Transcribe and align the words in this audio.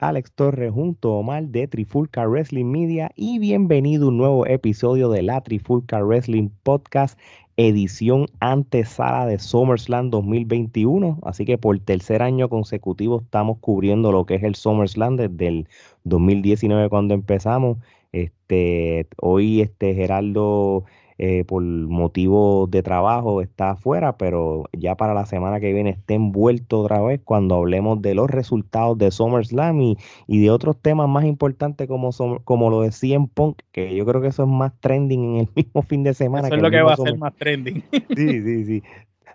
Alex 0.00 0.32
Torres 0.32 0.72
junto 0.72 1.12
a 1.12 1.18
Omar 1.18 1.48
de 1.48 1.66
Trifulca 1.66 2.26
Wrestling 2.26 2.66
Media 2.66 3.10
y 3.16 3.38
bienvenido 3.38 4.06
a 4.06 4.08
un 4.08 4.18
nuevo 4.18 4.46
episodio 4.46 5.10
de 5.10 5.22
la 5.22 5.40
Trifulca 5.40 6.02
Wrestling 6.02 6.50
Podcast, 6.62 7.18
edición 7.56 8.26
antesala 8.40 9.26
de 9.26 9.38
SummerSlam 9.38 10.10
2021. 10.10 11.18
Así 11.22 11.44
que 11.44 11.58
por 11.58 11.78
tercer 11.80 12.22
año 12.22 12.48
consecutivo 12.48 13.20
estamos 13.22 13.58
cubriendo 13.58 14.12
lo 14.12 14.26
que 14.26 14.36
es 14.36 14.42
el 14.42 14.54
SummerSlam 14.54 15.16
desde 15.16 15.48
el 15.48 15.68
2019 16.04 16.88
cuando 16.88 17.14
empezamos. 17.14 17.78
Este, 18.12 19.06
hoy 19.20 19.60
este 19.60 19.94
Geraldo 19.94 20.84
eh, 21.18 21.44
por 21.44 21.62
motivos 21.62 22.70
de 22.70 22.82
trabajo 22.82 23.42
está 23.42 23.70
afuera, 23.70 24.16
pero 24.16 24.64
ya 24.72 24.96
para 24.96 25.14
la 25.14 25.26
semana 25.26 25.58
que 25.58 25.72
viene 25.72 25.90
esté 25.90 26.14
envuelto 26.14 26.82
otra 26.82 27.00
vez 27.00 27.20
cuando 27.24 27.56
hablemos 27.56 28.00
de 28.00 28.14
los 28.14 28.30
resultados 28.30 28.96
de 28.98 29.10
SummerSlam 29.10 29.80
y, 29.80 29.98
y 30.28 30.40
de 30.40 30.50
otros 30.50 30.76
temas 30.80 31.08
más 31.08 31.24
importantes 31.24 31.88
como, 31.88 32.10
como 32.44 32.70
lo 32.70 32.82
de 32.82 32.92
CM 32.92 33.28
Punk, 33.32 33.62
que 33.72 33.96
yo 33.96 34.06
creo 34.06 34.20
que 34.20 34.28
eso 34.28 34.44
es 34.44 34.48
más 34.48 34.72
trending 34.80 35.24
en 35.24 35.36
el 35.40 35.48
mismo 35.56 35.82
fin 35.82 36.04
de 36.04 36.14
semana. 36.14 36.46
Eso 36.46 36.56
es 36.56 36.62
lo 36.62 36.70
que 36.70 36.82
va 36.82 36.92
a 36.92 36.96
ser 36.96 37.18
más 37.18 37.34
trending. 37.34 37.82
Sí, 38.14 38.42
sí, 38.42 38.64
sí 38.64 38.82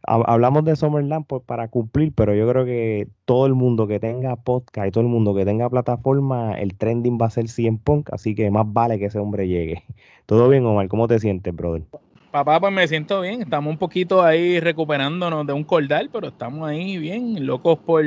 hablamos 0.06 0.66
de 0.66 0.76
Summerland 0.76 1.26
pues, 1.26 1.42
para 1.44 1.68
cumplir, 1.68 2.14
pero 2.14 2.36
yo 2.36 2.48
creo 2.48 2.66
que 2.66 3.08
todo 3.26 3.46
el 3.46 3.54
mundo 3.54 3.88
que 3.88 4.00
tenga 4.00 4.36
podcast 4.36 4.88
y 4.88 4.92
todo 4.92 5.04
el 5.04 5.10
mundo 5.10 5.34
que 5.34 5.46
tenga 5.46 5.70
plataforma, 5.70 6.54
el 6.60 6.76
trending 6.76 7.18
va 7.22 7.28
a 7.28 7.30
ser 7.30 7.48
100 7.48 7.78
Punk, 7.78 8.10
así 8.12 8.36
que 8.36 8.52
más 8.52 8.66
vale 8.72 9.00
que 9.00 9.06
ese 9.06 9.20
hombre 9.20 9.48
llegue. 9.48 9.84
¿Todo 10.26 10.50
bien, 10.50 10.66
Omar? 10.66 10.88
¿Cómo 10.88 11.08
te 11.08 11.20
sientes, 11.20 11.56
brother? 11.56 11.84
Papá, 12.32 12.60
pues 12.60 12.74
me 12.74 12.88
siento 12.88 13.22
bien. 13.22 13.44
Estamos 13.44 13.72
un 13.72 13.78
poquito 13.78 14.24
ahí 14.24 14.60
recuperándonos 14.60 15.46
de 15.46 15.54
un 15.54 15.64
cordal, 15.64 16.10
pero 16.12 16.30
estamos 16.30 16.68
ahí 16.68 16.98
bien, 16.98 17.46
locos 17.46 17.78
por 17.78 18.04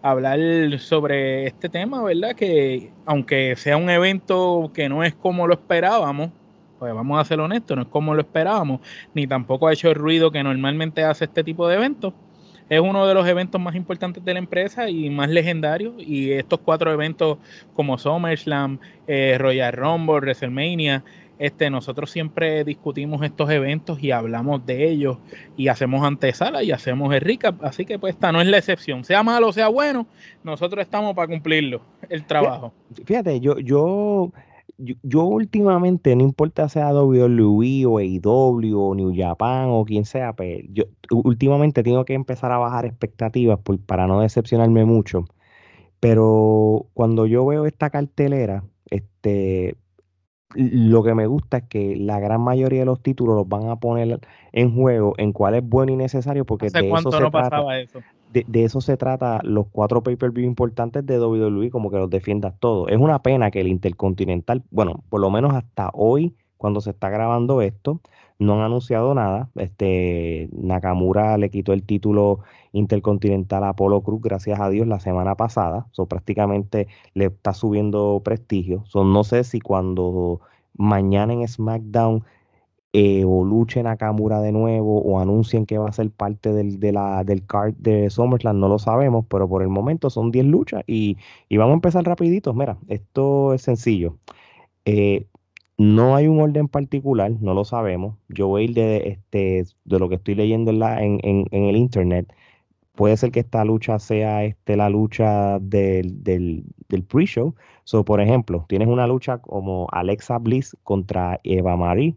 hablar 0.00 0.38
sobre 0.78 1.46
este 1.46 1.68
tema, 1.68 2.02
¿verdad? 2.02 2.34
Que 2.34 2.90
aunque 3.04 3.54
sea 3.56 3.76
un 3.76 3.90
evento 3.90 4.70
que 4.72 4.88
no 4.88 5.04
es 5.04 5.14
como 5.14 5.46
lo 5.46 5.52
esperábamos, 5.52 6.30
pues 6.78 6.94
vamos 6.94 7.20
a 7.20 7.24
ser 7.24 7.40
honestos, 7.40 7.76
no 7.76 7.82
es 7.82 7.88
como 7.88 8.14
lo 8.14 8.20
esperábamos, 8.20 8.80
ni 9.14 9.26
tampoco 9.26 9.68
ha 9.68 9.72
hecho 9.72 9.88
el 9.88 9.94
ruido 9.94 10.30
que 10.30 10.42
normalmente 10.42 11.04
hace 11.04 11.24
este 11.24 11.44
tipo 11.44 11.68
de 11.68 11.76
eventos. 11.76 12.14
Es 12.68 12.80
uno 12.80 13.06
de 13.06 13.14
los 13.14 13.26
eventos 13.26 13.58
más 13.60 13.74
importantes 13.74 14.22
de 14.22 14.32
la 14.34 14.38
empresa 14.38 14.90
y 14.90 15.08
más 15.08 15.30
legendarios. 15.30 15.94
Y 15.98 16.32
estos 16.32 16.60
cuatro 16.60 16.92
eventos 16.92 17.38
como 17.74 17.96
SummerSlam, 17.96 18.78
eh, 19.06 19.36
Royal 19.38 19.72
Rumble, 19.72 20.16
WrestleMania, 20.16 21.02
este, 21.38 21.70
nosotros 21.70 22.10
siempre 22.10 22.64
discutimos 22.64 23.22
estos 23.22 23.48
eventos 23.50 24.02
y 24.02 24.10
hablamos 24.10 24.66
de 24.66 24.88
ellos 24.88 25.18
y 25.56 25.68
hacemos 25.68 26.04
antesala 26.04 26.62
y 26.62 26.72
hacemos 26.72 27.14
el 27.14 27.20
recap. 27.20 27.62
Así 27.64 27.86
que 27.86 27.98
pues 27.98 28.14
esta 28.14 28.32
no 28.32 28.40
es 28.40 28.48
la 28.48 28.58
excepción. 28.58 29.04
Sea 29.04 29.22
malo 29.22 29.48
o 29.48 29.52
sea 29.52 29.68
bueno, 29.68 30.06
nosotros 30.42 30.82
estamos 30.82 31.14
para 31.14 31.28
cumplirlo, 31.28 31.80
el 32.08 32.24
trabajo. 32.26 32.72
Fíjate, 33.04 33.38
yo, 33.40 33.58
yo 33.60 34.32
yo, 34.78 35.24
últimamente, 35.24 36.14
no 36.14 36.22
importa 36.22 36.68
sea 36.68 36.92
WWE 36.94 37.86
o 37.86 37.98
AEW 37.98 38.80
o 38.80 38.94
New 38.94 39.12
Japan 39.14 39.66
o 39.70 39.84
quien 39.84 40.04
sea, 40.04 40.34
pues, 40.34 40.64
yo 40.70 40.84
últimamente 41.10 41.82
tengo 41.82 42.04
que 42.04 42.14
empezar 42.14 42.52
a 42.52 42.58
bajar 42.58 42.86
expectativas 42.86 43.58
para 43.86 44.06
no 44.06 44.20
decepcionarme 44.20 44.84
mucho. 44.84 45.24
Pero 46.00 46.86
cuando 46.94 47.26
yo 47.26 47.44
veo 47.44 47.66
esta 47.66 47.90
cartelera, 47.90 48.64
este, 48.88 49.76
lo 50.54 51.02
que 51.02 51.14
me 51.14 51.26
gusta 51.26 51.58
es 51.58 51.64
que 51.64 51.96
la 51.96 52.20
gran 52.20 52.40
mayoría 52.40 52.80
de 52.80 52.86
los 52.86 53.02
títulos 53.02 53.36
los 53.36 53.48
van 53.48 53.68
a 53.68 53.76
poner 53.76 54.20
en 54.52 54.74
juego 54.74 55.14
en 55.18 55.32
cuál 55.32 55.56
es 55.56 55.68
bueno 55.68 55.92
y 55.92 55.96
necesario 55.96 56.44
porque 56.44 56.66
¿Hace 56.66 56.82
de 56.82 56.88
cuánto 56.88 57.10
eso 57.10 57.20
no 57.20 57.30
pasaba 57.30 57.78
eso? 57.80 58.00
De, 58.32 58.64
eso 58.64 58.80
se 58.80 58.96
trata 58.96 59.40
los 59.42 59.66
cuatro 59.70 60.02
pay-per-view 60.02 60.46
importantes 60.46 61.04
de 61.06 61.18
WWE, 61.18 61.70
como 61.70 61.90
que 61.90 61.98
los 61.98 62.10
defiendas 62.10 62.54
todos. 62.60 62.90
Es 62.90 62.98
una 62.98 63.22
pena 63.22 63.50
que 63.50 63.60
el 63.60 63.68
Intercontinental, 63.68 64.62
bueno, 64.70 65.02
por 65.08 65.20
lo 65.20 65.30
menos 65.30 65.54
hasta 65.54 65.90
hoy, 65.94 66.34
cuando 66.56 66.80
se 66.80 66.90
está 66.90 67.08
grabando 67.08 67.62
esto, 67.62 68.00
no 68.38 68.54
han 68.54 68.60
anunciado 68.60 69.14
nada. 69.14 69.50
Este 69.56 70.48
Nakamura 70.52 71.38
le 71.38 71.50
quitó 71.50 71.72
el 71.72 71.84
título 71.84 72.40
intercontinental 72.72 73.64
a 73.64 73.70
Apollo 73.70 74.02
Cruz, 74.02 74.20
gracias 74.22 74.60
a 74.60 74.68
Dios, 74.68 74.86
la 74.86 75.00
semana 75.00 75.34
pasada. 75.34 75.86
So, 75.92 76.06
prácticamente 76.06 76.88
le 77.14 77.26
está 77.26 77.54
subiendo 77.54 78.20
prestigio. 78.24 78.84
So, 78.86 79.04
no 79.04 79.24
sé 79.24 79.44
si 79.44 79.60
cuando 79.60 80.40
mañana 80.74 81.32
en 81.32 81.46
SmackDown 81.46 82.24
eh, 83.00 83.22
o 83.24 83.44
luche 83.44 83.80
Nakamura 83.80 84.40
de 84.40 84.50
nuevo 84.50 85.00
o 85.00 85.20
anuncien 85.20 85.66
que 85.66 85.78
va 85.78 85.88
a 85.88 85.92
ser 85.92 86.10
parte 86.10 86.52
del, 86.52 86.80
del 86.80 87.46
card 87.46 87.74
de 87.76 88.10
SummerSlam, 88.10 88.58
no 88.58 88.66
lo 88.68 88.80
sabemos, 88.80 89.24
pero 89.28 89.48
por 89.48 89.62
el 89.62 89.68
momento 89.68 90.10
son 90.10 90.32
10 90.32 90.46
luchas 90.46 90.82
y, 90.88 91.16
vamos 91.50 91.70
a 91.72 91.74
empezar 91.74 92.04
rapidito. 92.04 92.52
Mira, 92.54 92.76
esto 92.88 93.54
es 93.54 93.62
sencillo. 93.62 94.18
Eh, 94.84 95.26
no 95.78 96.16
hay 96.16 96.26
un 96.26 96.40
orden 96.40 96.68
particular, 96.68 97.30
no 97.40 97.54
lo 97.54 97.64
sabemos. 97.64 98.16
Yo 98.28 98.48
voy 98.48 98.62
a 98.62 98.64
ir 98.64 98.74
de, 98.74 98.96
este, 99.08 99.64
de 99.84 99.98
lo 100.00 100.08
que 100.08 100.16
estoy 100.16 100.34
leyendo 100.34 100.72
en, 100.72 100.80
la, 100.80 101.02
en, 101.02 101.20
en, 101.22 101.46
el 101.52 101.76
internet. 101.76 102.32
Puede 102.96 103.16
ser 103.16 103.30
que 103.32 103.40
esta 103.40 103.64
lucha 103.64 103.98
sea 104.00 104.44
este, 104.44 104.76
la 104.76 104.90
lucha 104.90 105.58
del, 105.60 106.24
del, 106.24 106.64
del 106.88 107.04
pre-show. 107.04 107.54
So, 107.84 108.04
por 108.04 108.20
ejemplo, 108.20 108.66
tienes 108.68 108.88
una 108.88 109.06
lucha 109.06 109.38
como 109.38 109.86
Alexa 109.92 110.38
Bliss 110.38 110.76
contra 110.82 111.40
Eva 111.44 111.76
Marie 111.76 112.16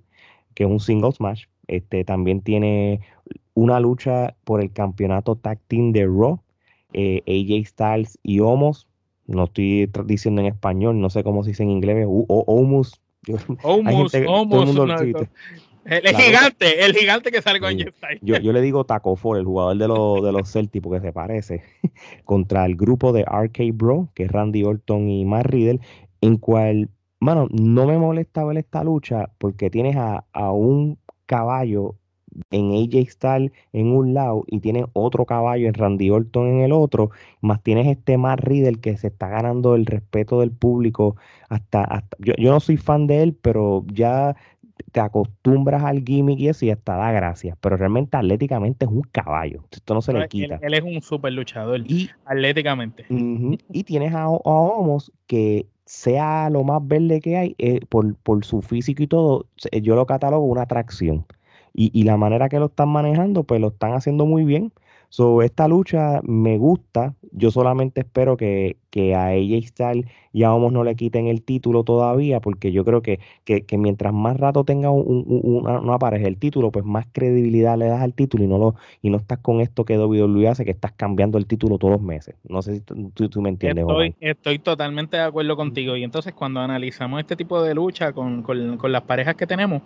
que 0.55 0.63
es 0.63 0.69
un 0.69 0.79
singles 0.79 1.19
match. 1.19 1.45
Este, 1.67 2.03
también 2.03 2.41
tiene 2.41 3.01
una 3.53 3.79
lucha 3.79 4.35
por 4.43 4.61
el 4.61 4.71
campeonato 4.71 5.35
tag 5.35 5.59
team 5.67 5.91
de 5.91 6.05
Raw. 6.05 6.41
Eh, 6.93 7.21
AJ 7.27 7.67
Styles 7.67 8.19
y 8.23 8.39
Omos. 8.39 8.87
No 9.27 9.45
estoy 9.45 9.89
diciendo 10.05 10.41
en 10.41 10.47
español, 10.47 10.99
no 10.99 11.09
sé 11.09 11.23
cómo 11.23 11.43
se 11.43 11.51
dice 11.51 11.63
en 11.63 11.69
inglés. 11.69 12.05
O, 12.07 12.43
Omos. 12.47 12.99
Omos, 13.63 14.13
Omos. 14.27 14.75
El, 15.85 16.15
gigante, 16.15 16.85
el 16.85 16.95
gigante 16.95 17.31
que 17.31 17.41
sale 17.41 17.59
con 17.59 17.75
yo, 17.75 17.87
yo, 18.21 18.53
le 18.53 18.61
digo 18.61 18.83
Taco 18.83 19.15
For, 19.15 19.37
el 19.37 19.45
jugador 19.45 19.77
de, 19.77 19.87
los, 19.87 20.23
de 20.23 20.31
los 20.31 20.51
Celtics, 20.51 20.83
porque 20.83 21.01
se 21.01 21.11
parece, 21.11 21.63
contra 22.25 22.65
el 22.65 22.75
grupo 22.75 23.11
de 23.13 23.23
RK 23.23 23.73
Bro, 23.73 24.09
que 24.13 24.23
es 24.23 24.31
Randy 24.31 24.63
Orton 24.63 25.09
y 25.09 25.25
Matt 25.25 25.47
Riddle, 25.47 25.79
en 26.21 26.37
cual 26.37 26.89
Mano, 27.21 27.47
no 27.51 27.85
me 27.85 27.99
molesta 27.99 28.43
ver 28.43 28.57
esta 28.57 28.83
lucha 28.83 29.29
porque 29.37 29.69
tienes 29.69 29.95
a, 29.95 30.23
un 30.51 30.97
caballo 31.27 31.95
en 32.49 32.71
AJ 32.71 33.11
Styles 33.11 33.51
en 33.73 33.91
un 33.95 34.15
lado 34.15 34.43
y 34.47 34.59
tienes 34.59 34.85
otro 34.93 35.25
caballo 35.25 35.67
en 35.67 35.75
Randy 35.75 36.09
Orton 36.09 36.47
en 36.47 36.61
el 36.61 36.71
otro, 36.71 37.11
más 37.41 37.61
tienes 37.61 37.85
este 37.85 38.17
Matt 38.17 38.39
Riddle 38.39 38.79
que 38.79 38.97
se 38.97 39.07
está 39.07 39.29
ganando 39.29 39.75
el 39.75 39.85
respeto 39.85 40.39
del 40.39 40.51
público 40.51 41.15
hasta, 41.47 41.83
hasta 41.83 42.17
yo, 42.19 42.33
yo 42.39 42.51
no 42.51 42.59
soy 42.59 42.77
fan 42.77 43.05
de 43.05 43.21
él, 43.21 43.37
pero 43.39 43.85
ya 43.93 44.35
te 44.91 44.99
acostumbras 44.99 45.83
al 45.83 46.03
gimmick 46.03 46.39
y 46.39 46.47
eso 46.47 46.65
y 46.65 46.71
hasta 46.71 46.95
da 46.95 47.11
gracias, 47.11 47.55
pero 47.61 47.77
realmente 47.77 48.17
atléticamente 48.17 48.85
es 48.85 48.91
un 48.91 49.03
caballo, 49.03 49.63
esto 49.69 49.93
no 49.93 50.01
se 50.01 50.13
le 50.13 50.27
quita. 50.27 50.59
Él, 50.61 50.73
es 50.73 50.81
un 50.81 51.01
super 51.03 51.31
luchador, 51.31 51.81
y, 51.85 52.09
atléticamente. 52.25 53.05
y 53.09 53.83
tienes 53.83 54.13
a, 54.15 54.23
a 54.23 54.29
Homos 54.33 55.11
que 55.27 55.67
sea 55.85 56.49
lo 56.49 56.63
más 56.63 56.85
verde 56.87 57.21
que 57.21 57.37
hay, 57.37 57.55
eh, 57.59 57.81
por, 57.89 58.15
por, 58.17 58.45
su 58.45 58.61
físico 58.61 59.03
y 59.03 59.07
todo, 59.07 59.47
yo 59.81 59.95
lo 59.95 60.05
catalogo 60.05 60.45
una 60.45 60.63
atracción. 60.63 61.25
Y, 61.73 61.91
y, 61.97 62.03
la 62.03 62.17
manera 62.17 62.49
que 62.49 62.59
lo 62.59 62.65
están 62.67 62.89
manejando, 62.89 63.43
pues 63.43 63.61
lo 63.61 63.69
están 63.69 63.93
haciendo 63.93 64.25
muy 64.25 64.43
bien. 64.43 64.73
So, 65.11 65.41
esta 65.41 65.67
lucha 65.67 66.21
me 66.23 66.57
gusta. 66.57 67.15
Yo 67.33 67.51
solamente 67.51 67.99
espero 67.99 68.37
que, 68.37 68.77
que 68.89 69.13
a 69.13 69.25
AJ 69.27 69.67
Styles 69.67 70.05
y 70.31 70.43
a 70.43 70.53
Homos 70.53 70.71
no 70.71 70.85
le 70.85 70.95
quiten 70.95 71.27
el 71.27 71.41
título 71.41 71.83
todavía, 71.83 72.39
porque 72.39 72.71
yo 72.71 72.85
creo 72.85 73.01
que, 73.01 73.19
que, 73.43 73.77
mientras 73.77 74.13
más 74.13 74.37
rato 74.37 74.63
tenga 74.63 74.89
una, 74.89 75.99
pareja 75.99 76.29
el 76.29 76.37
título, 76.37 76.71
pues 76.71 76.85
más 76.85 77.07
credibilidad 77.11 77.77
le 77.77 77.87
das 77.87 78.01
al 78.01 78.13
título 78.13 78.45
y 78.45 78.47
no 78.47 78.57
lo 78.57 78.75
y 79.01 79.09
no 79.09 79.17
estás 79.17 79.39
con 79.39 79.59
esto 79.59 79.83
que 79.83 79.97
WWE 79.97 80.47
hace, 80.47 80.63
que 80.63 80.71
estás 80.71 80.93
cambiando 80.93 81.37
el 81.37 81.45
título 81.45 81.77
todos 81.77 81.95
los 81.95 82.01
meses. 82.01 82.35
No 82.47 82.61
sé 82.61 82.75
si 82.75 82.81
tú, 82.81 83.41
me 83.41 83.49
entiendes. 83.49 83.83
Estoy, 83.85 84.15
estoy, 84.21 84.59
totalmente 84.59 85.17
de 85.17 85.23
acuerdo 85.23 85.57
contigo. 85.57 85.97
Y 85.97 86.05
entonces 86.05 86.31
cuando 86.33 86.61
analizamos 86.61 87.19
este 87.19 87.35
tipo 87.35 87.61
de 87.61 87.75
lucha 87.75 88.13
con, 88.13 88.43
con, 88.43 88.77
con 88.77 88.93
las 88.93 89.01
parejas 89.01 89.35
que 89.35 89.45
tenemos, 89.45 89.81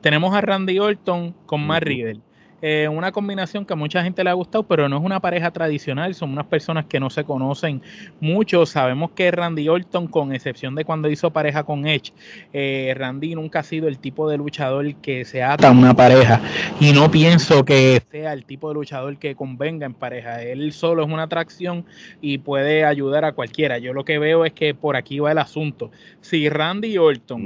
tenemos 0.00 0.32
a 0.36 0.40
Randy 0.40 0.78
Orton 0.78 1.34
con 1.46 1.66
Matt 1.66 1.82
Riddle 1.82 2.27
eh, 2.60 2.88
una 2.88 3.12
combinación 3.12 3.64
que 3.64 3.72
a 3.72 3.76
mucha 3.76 4.02
gente 4.02 4.24
le 4.24 4.30
ha 4.30 4.34
gustado, 4.34 4.64
pero 4.64 4.88
no 4.88 4.98
es 4.98 5.04
una 5.04 5.20
pareja 5.20 5.50
tradicional, 5.50 6.14
son 6.14 6.32
unas 6.32 6.46
personas 6.46 6.86
que 6.86 6.98
no 6.98 7.08
se 7.10 7.24
conocen 7.24 7.82
mucho. 8.20 8.66
Sabemos 8.66 9.12
que 9.12 9.30
Randy 9.30 9.68
Orton, 9.68 10.08
con 10.08 10.34
excepción 10.34 10.74
de 10.74 10.84
cuando 10.84 11.08
hizo 11.08 11.30
pareja 11.30 11.62
con 11.62 11.86
Edge, 11.86 12.12
eh, 12.52 12.94
Randy 12.96 13.34
nunca 13.34 13.60
ha 13.60 13.62
sido 13.62 13.86
el 13.86 13.98
tipo 13.98 14.28
de 14.28 14.38
luchador 14.38 14.94
que 14.96 15.24
se 15.24 15.42
ata 15.42 15.68
a 15.68 15.70
una 15.70 15.94
pareja 15.94 16.40
y 16.80 16.92
no 16.92 17.10
pienso 17.10 17.64
que 17.64 18.02
sea 18.10 18.32
el 18.32 18.44
tipo 18.44 18.68
de 18.68 18.74
luchador 18.74 19.18
que 19.18 19.34
convenga 19.34 19.86
en 19.86 19.94
pareja. 19.94 20.42
Él 20.42 20.72
solo 20.72 21.04
es 21.04 21.08
una 21.08 21.24
atracción 21.24 21.84
y 22.20 22.38
puede 22.38 22.84
ayudar 22.84 23.24
a 23.24 23.32
cualquiera. 23.32 23.78
Yo 23.78 23.92
lo 23.92 24.04
que 24.04 24.18
veo 24.18 24.44
es 24.44 24.52
que 24.52 24.74
por 24.74 24.96
aquí 24.96 25.20
va 25.20 25.32
el 25.32 25.38
asunto. 25.38 25.90
Si 26.20 26.48
Randy 26.48 26.98
Orton 26.98 27.40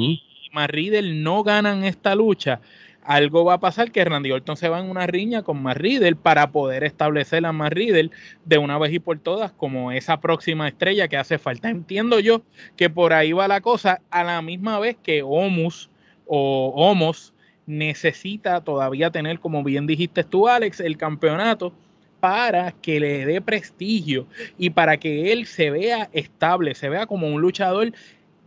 y 0.00 0.22
Matt 0.52 0.72
no 1.12 1.42
ganan 1.42 1.84
esta 1.84 2.14
lucha, 2.14 2.60
algo 3.08 3.42
va 3.42 3.54
a 3.54 3.60
pasar 3.60 3.90
que 3.90 4.04
Randy 4.04 4.30
Orton 4.32 4.58
se 4.58 4.68
va 4.68 4.80
en 4.80 4.90
una 4.90 5.06
riña 5.06 5.42
con 5.42 5.62
Matt 5.62 5.78
Riddle 5.78 6.14
para 6.14 6.52
poder 6.52 6.84
establecer 6.84 7.46
a 7.46 7.52
Matt 7.52 7.72
Riddle 7.72 8.10
de 8.44 8.58
una 8.58 8.76
vez 8.76 8.92
y 8.92 8.98
por 8.98 9.18
todas 9.18 9.50
como 9.50 9.92
esa 9.92 10.20
próxima 10.20 10.68
estrella 10.68 11.08
que 11.08 11.16
hace 11.16 11.38
falta. 11.38 11.70
Entiendo 11.70 12.20
yo 12.20 12.42
que 12.76 12.90
por 12.90 13.14
ahí 13.14 13.32
va 13.32 13.48
la 13.48 13.62
cosa 13.62 14.02
a 14.10 14.24
la 14.24 14.42
misma 14.42 14.78
vez 14.78 14.98
que 15.02 15.22
Omus 15.22 15.88
o 16.26 16.74
Homos 16.76 17.32
necesita 17.64 18.60
todavía 18.62 19.10
tener, 19.10 19.40
como 19.40 19.64
bien 19.64 19.86
dijiste 19.86 20.22
tú, 20.22 20.46
Alex, 20.46 20.78
el 20.80 20.98
campeonato 20.98 21.72
para 22.20 22.72
que 22.72 23.00
le 23.00 23.24
dé 23.24 23.40
prestigio 23.40 24.26
y 24.58 24.68
para 24.68 24.98
que 24.98 25.32
él 25.32 25.46
se 25.46 25.70
vea 25.70 26.10
estable, 26.12 26.74
se 26.74 26.90
vea 26.90 27.06
como 27.06 27.26
un 27.28 27.40
luchador 27.40 27.92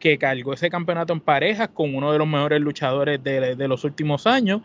que 0.01 0.17
cargó 0.17 0.53
ese 0.53 0.69
campeonato 0.69 1.13
en 1.13 1.21
parejas 1.21 1.69
con 1.69 1.95
uno 1.95 2.11
de 2.11 2.17
los 2.17 2.27
mejores 2.27 2.59
luchadores 2.59 3.23
de, 3.23 3.67
los 3.67 3.85
últimos 3.85 4.27
años. 4.27 4.61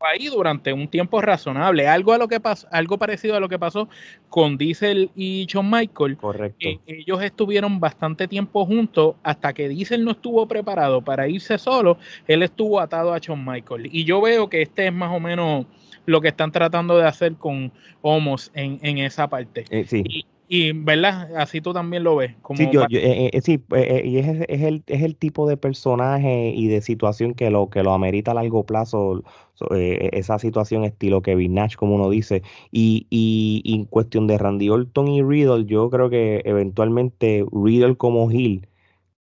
Ahí 0.00 0.26
durante 0.26 0.72
un 0.72 0.88
tiempo 0.88 1.22
razonable. 1.22 1.86
Algo, 1.86 2.12
a 2.12 2.18
lo 2.18 2.28
que 2.28 2.40
pasó, 2.40 2.66
algo 2.70 2.98
parecido 2.98 3.36
a 3.36 3.40
lo 3.40 3.48
que 3.48 3.58
pasó 3.58 3.88
con 4.28 4.58
Diesel 4.58 5.10
y 5.14 5.46
John 5.50 5.70
Michael. 5.70 6.16
Correcto. 6.16 6.68
ellos 6.86 7.22
estuvieron 7.22 7.80
bastante 7.80 8.28
tiempo 8.28 8.66
juntos 8.66 9.14
hasta 9.22 9.52
que 9.54 9.68
Diesel 9.68 10.04
no 10.04 10.10
estuvo 10.10 10.46
preparado 10.46 11.00
para 11.00 11.28
irse 11.28 11.56
solo. 11.56 11.96
Él 12.26 12.42
estuvo 12.42 12.80
atado 12.80 13.14
a 13.14 13.20
John 13.24 13.44
Michael. 13.46 13.88
Y 13.92 14.04
yo 14.04 14.20
veo 14.20 14.50
que 14.50 14.62
este 14.62 14.88
es 14.88 14.92
más 14.92 15.14
o 15.14 15.20
menos 15.20 15.66
lo 16.06 16.20
que 16.20 16.28
están 16.28 16.50
tratando 16.50 16.98
de 16.98 17.06
hacer 17.06 17.34
con 17.34 17.72
Homos 18.02 18.50
en, 18.54 18.98
esa 18.98 19.28
parte. 19.28 19.64
Eh, 19.70 19.84
sí. 19.86 20.02
Y, 20.04 20.26
¿verdad? 20.74 21.36
Así 21.36 21.60
tú 21.60 21.72
también 21.72 22.02
lo 22.02 22.16
ves. 22.16 22.34
Como 22.42 22.58
sí, 22.58 22.68
yo, 22.72 22.82
eh, 22.90 23.30
eh, 23.32 23.40
sí 23.40 23.62
y 24.04 24.18
es, 24.18 24.44
es, 24.48 24.62
el, 24.62 24.82
es 24.88 25.02
el 25.02 25.14
tipo 25.14 25.48
de 25.48 25.56
personaje 25.56 26.52
y 26.54 26.66
de 26.66 26.80
situación 26.80 27.34
que 27.34 27.50
lo, 27.50 27.70
que 27.70 27.84
lo 27.84 27.92
amerita 27.92 28.32
a 28.32 28.34
largo 28.34 28.66
plazo, 28.66 29.22
esa 29.70 30.40
situación 30.40 30.84
estilo 30.84 31.22
Kevin 31.22 31.54
Nash, 31.54 31.76
como 31.76 31.94
uno 31.94 32.10
dice. 32.10 32.42
Y, 32.72 33.06
y, 33.10 33.62
en 33.76 33.84
cuestión 33.84 34.26
de 34.26 34.38
Randy 34.38 34.70
Orton 34.70 35.06
y 35.06 35.22
Riddle, 35.22 35.66
yo 35.66 35.88
creo 35.88 36.10
que 36.10 36.42
eventualmente 36.44 37.44
Riddle 37.52 37.96
como 37.96 38.28
Hill 38.30 38.66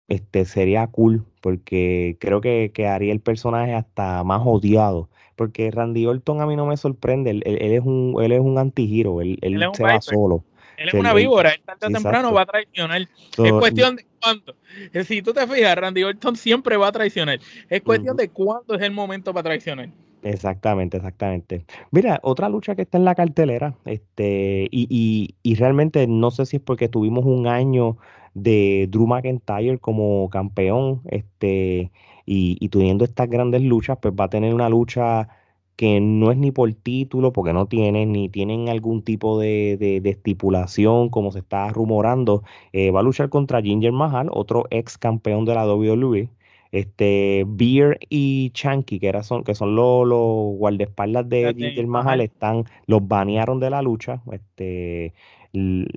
este, 0.08 0.46
sería 0.46 0.86
cool, 0.88 1.26
porque 1.42 2.18
creo 2.20 2.40
que, 2.40 2.72
que 2.72 2.86
haría 2.86 3.12
el 3.12 3.20
personaje 3.20 3.74
hasta 3.74 4.24
más 4.24 4.42
odiado 4.46 5.10
porque 5.36 5.70
Randy 5.70 6.06
Orton 6.06 6.40
a 6.40 6.46
mí 6.46 6.56
no 6.56 6.66
me 6.66 6.78
sorprende, 6.78 7.32
él, 7.32 7.44
es 7.46 7.82
un 7.82 8.16
él 8.22 8.32
es 8.32 8.40
un 8.40 8.58
antigiro, 8.58 9.20
él, 9.20 9.38
él, 9.42 9.62
se 9.74 9.84
va 9.84 10.00
solo. 10.00 10.46
Él 10.78 10.90
es 10.90 10.94
una 10.94 11.14
víbora, 11.14 11.52
él 11.52 11.62
tarde 11.66 11.88
o 11.88 11.90
temprano 11.90 12.34
va 12.34 12.42
a 12.42 12.46
traicionar. 12.46 13.02
es 13.02 13.52
cuestión 13.52 13.96
de 13.96 14.06
cuándo. 14.22 14.56
Eh, 14.94 15.04
si 15.04 15.22
tú 15.22 15.34
te 15.34 15.48
fijas, 15.48 15.76
Randy 15.76 16.04
Orton 16.04 16.36
siempre 16.36 16.78
va 16.78 16.88
a 16.88 16.92
traicionar. 16.92 17.40
Es 17.70 17.82
cuestión 17.82 18.18
de 18.18 18.30
cuándo 18.30 18.76
es 18.76 18.82
el 18.82 18.92
momento 18.92 19.34
para 19.34 19.44
traicionar. 19.44 19.90
Exactamente, 20.24 20.98
exactamente. 20.98 21.66
Mira, 21.92 22.20
otra 22.24 22.50
lucha 22.50 22.76
que 22.76 22.82
está 22.82 22.98
en 22.98 23.06
la 23.06 23.14
cartelera, 23.14 23.76
este, 23.86 24.68
y, 24.72 24.88
y, 24.90 25.36
y 25.44 25.56
realmente 25.56 26.08
no 26.08 26.32
sé 26.32 26.48
si 26.48 26.58
es 26.58 26.64
porque 26.64 26.90
tuvimos 26.90 27.26
un 27.26 27.46
año 27.46 27.98
de 28.34 28.88
Drew 28.90 29.06
McIntyre 29.06 29.78
como 29.78 30.28
campeón, 30.32 31.02
este, 31.06 31.92
y, 32.26 32.58
y 32.60 32.70
teniendo 32.70 33.06
estas 33.06 33.30
grandes 33.30 33.62
luchas, 33.62 34.00
pues 34.02 34.16
va 34.20 34.26
a 34.26 34.30
tener 34.30 34.54
una 34.54 34.68
lucha 34.68 35.30
que 35.76 36.00
no 36.00 36.32
es 36.32 36.38
ni 36.38 36.52
por 36.52 36.74
título, 36.74 37.34
porque 37.34 37.54
no 37.54 37.68
tienen, 37.68 38.12
ni 38.12 38.30
tienen 38.30 38.70
algún 38.70 39.04
tipo 39.04 39.40
de, 39.40 39.78
de, 39.80 40.10
estipulación, 40.10 41.10
como 41.10 41.32
se 41.32 41.40
está 41.40 41.70
rumorando. 41.70 42.44
Eh, 42.74 42.92
va 42.92 43.02
a 43.02 43.04
luchar 43.04 43.30
contra 43.30 43.62
Ginger 43.62 43.92
Mahal, 43.92 44.30
otro 44.32 44.66
ex 44.70 44.98
campeón 44.98 45.46
de 45.46 45.56
la 45.56 45.66
WWE. 45.66 46.30
Este, 46.72 47.46
Beer 47.48 48.00
y 48.10 48.50
Chanky, 48.52 49.00
que, 49.00 49.08
era 49.08 49.24
son, 49.24 49.44
que 49.44 49.56
son 49.56 49.76
los, 49.76 50.06
los 50.08 50.58
guardaespaldas 50.58 51.30
de 51.30 51.54
Ginger 51.58 51.88
Mahal, 51.88 52.22
están, 52.22 52.66
los 52.88 53.08
banearon 53.08 53.60
de 53.60 53.70
la 53.70 53.82
lucha. 53.82 54.22
Este, 54.32 55.14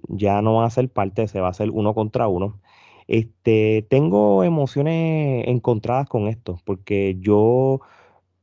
ya 0.09 0.43
no 0.43 0.57
van 0.57 0.67
a 0.67 0.71
ser 0.71 0.89
parte, 0.89 1.29
se 1.29 1.41
va 1.41 1.49
a 1.49 1.51
hacer 1.51 1.71
uno 1.71 1.95
contra 1.95 2.29
uno. 2.29 2.61
Este, 3.09 3.87
tengo 3.89 4.45
emociones 4.45 5.49
encontradas 5.49 6.09
con 6.09 6.29
esto, 6.29 6.61
porque 6.65 7.17
yo, 7.21 7.81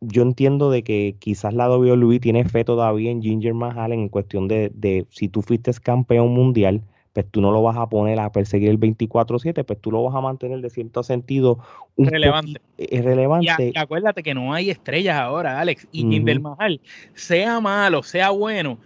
yo 0.01 0.21
entiendo 0.21 0.69
de 0.69 0.83
que 0.83 1.15
quizás 1.19 1.53
la 1.53 1.69
WWE 1.69 2.19
tiene 2.19 2.45
fe 2.45 2.63
todavía 2.63 3.11
en 3.11 3.21
Ginger 3.21 3.53
Mahal 3.53 3.93
en 3.93 4.09
cuestión 4.09 4.47
de, 4.47 4.71
de 4.73 5.05
si 5.09 5.29
tú 5.29 5.41
fuiste 5.41 5.71
campeón 5.81 6.29
mundial, 6.29 6.81
pues 7.15 7.25
tú 7.31 7.39
no 7.39 7.49
lo 7.51 7.61
vas 7.61 7.77
a 7.77 7.87
poner 7.87 8.19
a 8.19 8.29
perseguir 8.29 8.69
el 8.69 8.77
24-7, 8.77 9.63
pues 9.63 9.79
tú 9.79 9.89
lo 9.89 10.03
vas 10.03 10.13
a 10.13 10.19
mantener 10.19 10.59
de 10.59 10.69
cierto 10.69 11.01
sentido 11.01 11.59
un 11.95 12.07
relevante. 12.07 12.59
relevante. 12.77 13.71
Y, 13.73 13.77
acuérdate 13.79 14.21
que 14.21 14.33
no 14.33 14.53
hay 14.53 14.69
estrellas 14.69 15.15
ahora, 15.17 15.61
Alex, 15.61 15.87
y 15.93 16.01
Jinder 16.01 16.41
Mahal, 16.41 16.81
sea 17.13 17.61
malo, 17.61 18.03
sea 18.03 18.31
bueno, 18.31 18.79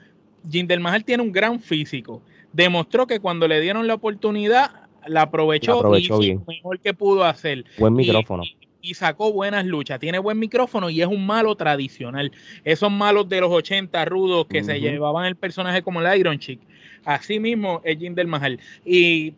Jinder 0.47 0.79
Mahal 0.79 1.03
tiene 1.03 1.23
un 1.23 1.31
gran 1.31 1.59
físico. 1.59 2.21
Demostró 2.53 3.07
que 3.07 3.19
cuando 3.19 3.47
le 3.47 3.61
dieron 3.61 3.87
la 3.87 3.95
oportunidad, 3.95 4.69
la 5.07 5.23
aprovechó, 5.23 5.81
y 5.97 6.07
bien. 6.19 6.43
mejor 6.47 6.79
que 6.79 6.93
pudo 6.93 7.23
hacer. 7.23 7.65
Buen 7.79 7.95
micrófono. 7.95 8.43
Y, 8.43 8.58
sacó 8.93 9.31
buenas 9.31 9.65
luchas. 9.65 9.99
Tiene 9.99 10.19
buen 10.19 10.39
micrófono 10.39 10.89
y 10.89 11.01
es 11.01 11.07
un 11.07 11.25
malo 11.25 11.55
tradicional. 11.55 12.31
Esos 12.63 12.91
malos 12.91 13.27
de 13.29 13.41
los 13.41 13.51
80 13.51 14.05
rudos 14.05 14.47
que 14.47 14.63
se 14.63 14.79
llevaban 14.79 15.25
el 15.25 15.35
personaje 15.35 15.81
como 15.81 16.01
el 16.01 16.19
Iron 16.19 16.39
Chick. 16.39 16.61
Así 17.05 17.39
mismo 17.39 17.81
es 17.83 17.97
Jinder 17.97 18.27
Mahal. 18.27 18.59
Y 18.85 19.33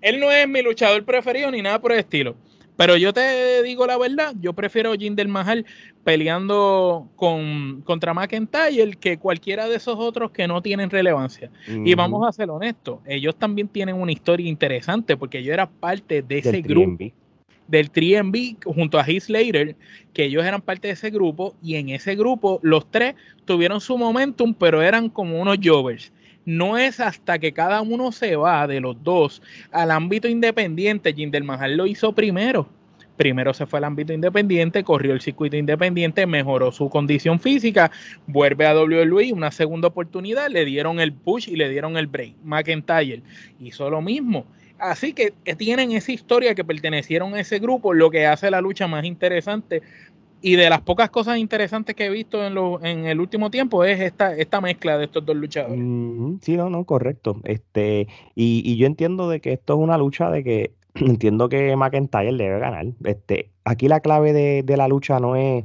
él 0.00 0.20
no 0.20 0.30
es 0.30 0.48
mi 0.48 0.62
luchador 0.62 1.04
preferido 1.04 1.50
ni 1.50 1.62
nada 1.62 1.80
por 1.80 1.92
el 1.92 2.00
estilo. 2.00 2.36
Pero 2.76 2.96
yo 2.96 3.12
te 3.12 3.62
digo 3.62 3.86
la 3.86 3.98
verdad, 3.98 4.34
yo 4.40 4.54
prefiero 4.54 4.94
Jinder 4.94 5.28
Mahal 5.28 5.66
peleando 6.04 7.08
con, 7.16 7.82
contra 7.82 8.14
McIntyre 8.14 8.96
que 8.98 9.18
cualquiera 9.18 9.68
de 9.68 9.76
esos 9.76 9.96
otros 9.98 10.30
que 10.30 10.48
no 10.48 10.62
tienen 10.62 10.90
relevancia. 10.90 11.50
Y 11.68 11.94
vamos 11.94 12.26
a 12.26 12.32
ser 12.32 12.50
honestos, 12.50 13.00
ellos 13.06 13.36
también 13.36 13.68
tienen 13.68 13.94
una 13.94 14.12
historia 14.12 14.48
interesante 14.48 15.16
porque 15.16 15.42
yo 15.42 15.52
era 15.52 15.68
parte 15.68 16.22
de 16.22 16.38
ese 16.38 16.62
grupo. 16.62 17.04
Del 17.72 17.90
3 17.90 18.22
junto 18.64 18.98
a 18.98 19.04
Heath 19.04 19.24
Slater, 19.24 19.74
que 20.12 20.24
ellos 20.24 20.44
eran 20.44 20.60
parte 20.60 20.88
de 20.88 20.94
ese 20.94 21.10
grupo, 21.10 21.56
y 21.62 21.76
en 21.76 21.88
ese 21.88 22.14
grupo 22.14 22.60
los 22.62 22.90
tres 22.90 23.14
tuvieron 23.46 23.80
su 23.80 23.96
momentum, 23.96 24.54
pero 24.54 24.82
eran 24.82 25.08
como 25.08 25.40
unos 25.40 25.58
jovers 25.64 26.12
no 26.44 26.76
es 26.76 26.98
hasta 27.00 27.38
que 27.38 27.52
cada 27.52 27.82
uno 27.82 28.10
se 28.10 28.34
va 28.34 28.66
de 28.66 28.80
los 28.80 29.02
dos 29.02 29.42
al 29.70 29.92
ámbito 29.92 30.28
independiente. 30.28 31.14
Jinder 31.14 31.44
Mahal 31.44 31.76
lo 31.76 31.86
hizo 31.86 32.12
primero. 32.12 32.68
Primero 33.16 33.52
se 33.54 33.66
fue 33.66 33.78
al 33.78 33.84
ámbito 33.84 34.12
independiente, 34.12 34.82
corrió 34.82 35.12
el 35.12 35.20
circuito 35.20 35.56
independiente, 35.56 36.26
mejoró 36.26 36.72
su 36.72 36.88
condición 36.88 37.38
física, 37.38 37.90
vuelve 38.26 38.66
a 38.66 38.74
WWE, 38.74 39.32
una 39.32 39.50
segunda 39.50 39.88
oportunidad, 39.88 40.48
le 40.50 40.64
dieron 40.64 40.98
el 40.98 41.12
push 41.12 41.48
y 41.48 41.56
le 41.56 41.68
dieron 41.68 41.96
el 41.96 42.06
break. 42.06 42.34
McIntyre 42.42 43.22
hizo 43.60 43.90
lo 43.90 44.00
mismo. 44.00 44.46
Así 44.82 45.12
que 45.12 45.32
tienen 45.56 45.92
esa 45.92 46.10
historia 46.10 46.56
que 46.56 46.64
pertenecieron 46.64 47.34
a 47.34 47.40
ese 47.40 47.60
grupo, 47.60 47.94
lo 47.94 48.10
que 48.10 48.26
hace 48.26 48.50
la 48.50 48.60
lucha 48.60 48.88
más 48.88 49.04
interesante 49.04 49.80
y 50.40 50.56
de 50.56 50.68
las 50.68 50.80
pocas 50.80 51.08
cosas 51.08 51.38
interesantes 51.38 51.94
que 51.94 52.06
he 52.06 52.10
visto 52.10 52.44
en, 52.44 52.54
lo, 52.54 52.82
en 52.82 53.06
el 53.06 53.20
último 53.20 53.48
tiempo 53.48 53.84
es 53.84 54.00
esta, 54.00 54.36
esta 54.36 54.60
mezcla 54.60 54.98
de 54.98 55.04
estos 55.04 55.24
dos 55.24 55.36
luchadores. 55.36 55.78
sí, 56.42 56.56
no, 56.56 56.68
no, 56.68 56.84
correcto. 56.84 57.40
Este, 57.44 58.08
y, 58.34 58.60
y, 58.64 58.76
yo 58.76 58.88
entiendo 58.88 59.28
de 59.28 59.40
que 59.40 59.52
esto 59.52 59.74
es 59.74 59.78
una 59.78 59.96
lucha 59.98 60.32
de 60.32 60.42
que 60.42 60.74
entiendo 60.96 61.48
que 61.48 61.76
McIntyre 61.76 62.36
debe 62.36 62.58
ganar. 62.58 62.86
Este, 63.04 63.52
aquí 63.62 63.86
la 63.86 64.00
clave 64.00 64.32
de, 64.32 64.64
de 64.64 64.76
la 64.76 64.88
lucha 64.88 65.20
no 65.20 65.36
es 65.36 65.64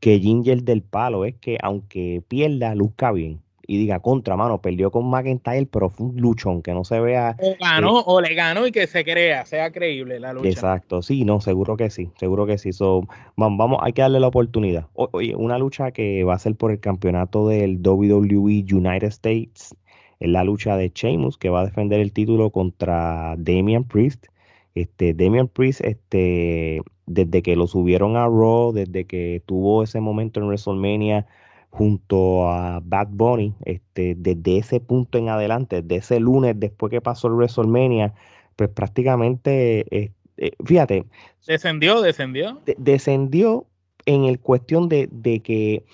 que 0.00 0.18
Ginger 0.18 0.62
del 0.62 0.82
palo, 0.82 1.26
es 1.26 1.34
que 1.34 1.58
aunque 1.60 2.22
pierda, 2.26 2.74
luzca 2.74 3.12
bien 3.12 3.42
y 3.70 3.76
diga 3.76 4.00
contra, 4.00 4.34
mano, 4.34 4.62
perdió 4.62 4.90
con 4.90 5.10
McIntyre, 5.10 5.66
pero 5.66 5.90
fue 5.90 6.06
un 6.06 6.16
luchón, 6.16 6.62
que 6.62 6.72
no 6.72 6.84
se 6.84 6.98
vea. 7.00 7.36
O 7.38 7.54
ganó, 7.60 8.00
o 8.00 8.18
le 8.22 8.34
ganó 8.34 8.66
y 8.66 8.72
que 8.72 8.86
se 8.86 9.04
crea, 9.04 9.44
sea 9.44 9.70
creíble 9.70 10.18
la 10.18 10.32
lucha. 10.32 10.48
Exacto, 10.48 11.02
sí, 11.02 11.26
no, 11.26 11.42
seguro 11.42 11.76
que 11.76 11.90
sí, 11.90 12.10
seguro 12.18 12.46
que 12.46 12.56
sí. 12.56 12.72
So, 12.72 13.02
vamos, 13.36 13.78
hay 13.82 13.92
que 13.92 14.00
darle 14.00 14.20
la 14.20 14.28
oportunidad. 14.28 14.86
oye, 14.94 15.34
una 15.36 15.58
lucha 15.58 15.90
que 15.90 16.24
va 16.24 16.32
a 16.32 16.38
ser 16.38 16.54
por 16.54 16.70
el 16.70 16.80
campeonato 16.80 17.46
del 17.46 17.86
WWE 17.86 18.64
United 18.72 19.08
States, 19.08 19.76
es 20.18 20.28
la 20.30 20.44
lucha 20.44 20.78
de 20.78 20.90
Sheamus, 20.94 21.36
que 21.36 21.50
va 21.50 21.60
a 21.60 21.66
defender 21.66 22.00
el 22.00 22.12
título 22.12 22.50
contra 22.50 23.34
Damian 23.36 23.84
Priest. 23.84 24.28
Este, 24.74 25.12
Damian 25.12 25.46
Priest, 25.46 25.82
este, 25.84 26.80
desde 27.04 27.42
que 27.42 27.54
lo 27.54 27.66
subieron 27.66 28.16
a 28.16 28.24
Raw, 28.24 28.72
desde 28.72 29.04
que 29.04 29.42
tuvo 29.44 29.82
ese 29.82 30.00
momento 30.00 30.40
en 30.40 30.46
WrestleMania 30.46 31.26
junto 31.70 32.50
a 32.50 32.80
Bad 32.82 33.08
Bunny, 33.10 33.54
este, 33.64 34.14
desde 34.16 34.58
ese 34.58 34.80
punto 34.80 35.18
en 35.18 35.28
adelante, 35.28 35.82
desde 35.82 35.96
ese 35.96 36.20
lunes 36.20 36.54
después 36.58 36.90
que 36.90 37.00
pasó 37.00 37.28
el 37.28 37.34
WrestleMania, 37.34 38.14
pues 38.56 38.70
prácticamente, 38.70 39.86
eh, 39.96 40.12
eh, 40.36 40.52
fíjate. 40.64 41.04
Descendió, 41.46 42.00
descendió. 42.00 42.60
descendió 42.76 43.66
en 44.06 44.24
el 44.24 44.40
cuestión 44.40 44.88
de, 44.88 45.08
que 45.44 45.84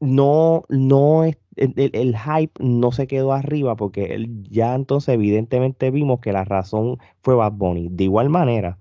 no, 0.00 0.64
no 0.68 1.24
el, 1.24 1.36
el, 1.56 2.16
hype 2.16 2.52
no 2.60 2.92
se 2.92 3.06
quedó 3.06 3.32
arriba 3.32 3.76
porque 3.76 4.28
ya 4.48 4.74
entonces 4.74 5.14
evidentemente 5.14 5.90
vimos 5.90 6.20
que 6.20 6.32
la 6.32 6.44
razón 6.44 6.98
fue 7.22 7.34
Bad 7.34 7.52
Bunny. 7.52 7.88
De 7.90 8.04
igual 8.04 8.30
manera, 8.30 8.78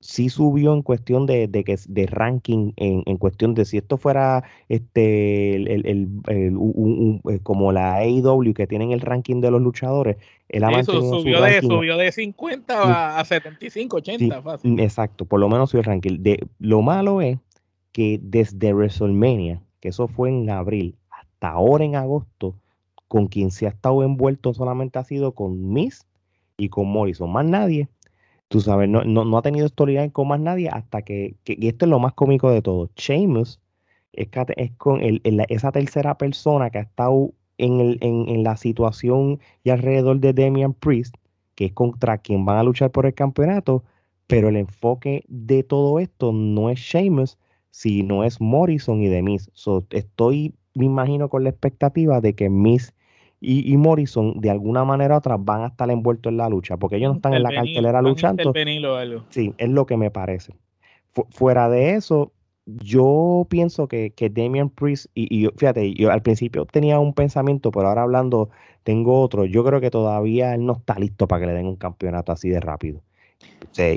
sí 0.00 0.28
subió 0.28 0.72
en 0.72 0.82
cuestión 0.82 1.26
de, 1.26 1.48
de, 1.48 1.64
que, 1.64 1.76
de 1.88 2.06
ranking, 2.06 2.72
en, 2.76 3.02
en, 3.06 3.16
cuestión 3.16 3.54
de 3.54 3.64
si 3.64 3.78
esto 3.78 3.96
fuera 3.96 4.44
este 4.68 5.56
el, 5.56 5.68
el, 5.68 5.86
el 6.28 6.56
un, 6.56 7.20
eh, 7.28 7.40
como 7.42 7.72
la 7.72 7.96
AEW 7.96 8.54
que 8.54 8.66
tienen 8.66 8.92
el 8.92 9.00
ranking 9.00 9.40
de 9.40 9.50
los 9.50 9.60
luchadores, 9.60 10.16
él 10.48 10.64
ha 10.64 10.70
Eso, 10.78 11.00
subió, 11.02 11.42
de, 11.42 11.60
subió 11.60 11.96
de 11.96 12.12
50 12.12 13.18
a 13.18 13.24
75, 13.24 13.96
80, 13.96 14.42
fácil. 14.42 14.80
Exacto, 14.80 15.24
por 15.24 15.40
lo 15.40 15.48
menos 15.48 15.70
subió 15.70 15.80
el 15.80 15.86
ranking. 15.86 16.22
De, 16.22 16.46
lo 16.58 16.82
malo 16.82 17.20
es 17.20 17.38
que 17.92 18.20
desde 18.22 18.72
WrestleMania, 18.72 19.60
que 19.80 19.88
eso 19.88 20.06
fue 20.06 20.28
en 20.28 20.48
abril, 20.50 20.94
hasta 21.10 21.48
ahora 21.48 21.84
en 21.84 21.96
agosto, 21.96 22.54
con 23.08 23.26
quien 23.28 23.50
se 23.50 23.66
ha 23.66 23.70
estado 23.70 24.02
envuelto 24.02 24.52
solamente 24.52 24.98
ha 24.98 25.04
sido 25.04 25.32
con 25.32 25.72
Miss 25.72 26.06
y 26.56 26.68
con 26.68 26.88
Morrison, 26.88 27.30
más 27.32 27.44
nadie 27.44 27.88
Tú 28.48 28.60
sabes, 28.60 28.88
no, 28.88 29.04
no, 29.04 29.38
ha 29.38 29.42
tenido 29.42 29.66
historia 29.66 30.08
con 30.10 30.28
más 30.28 30.40
nadie 30.40 30.68
hasta 30.68 31.02
que, 31.02 31.36
y 31.44 31.68
esto 31.68 31.84
es 31.84 31.90
lo 31.90 31.98
más 31.98 32.14
cómico 32.14 32.50
de 32.50 32.62
todo, 32.62 32.90
Sheamus 32.96 33.60
es, 34.16 34.28
con 34.78 35.00
el, 35.02 35.20
esa 35.48 35.72
tercera 35.72 36.16
persona 36.16 36.70
que 36.70 36.78
ha 36.78 36.82
estado 36.82 37.32
en, 37.58 37.80
el, 37.80 37.98
en, 38.00 38.42
la 38.42 38.56
situación 38.56 39.40
y 39.64 39.70
alrededor 39.70 40.20
de 40.20 40.32
Damian 40.32 40.74
Priest, 40.74 41.14
que 41.54 41.66
es 41.66 41.72
contra 41.72 42.18
quien 42.18 42.44
van 42.44 42.58
a 42.58 42.62
luchar 42.62 42.90
por 42.90 43.06
el 43.06 43.14
campeonato, 43.14 43.84
pero 44.26 44.48
el 44.48 44.56
enfoque 44.56 45.24
de 45.28 45.62
todo 45.62 45.98
esto 45.98 46.32
no 46.32 46.70
es 46.70 46.78
Sheamus, 46.80 47.38
sino 47.70 48.24
es 48.24 48.40
Morrison 48.40 49.02
y 49.02 49.08
The 49.08 49.22
Miz. 49.22 49.50
estoy, 49.90 50.54
me 50.74 50.86
imagino, 50.86 51.28
con 51.28 51.44
la 51.44 51.50
expectativa 51.50 52.20
de 52.20 52.34
que 52.34 52.50
Miz 52.50 52.94
y, 53.40 53.76
Morrison 53.76 54.40
de 54.40 54.50
alguna 54.50 54.84
manera 54.84 55.14
u 55.14 55.18
otra 55.18 55.36
van 55.36 55.62
a 55.62 55.66
estar 55.66 55.90
envueltos 55.90 56.30
en 56.30 56.38
la 56.38 56.48
lucha, 56.48 56.76
porque 56.76 56.96
ellos 56.96 57.10
no 57.10 57.16
están 57.16 57.34
en 57.34 57.42
la 57.42 57.50
cartelera 57.50 58.00
luchando. 58.00 58.52
Sí, 59.28 59.54
es 59.58 59.68
lo 59.68 59.86
que 59.86 59.96
me 59.96 60.10
parece. 60.10 60.54
fuera 61.30 61.68
de 61.68 61.94
eso, 61.94 62.32
yo 62.66 63.46
pienso 63.48 63.88
que, 63.88 64.10
que 64.10 64.30
Damian 64.30 64.70
Priest, 64.70 65.06
y, 65.14 65.48
fíjate, 65.56 65.94
yo 65.94 66.10
al 66.10 66.22
principio 66.22 66.64
tenía 66.66 66.98
un 66.98 67.12
pensamiento, 67.12 67.70
pero 67.70 67.88
ahora 67.88 68.02
hablando 68.02 68.50
tengo 68.82 69.20
otro. 69.20 69.44
Yo 69.44 69.64
creo 69.64 69.80
que 69.80 69.90
todavía 69.90 70.54
él 70.54 70.64
no 70.64 70.74
está 70.74 70.98
listo 70.98 71.28
para 71.28 71.40
que 71.40 71.46
le 71.46 71.52
den 71.52 71.66
un 71.66 71.76
campeonato 71.76 72.32
así 72.32 72.48
de 72.48 72.60
rápido. 72.60 73.02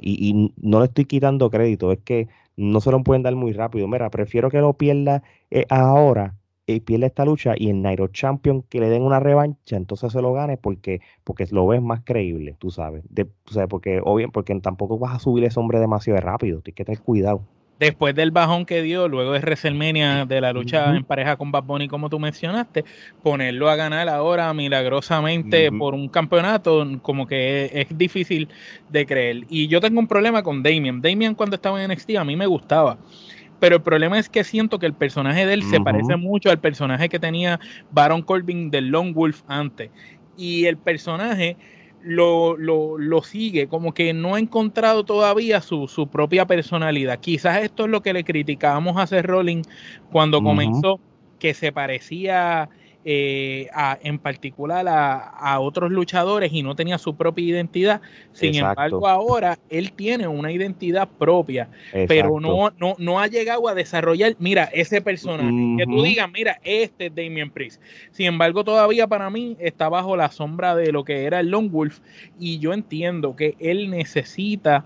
y, 0.02 0.54
no 0.58 0.80
le 0.80 0.86
estoy 0.86 1.06
quitando 1.06 1.50
crédito, 1.50 1.92
es 1.92 2.00
que 2.00 2.28
no 2.58 2.82
se 2.82 2.92
lo 2.92 3.02
pueden 3.04 3.24
dar 3.24 3.36
muy 3.36 3.54
rápido. 3.54 3.88
Mira, 3.88 4.10
prefiero 4.10 4.50
que 4.50 4.60
lo 4.60 4.74
pierda 4.74 5.24
eh, 5.50 5.66
ahora 5.70 6.36
y 6.74 6.80
pierde 6.80 7.08
esta 7.08 7.26
lucha 7.26 7.54
y 7.58 7.70
en 7.70 7.82
Nairo 7.82 8.08
Champion 8.08 8.64
que 8.64 8.80
le 8.80 8.90
den 8.90 9.02
una 9.02 9.20
revancha, 9.20 9.76
entonces 9.76 10.12
se 10.12 10.22
lo 10.22 10.34
gane 10.34 10.58
porque, 10.58 11.02
porque 11.24 11.48
lo 11.52 11.68
ves 11.68 11.82
más 11.82 12.02
creíble, 12.04 12.56
tú 12.60 12.72
sabes. 12.72 13.04
De, 13.10 13.24
o 13.24 13.52
sea, 13.52 13.68
porque, 13.68 14.02
obvio, 14.04 14.32
porque 14.32 14.58
tampoco 14.60 14.98
vas 14.98 15.16
a 15.16 15.20
subir 15.20 15.44
ese 15.44 15.60
hombre 15.60 15.80
demasiado 15.80 16.20
rápido, 16.20 16.62
tienes 16.62 16.76
que 16.76 16.86
tener 16.86 17.02
cuidado. 17.02 17.44
Después 17.80 18.14
del 18.14 18.32
bajón 18.32 18.66
que 18.66 18.82
dio, 18.82 19.08
luego 19.08 19.32
de 19.32 19.40
WrestleMania, 19.40 20.26
de 20.26 20.42
la 20.42 20.52
lucha 20.52 20.94
en 20.94 21.06
pareja 21.06 21.38
con 21.38 21.50
Bad 21.50 21.64
Bunny, 21.64 21.88
como 21.88 22.10
tú 22.10 22.20
mencionaste, 22.20 22.84
ponerlo 23.24 23.70
a 23.70 23.78
ganar 23.78 24.10
ahora 24.10 24.54
milagrosamente 24.54 25.72
por 25.72 25.94
un 25.94 26.10
campeonato, 26.10 26.86
como 27.02 27.26
que 27.26 27.70
es, 27.74 27.98
difícil 27.98 28.50
de 28.90 29.06
creer. 29.06 29.46
Y 29.48 29.70
yo 29.70 29.80
tengo 29.80 30.02
un 30.02 30.10
problema 30.10 30.44
con 30.44 30.62
Damian. 30.62 31.02
Damian 31.02 31.36
cuando 31.36 31.56
estaba 31.56 31.82
en 31.82 31.90
NXT 31.90 32.18
a 32.18 32.26
mí 32.26 32.36
me 32.36 32.48
gustaba 32.48 32.98
pero 33.60 33.78
el 33.78 33.82
problema 33.82 34.18
es 34.20 34.30
que 34.30 34.44
siento 34.44 34.80
que 34.80 34.86
el 34.86 34.94
personaje 34.94 35.46
de 35.46 35.54
él 35.54 35.64
se 35.64 35.80
parece 35.80 36.16
mucho 36.16 36.50
al 36.50 36.60
personaje 36.60 37.10
que 37.10 37.20
tenía 37.20 37.60
Baron 37.92 38.22
Corbin 38.22 38.72
del 38.72 38.88
Long 38.88 39.14
Wolf 39.14 39.42
antes. 39.48 39.92
Y 40.38 40.66
el 40.66 40.78
personaje 40.78 41.58
lo, 42.02 42.58
lo, 42.58 43.22
sigue, 43.24 43.68
como 43.68 43.94
que 43.94 44.14
no 44.14 44.36
ha 44.36 44.40
encontrado 44.40 45.04
todavía 45.04 45.62
su, 45.62 45.88
su, 45.88 46.08
propia 46.08 46.46
personalidad. 46.46 47.20
Quizás 47.20 47.62
esto 47.64 47.86
es 47.86 47.90
lo 47.90 48.02
que 48.02 48.14
le 48.14 48.24
criticábamos 48.24 48.98
a 48.98 49.08
Seth 49.08 49.26
Rollins 49.26 49.68
cuando 50.12 50.42
comenzó, 50.42 51.00
que 51.40 51.54
se 51.54 51.72
parecía 51.72 52.70
eh, 53.12 53.68
en 54.04 54.20
particular 54.20 54.86
a, 54.88 55.60
otros 55.60 55.90
luchadores 55.90 56.54
y 56.54 56.62
no 56.62 56.76
tenía 56.76 57.00
su 57.00 57.16
propia 57.16 57.44
identidad. 57.44 58.02
Sin 58.34 58.54
embargo, 58.54 59.08
ahora 59.08 59.58
él 59.72 59.92
tiene 59.94 60.28
una 60.28 60.52
identidad 60.52 61.10
propia, 61.18 61.70
pero 62.08 62.40
no, 62.40 62.72
no, 62.78 62.96
no 63.00 63.20
ha 63.20 63.26
llegado 63.26 63.68
a 63.68 63.74
desarrollar, 63.74 64.36
mira, 64.38 64.66
ese 64.66 65.02
personaje, 65.02 65.50
que 65.80 65.86
tú 65.86 66.04
digas, 66.04 66.30
mira, 66.32 66.60
este 66.64 67.08
es 67.08 67.16
Damien 67.16 67.50
Priest. 67.50 67.82
Sin 68.12 68.28
embargo, 68.28 68.64
todavía 68.64 69.08
para 69.08 69.32
mí 69.32 69.58
está 69.60 69.90
bajo 69.90 70.16
la 70.16 70.30
sombra 70.30 70.76
de 70.76 70.92
lo 70.92 71.04
que 71.04 71.24
era 71.24 71.40
el 71.40 71.50
Long 71.50 71.72
Wolf 71.72 72.02
y 72.38 72.60
yo 72.60 72.74
entiendo 72.74 73.36
que 73.36 73.56
él 73.58 73.90
necesita 73.90 74.86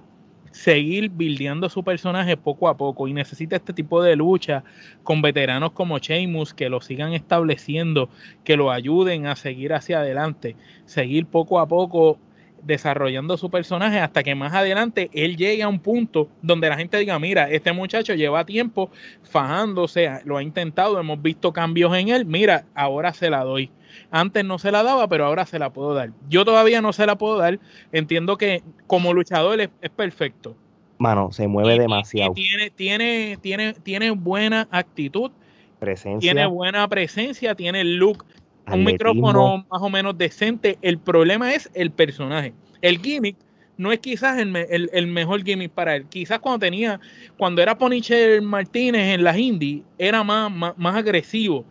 seguir 0.54 1.10
bildeando 1.10 1.68
su 1.68 1.84
personaje 1.84 2.38
poco 2.38 2.70
a 2.70 2.78
poco 2.78 3.08
y 3.08 3.14
necesita 3.14 3.56
este 3.56 3.74
tipo 3.74 4.04
de 4.04 4.16
lucha 4.16 4.64
con 5.02 5.22
veteranos 5.22 5.72
como 5.72 5.98
Sheamus 5.98 6.54
que 6.54 6.70
lo 6.70 6.80
sigan 6.80 7.14
estableciendo, 7.14 8.08
que 8.44 8.56
lo 8.56 8.72
ayuden 8.72 9.26
a 9.26 9.36
seguir 9.36 9.74
hacia 9.74 10.00
adelante, 10.00 10.56
seguir 10.86 11.26
poco 11.26 11.60
a 11.60 11.68
poco 11.68 12.20
desarrollando 12.62 13.36
su 13.36 13.50
personaje 13.50 14.00
hasta 14.00 14.24
que 14.24 14.36
más 14.36 14.54
adelante 14.54 15.10
él 15.14 15.38
llegue 15.38 15.64
a 15.64 15.68
un 15.68 15.80
punto 15.80 16.30
donde 16.44 16.70
la 16.70 16.78
gente 16.78 16.98
diga, 16.98 17.18
mira, 17.18 17.50
este 17.50 17.74
muchacho 17.74 18.14
lleva 18.14 18.46
tiempo 18.46 18.92
fajándose, 19.24 20.22
lo 20.24 20.38
ha 20.38 20.44
intentado, 20.44 21.00
hemos 21.00 21.20
visto 21.20 21.52
cambios 21.52 21.98
en 21.98 22.10
él, 22.10 22.26
mira, 22.26 22.66
ahora 22.76 23.12
se 23.12 23.32
la 23.32 23.44
doy. 23.44 23.72
Antes 24.12 24.46
no 24.46 24.60
se 24.60 24.72
la 24.72 24.84
daba, 24.84 25.08
pero 25.08 25.26
ahora 25.26 25.46
se 25.46 25.60
la 25.60 25.72
puedo 25.72 25.94
dar. 25.94 26.12
Yo 26.30 26.46
todavía 26.46 26.82
no 26.82 26.94
se 26.94 27.06
la 27.06 27.18
puedo 27.18 27.38
dar. 27.38 27.60
Entiendo 27.92 28.38
que 28.38 28.64
como 28.88 29.14
luchador 29.14 29.60
es, 29.60 29.70
perfecto. 29.96 30.56
Mano, 30.98 31.32
se 31.32 31.48
mueve 31.48 31.80
demasiado. 31.80 32.34
tiene, 32.34 32.70
tiene, 32.70 33.38
tiene, 33.42 33.74
tiene 33.74 34.12
buena 34.12 34.68
actitud. 34.72 35.32
Presencia. 35.80 36.32
Tiene 36.32 36.46
buena 36.46 36.88
presencia, 36.88 37.56
tiene 37.56 37.82
el 37.82 37.98
look. 37.98 38.26
Un 38.72 38.86
micrófono 38.86 39.66
más 39.70 39.82
o 39.82 39.90
menos 39.90 40.18
decente. 40.18 40.78
El 40.82 40.98
problema 40.98 41.54
es 41.54 41.70
el 41.74 41.92
personaje. 41.92 42.54
El 42.82 43.00
gimmick 43.00 43.36
no 43.78 43.92
es 43.92 44.00
quizás 44.00 44.40
el, 44.40 45.08
mejor 45.08 45.44
gimmick 45.44 45.72
para 45.72 45.96
él. 45.96 46.06
Quizás 46.06 46.40
cuando 46.40 46.60
tenía, 46.60 47.00
cuando 47.38 47.62
era 47.62 47.78
Ponicher 47.78 48.42
Martínez 48.42 49.16
en 49.16 49.24
las 49.24 49.38
indies, 49.38 49.84
era 49.98 50.24
más, 50.24 50.52
más 50.52 50.96
agresivo 50.96 51.66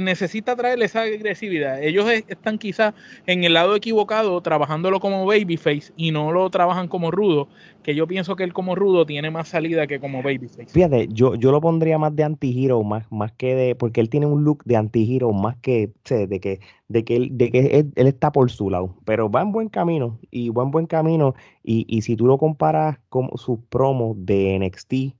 necesita 0.00 0.56
traerle 0.56 0.84
esa 0.86 1.02
agresividad. 1.02 1.82
Ellos 1.82 2.08
están 2.28 2.58
quizás 2.58 2.94
en 3.26 3.44
el 3.44 3.54
lado 3.54 3.76
equivocado 3.76 4.40
trabajándolo 4.40 5.00
como 5.00 5.26
babyface 5.26 5.92
y 5.96 6.10
no 6.10 6.32
lo 6.32 6.50
trabajan 6.50 6.88
como 6.88 7.10
rudo, 7.10 7.48
que 7.82 7.94
yo 7.94 8.06
pienso 8.06 8.36
que 8.36 8.44
él 8.44 8.52
como 8.52 8.74
rudo 8.74 9.06
tiene 9.06 9.30
más 9.30 9.48
salida 9.48 9.86
que 9.86 10.00
como 10.00 10.22
babyface. 10.22 10.66
Fíjate, 10.66 11.08
yo, 11.08 11.34
yo 11.34 11.52
lo 11.52 11.60
pondría 11.60 11.98
más 11.98 12.14
de 12.14 12.24
anti-hero, 12.24 12.82
más, 12.82 13.10
más 13.10 13.32
que 13.32 13.54
de, 13.54 13.74
porque 13.74 14.00
él 14.00 14.08
tiene 14.08 14.26
un 14.26 14.44
look 14.44 14.64
de 14.64 14.76
anti-hero, 14.76 15.32
más 15.32 15.56
que, 15.58 15.90
de 16.08 16.40
que, 16.40 16.60
de 16.88 17.04
que, 17.04 17.16
él, 17.16 17.28
de 17.32 17.50
que 17.50 17.90
él, 17.94 18.06
está 18.06 18.32
por 18.32 18.50
su 18.50 18.70
lado, 18.70 18.96
pero 19.04 19.30
va 19.30 19.42
en 19.42 19.52
buen 19.52 19.68
camino 19.68 20.18
y 20.30 20.50
va 20.50 20.64
en 20.64 20.70
buen 20.70 20.86
camino 20.86 21.34
y, 21.62 21.86
y 21.88 22.02
si 22.02 22.16
tú 22.16 22.26
lo 22.26 22.38
comparas 22.38 22.98
con 23.08 23.30
sus 23.36 23.58
promos 23.68 24.16
de 24.18 24.58
NXT, 24.58 25.14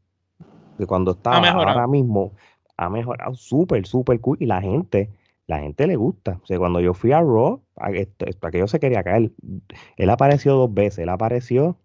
de 0.80 0.86
cuando 0.86 1.12
estaba 1.12 1.46
ahora 1.50 1.86
mismo, 1.86 2.32
ha 2.80 2.88
mejorado 2.88 3.34
súper, 3.34 3.86
súper 3.86 4.20
cool 4.20 4.38
y 4.40 4.46
la 4.46 4.62
gente, 4.62 5.10
la 5.46 5.60
gente 5.60 5.86
le 5.86 5.96
gusta. 5.96 6.40
O 6.42 6.46
sea, 6.46 6.58
cuando 6.58 6.80
yo 6.80 6.94
fui 6.94 7.12
a 7.12 7.20
Raw, 7.20 7.60
aquello 7.76 8.66
se 8.68 8.80
quería 8.80 9.02
caer. 9.04 9.32
Él 9.98 10.10
apareció 10.10 10.54
dos 10.54 10.72
veces, 10.72 11.00
él 11.00 11.10
apareció 11.10 11.76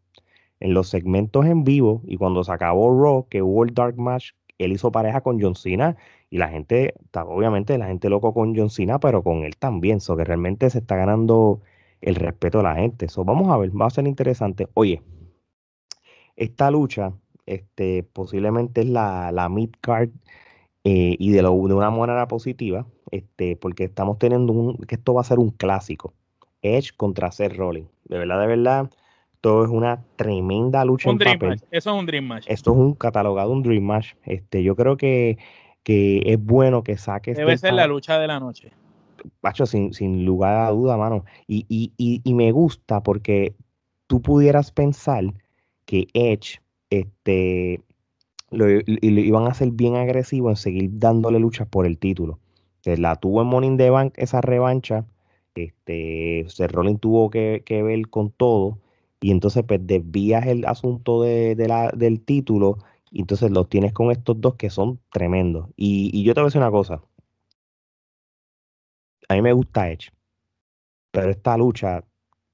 en 0.61 0.73
los 0.73 0.87
segmentos 0.87 1.45
en 1.47 1.65
vivo 1.65 2.01
y 2.05 2.15
cuando 2.15 2.45
se 2.45 2.51
acabó 2.53 2.97
Raw, 2.97 3.27
que 3.27 3.41
hubo 3.41 3.65
el 3.65 3.73
Dark 3.73 3.97
Match, 3.97 4.31
él 4.57 4.71
hizo 4.71 4.89
pareja 4.89 5.19
con 5.19 5.41
John 5.41 5.55
Cena 5.55 5.97
y 6.29 6.37
la 6.37 6.47
gente, 6.47 6.93
obviamente 7.13 7.77
la 7.77 7.87
gente 7.87 8.09
loco 8.09 8.33
con 8.33 8.55
John 8.55 8.69
Cena, 8.69 8.97
pero 8.97 9.21
con 9.21 9.43
él 9.43 9.57
también, 9.57 9.99
so 9.99 10.15
que 10.15 10.23
realmente 10.23 10.69
se 10.69 10.77
está 10.79 10.95
ganando 10.95 11.59
el 11.99 12.15
respeto 12.15 12.59
de 12.59 12.63
la 12.63 12.75
gente. 12.75 13.09
So, 13.09 13.25
vamos 13.25 13.49
a 13.49 13.57
ver, 13.57 13.69
va 13.69 13.87
a 13.87 13.89
ser 13.89 14.07
interesante. 14.07 14.69
Oye, 14.75 15.01
esta 16.37 16.71
lucha, 16.71 17.11
este, 17.45 18.03
posiblemente 18.03 18.81
es 18.81 18.87
la, 18.87 19.33
la 19.33 19.49
mid 19.49 19.71
card 19.81 20.11
eh, 20.87 21.15
y 21.17 21.31
de, 21.31 21.43
una 21.47 21.89
manera 21.89 22.27
positiva, 22.27 22.85
este, 23.09 23.55
porque 23.55 23.85
estamos 23.85 24.19
teniendo 24.19 24.53
un, 24.53 24.77
que 24.77 24.93
esto 24.93 25.15
va 25.15 25.21
a 25.21 25.23
ser 25.23 25.39
un 25.39 25.49
clásico. 25.49 26.13
Edge 26.61 26.91
contra 26.95 27.31
Seth 27.31 27.55
Rollins. 27.57 27.89
De 28.03 28.19
verdad, 28.19 28.39
de 28.39 28.45
verdad, 28.45 28.91
todo 29.41 29.65
es 29.65 29.71
una 29.71 30.05
tremenda 30.15 30.85
lucha 30.85 31.09
un 31.09 31.17
dream 31.17 31.39
Match. 31.41 31.63
Eso 31.71 31.89
es 31.89 31.99
un 31.99 32.05
Dream 32.05 32.25
Match. 32.25 32.45
Esto 32.47 32.71
es 32.71 32.77
un 32.77 32.93
catalogado, 32.93 33.49
un 33.49 33.63
Dream 33.63 33.83
Match. 33.83 34.13
Este, 34.25 34.61
yo 34.61 34.75
creo 34.75 34.95
que, 34.95 35.39
que 35.81 36.21
es 36.23 36.43
bueno 36.43 36.83
que 36.83 36.97
saques. 36.97 37.35
Debe 37.35 37.57
ser 37.57 37.73
la 37.73 37.87
lucha 37.87 38.19
de 38.19 38.27
la 38.27 38.39
noche. 38.39 38.71
Pacho, 39.41 39.65
sin, 39.65 39.91
sin 39.91 40.23
lugar 40.23 40.55
a 40.55 40.69
duda, 40.69 40.97
mano. 40.97 41.25
Y, 41.47 41.65
y, 41.67 41.93
y, 41.97 42.21
y 42.23 42.33
me 42.35 42.51
gusta 42.51 43.01
porque 43.01 43.55
tú 44.05 44.21
pudieras 44.21 44.71
pensar 44.71 45.23
que 45.85 46.07
Edge 46.13 46.61
este, 46.91 47.81
lo, 48.55 48.67
iban 48.69 49.47
a 49.47 49.53
ser 49.53 49.71
bien 49.71 49.95
agresivo 49.95 50.49
en 50.49 50.55
seguir 50.55 50.89
dándole 50.93 51.39
luchas 51.39 51.67
por 51.67 51.85
el 51.85 51.97
título. 51.97 52.39
La 52.85 53.15
tuvo 53.15 53.41
en 53.41 53.47
Morning 53.47 53.77
the 53.77 53.89
Bank 53.89 54.13
esa 54.17 54.41
revancha. 54.41 55.05
Este, 55.55 56.45
Seth 56.49 56.71
Rollins 56.71 56.99
tuvo 56.99 57.29
que, 57.29 57.63
ver 57.67 58.09
con 58.09 58.31
todo. 58.31 58.79
y 59.21 59.31
entonces 59.31 59.63
pues 59.67 59.79
desvías 59.85 60.45
el 60.47 60.65
asunto 60.65 61.21
de, 61.23 61.55
la, 61.67 61.89
del 61.91 62.21
título 62.21 62.77
y 63.11 63.21
entonces 63.21 63.51
los 63.51 63.69
tienes 63.69 63.93
con 63.93 64.11
estos 64.11 64.39
dos 64.41 64.55
que 64.55 64.69
son 64.69 64.99
tremendos. 65.11 65.69
Y, 65.77 66.11
y 66.13 66.23
yo 66.23 66.33
te 66.33 66.41
voy 66.41 66.47
a 66.47 66.49
decir 66.49 66.61
una 66.61 66.71
cosa. 66.71 67.01
A 69.29 69.35
mí 69.35 69.41
me 69.41 69.53
gusta 69.53 69.89
Edge, 69.89 70.11
pero 71.11 71.31
esta 71.31 71.57
lucha, 71.57 72.03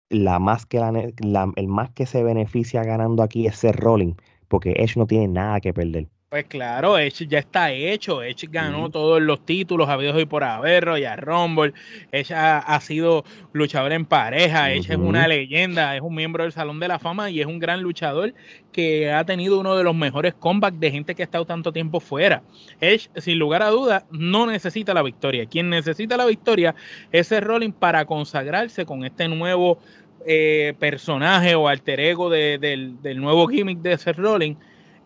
la 0.10 0.39
más 0.39 0.65
que 0.65 0.79
la, 0.79 1.51
el 1.55 1.67
más 1.67 1.91
que 1.91 2.05
se 2.05 2.24
beneficia 2.24 2.84
ganando 2.84 3.24
aquí 3.24 3.48
es 3.48 3.58
ser 3.58 3.75
Rolling, 3.77 4.13
porque 4.51 4.74
Edge 4.75 4.98
no 4.98 5.08
tiene 5.08 5.29
nada 5.29 5.62
que 5.62 5.74
perder. 5.74 6.08
Pues 6.29 6.46
claro, 6.46 6.98
Edge 6.98 7.27
ya 7.27 7.39
está 7.39 7.72
hecho. 7.72 8.22
Edge 8.22 8.48
ganó 8.50 8.89
todos 8.89 9.22
los 9.22 9.46
títulos 9.46 9.89
habidos 9.89 10.15
hoy 10.15 10.25
por 10.25 10.43
haber, 10.43 10.86
Royal 10.86 11.17
Rumble. 11.17 11.74
Edge 12.12 12.34
ha, 12.34 12.79
sido 12.79 13.24
luchador 13.53 13.91
en 13.93 14.05
pareja. 14.05 14.72
Edge 14.72 14.91
es 14.91 14.98
una 14.98 15.27
leyenda, 15.27 15.96
es 15.96 16.01
un 16.01 16.15
miembro 16.15 16.43
del 16.43 16.51
Salón 16.51 16.79
de 16.79 16.88
la 16.88 17.00
Fama 17.00 17.29
y 17.29 17.41
es 17.41 17.48
un 17.48 17.60
gran 17.60 17.81
luchador 17.81 18.34
que 18.72 19.12
ha 19.12 19.25
tenido 19.25 19.60
uno 19.60 19.75
de 19.75 19.84
los 19.84 19.93
mejores 19.96 20.34
comebacks 20.34 20.79
de 20.79 20.91
gente 20.91 21.15
que 21.15 21.24
ha 21.24 21.25
estado 21.25 21.46
tanto 21.46 21.74
tiempo 21.74 22.00
fuera. 22.00 22.43
Edge, 22.79 23.10
sin 23.17 23.38
lugar 23.38 23.62
a 23.62 23.70
dudas, 23.70 24.05
no 24.12 24.46
necesita 24.46 24.93
la 24.93 25.03
victoria. 25.03 25.46
Quien 25.46 25.70
necesita 25.70 26.15
la 26.15 26.25
victoria 26.25 26.75
es 27.12 27.31
el 27.34 27.41
Rolling 27.41 27.72
para 27.72 28.05
consagrarse 28.05 28.86
con 28.86 29.03
este 29.03 29.27
nuevo 29.27 29.79
eh, 30.25 30.73
personaje 30.79 31.55
o 31.55 31.67
alter 31.67 31.99
ego 31.99 32.29
del, 32.29 33.01
del 33.01 33.21
nuevo 33.21 33.47
gimmick 33.47 33.79
de 33.79 33.97
Seth 33.97 34.17
Rollins 34.17 34.57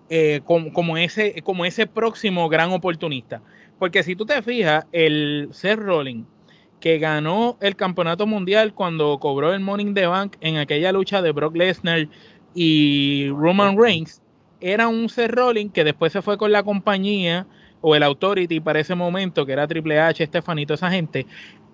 eh, 0.08 0.42
como, 0.46 0.98
ese, 0.98 1.42
como 1.42 1.66
ese 1.66 1.88
próximo 1.88 2.48
gran 2.48 2.72
oportunista. 2.72 3.42
Porque 3.80 4.04
si 4.04 4.16
tú 4.16 4.26
te 4.26 4.42
fijas, 4.44 4.86
el 4.92 5.50
Seth 5.52 5.80
Rollins, 5.80 6.28
que 6.80 7.00
ganó 7.00 7.58
el 7.60 7.76
campeonato 7.76 8.28
mundial 8.28 8.76
cuando 8.76 9.18
cobró 9.20 9.52
el 9.52 9.62
Morning 9.62 9.96
the 9.96 10.06
Bank 10.06 10.36
en 10.42 10.58
aquella 10.58 10.92
lucha 10.92 11.24
de 11.24 11.32
Brock 11.32 11.56
Lesnar 11.56 12.08
y 12.54 13.30
Roman 13.30 13.78
Reigns, 13.80 14.22
era 14.62 14.88
un 14.88 15.10
Seth 15.10 15.32
Rollins 15.32 15.74
que 15.74 15.84
después 15.84 16.14
se 16.14 16.22
fue 16.22 16.38
con 16.38 16.52
la 16.52 16.62
compañía 16.62 17.48
o 17.82 17.96
el 17.96 18.04
Authority 18.04 18.60
para 18.60 18.80
ese 18.80 18.94
momento, 18.94 19.44
que 19.46 19.54
era 19.54 19.68
Triple 19.68 20.00
H, 20.00 20.24
Estefanito, 20.24 20.76
esa 20.76 20.92
gente. 20.92 21.26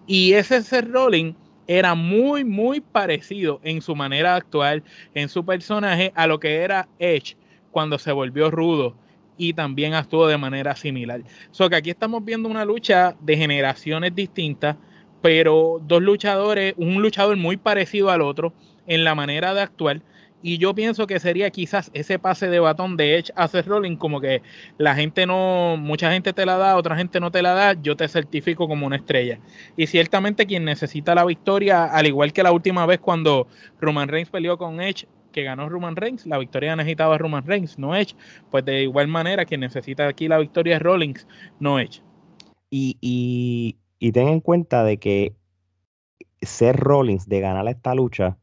Y 0.08 0.34
ese 0.34 0.62
Seth 0.62 0.88
Rollins 0.90 1.36
era 1.78 1.96
muy, 1.96 2.44
muy 2.44 2.82
parecido 2.82 3.62
en 3.64 3.82
su 3.82 3.96
manera 3.96 4.36
actual, 4.36 4.84
en 5.14 5.30
su 5.30 5.46
personaje, 5.46 6.12
a 6.16 6.28
lo 6.28 6.38
que 6.38 6.58
era 6.58 6.90
Edge 7.00 7.38
cuando 7.72 7.98
se 7.98 8.12
volvió 8.12 8.52
rudo 8.52 8.98
y 9.38 9.54
también 9.54 9.94
actuó 9.94 10.28
de 10.28 10.38
manera 10.38 10.76
similar. 10.76 11.24
So 11.52 11.70
que 11.70 11.78
aquí 11.78 11.90
estamos 11.90 12.26
viendo 12.26 12.50
una 12.50 12.66
lucha 12.66 13.16
de 13.22 13.38
generaciones 13.38 14.14
distintas, 14.14 14.76
pero 15.22 15.80
dos 15.82 16.02
luchadores, 16.02 16.74
un 16.76 17.02
luchador 17.02 17.38
muy 17.38 17.56
parecido 17.56 18.10
al 18.10 18.22
otro 18.22 18.54
en 18.86 19.06
la 19.06 19.16
manera 19.16 19.54
de 19.54 19.62
actuar. 19.62 20.02
Y 20.44 20.58
yo 20.58 20.74
pienso 20.74 21.08
que 21.08 21.20
sería 21.20 21.50
quizás 21.52 21.92
ese 21.94 22.18
pase 22.20 22.48
de 22.48 22.60
batón 22.60 22.98
de 22.98 23.18
Edge 23.18 23.32
a 23.36 23.48
Seth 23.48 23.68
Rollins, 23.68 24.00
como 24.00 24.20
que 24.20 24.42
la 24.78 24.96
gente 24.96 25.26
no, 25.26 25.78
mucha 25.78 26.12
gente 26.12 26.34
te 26.34 26.46
la 26.46 26.58
da, 26.58 26.78
otra 26.78 26.96
gente 26.96 27.20
no 27.20 27.32
te 27.32 27.42
la 27.42 27.54
da, 27.54 27.74
yo 27.74 27.96
te 27.96 28.08
certifico 28.08 28.68
como 28.68 28.88
una 28.88 28.96
estrella. 28.96 29.40
Y 29.78 29.88
ciertamente 29.88 30.46
quien 30.46 30.66
necesita 30.66 31.16
la 31.16 31.26
victoria, 31.26 31.86
al 31.86 32.08
igual 32.08 32.34
que 32.34 32.44
la 32.44 32.52
última 32.52 32.86
vez 32.86 33.00
cuando 33.00 33.48
Roman 33.80 34.08
Reigns 34.08 34.30
peleó 34.30 34.58
con 34.58 34.82
Edge, 34.82 35.08
que 35.32 35.44
ganó 35.44 35.70
Roman 35.70 35.96
Reigns, 35.96 36.26
la 36.26 36.38
victoria 36.38 36.76
necesitaba 36.76 37.18
Roman 37.18 37.46
Reigns, 37.46 37.80
no 37.80 37.96
Edge. 37.96 38.16
Pues 38.50 38.66
de 38.66 38.84
igual 38.84 39.08
manera, 39.08 39.46
quien 39.46 39.62
necesita 39.62 40.08
aquí 40.08 40.28
la 40.28 40.38
victoria 40.38 40.76
es 40.76 40.82
Rollins, 40.82 41.28
no 41.60 41.80
Edge. 41.80 42.02
Y, 42.70 42.98
y, 44.00 44.12
ten 44.12 44.30
en 44.30 44.40
cuenta 44.40 44.84
de 44.84 44.98
que 44.98 45.36
ser 46.42 46.78
Rollins 46.78 47.28
de 47.28 47.42
ganar 47.42 47.68
esta 47.68 47.94
lucha, 47.94 48.38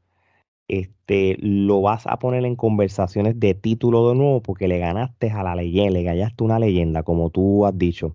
este, 0.69 1.37
lo 1.41 1.81
vas 1.81 2.07
a 2.07 2.19
poner 2.19 2.45
en 2.45 2.55
conversaciones 2.55 3.41
de 3.41 3.55
título 3.55 4.11
de 4.11 4.15
nuevo 4.15 4.43
porque 4.43 4.69
le 4.69 4.79
ganaste 4.79 5.31
a 5.31 5.43
la 5.43 5.55
leyenda, 5.55 5.93
le 5.93 6.03
ganaste 6.03 6.45
una 6.45 6.59
leyenda, 6.59 7.03
como 7.03 7.31
tú 7.31 7.67
has 7.67 7.77
dicho. 7.77 8.15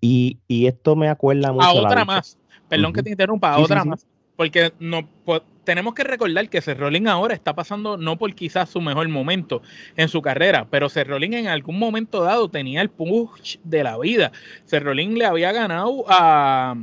Y, 0.00 0.40
esto 0.48 0.96
me 0.96 1.08
acuerda 1.08 1.52
mucho. 1.52 1.64
A 1.64 1.72
otra 1.72 2.04
más, 2.04 2.36
perdón 2.68 2.92
que 2.92 3.04
te 3.04 3.10
interrumpa, 3.10 3.54
a 3.54 3.58
otra 3.60 3.84
más. 3.84 4.04
Porque 4.34 4.72
no, 4.80 5.08
tenemos 5.64 5.94
que 5.94 6.04
recordar 6.04 6.48
que 6.48 6.60
Cerrolín 6.60 7.06
ahora 7.06 7.34
está 7.34 7.54
pasando 7.54 7.96
no 7.96 8.18
por 8.18 8.34
quizás 8.34 8.70
su 8.70 8.80
mejor 8.80 9.08
momento 9.08 9.62
en 9.96 10.08
su 10.08 10.20
carrera, 10.20 10.66
pero 10.68 10.88
Cerrolín 10.88 11.34
en 11.34 11.46
algún 11.46 11.78
momento 11.78 12.22
dado 12.22 12.50
tenía 12.50 12.82
el 12.82 12.90
push 12.90 13.58
de 13.62 13.84
la 13.84 13.98
vida. 13.98 14.32
Cerrolín 14.66 15.16
le 15.16 15.24
había 15.24 15.52
ganado 15.52 16.04
a, 16.08 16.76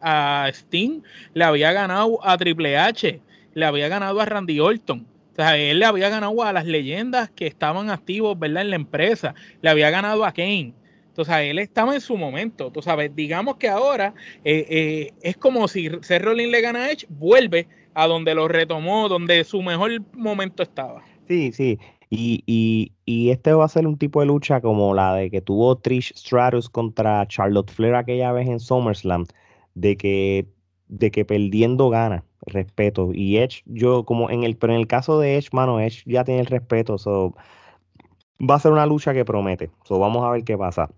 a 0.00 0.48
Sting, 0.48 1.02
le 1.34 1.44
había 1.44 1.72
ganado 1.72 2.18
a 2.26 2.36
Triple 2.38 2.78
H, 2.78 3.20
le 3.54 3.64
había 3.64 3.88
ganado 3.88 4.20
a 4.20 4.24
Randy 4.24 4.60
Orton. 4.60 5.06
O 5.32 5.36
sea, 5.36 5.56
él 5.56 5.80
le 5.80 5.84
había 5.84 6.08
ganado 6.10 6.42
a 6.44 6.52
las 6.52 6.64
leyendas 6.64 7.30
que 7.30 7.46
estaban 7.46 7.90
activos, 7.90 8.38
¿verdad? 8.38 8.62
En 8.62 8.70
la 8.70 8.76
empresa. 8.76 9.34
Le 9.62 9.70
había 9.70 9.90
ganado 9.90 10.24
a 10.24 10.32
Kane. 10.32 10.74
Entonces, 11.08 11.34
él 11.38 11.58
estaba 11.58 11.94
en 11.94 12.00
su 12.00 12.16
momento. 12.16 12.70
Tú 12.70 12.82
sabes, 12.82 13.14
digamos 13.14 13.56
que 13.56 13.68
ahora 13.68 14.14
eh, 14.44 14.66
eh, 14.68 15.12
es 15.22 15.36
como 15.36 15.66
si 15.68 15.88
Seth 16.02 16.22
Rollins 16.22 16.50
le 16.50 16.60
gana 16.60 16.84
a 16.84 16.90
Edge, 16.90 17.06
vuelve 17.08 17.68
a 17.94 18.06
donde 18.06 18.34
lo 18.34 18.48
retomó, 18.48 19.08
donde 19.08 19.44
su 19.44 19.62
mejor 19.62 19.90
momento 20.12 20.62
estaba. 20.62 21.02
Sí, 21.28 21.52
sí. 21.52 21.78
Y, 22.10 22.42
y, 22.46 22.92
y, 23.04 23.30
este 23.30 23.52
va 23.52 23.64
a 23.64 23.68
ser 23.68 23.86
un 23.86 23.98
tipo 23.98 24.20
de 24.20 24.26
lucha 24.26 24.60
como 24.60 24.94
la 24.94 25.14
de 25.14 25.30
que 25.30 25.40
tuvo 25.40 25.76
Trish 25.78 26.12
Stratus 26.14 26.68
contra 26.68 27.26
Charlotte 27.26 27.70
Flair 27.70 27.94
aquella 27.94 28.30
vez 28.30 28.48
en 28.48 28.60
SummerSlam, 28.60 29.24
de 29.74 29.96
que, 29.96 30.46
de 30.86 31.10
que 31.10 31.24
perdiendo 31.24 31.88
gana, 31.90 32.24
respeto. 32.46 33.10
Y 33.12 33.38
Edge, 33.38 33.62
yo 33.66 34.04
como 34.04 34.30
en 34.30 34.44
el, 34.44 34.56
pero 34.56 34.72
en 34.72 34.80
el 34.80 34.86
caso 34.86 35.18
de 35.18 35.36
Edge, 35.36 35.48
mano, 35.52 35.80
Edge 35.80 36.02
ya 36.06 36.24
tiene 36.24 36.40
el 36.40 36.46
respeto, 36.46 36.98
so, 36.98 37.34
va 38.40 38.56
a 38.56 38.60
ser 38.60 38.72
una 38.72 38.86
lucha 38.86 39.14
que 39.14 39.24
promete. 39.24 39.70
So, 39.84 39.98
vamos 39.98 40.24
a 40.24 40.30
ver 40.30 40.44
qué 40.44 40.56
pasa. 40.56 40.90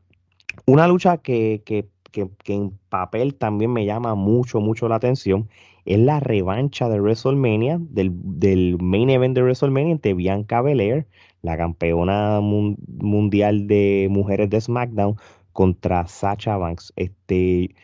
Una 0.66 0.88
lucha 0.88 1.18
que, 1.18 1.62
que, 1.64 1.86
que, 2.12 2.28
en 2.46 2.78
papel 2.88 3.34
también 3.34 3.72
me 3.72 3.84
llama 3.84 4.14
mucho, 4.14 4.60
mucho 4.60 4.88
la 4.88 4.96
atención 4.96 5.48
es 5.84 5.98
la 5.98 6.18
revancha 6.20 6.88
de 6.88 7.00
WrestleMania, 7.00 7.78
del, 7.80 8.10
del 8.12 8.76
main 8.80 9.08
event 9.10 9.36
de 9.36 9.42
WrestleMania 9.42 9.98
de 10.02 10.14
Bianca 10.14 10.60
Belair, 10.60 11.06
la 11.42 11.56
campeona 11.56 12.40
mundial 12.40 13.68
de 13.68 14.08
mujeres 14.10 14.50
de 14.50 14.60
SmackDown, 14.60 15.16
contra 15.52 16.06
Sacha 16.06 16.56
Banks. 16.56 16.92
Este, 16.96 17.74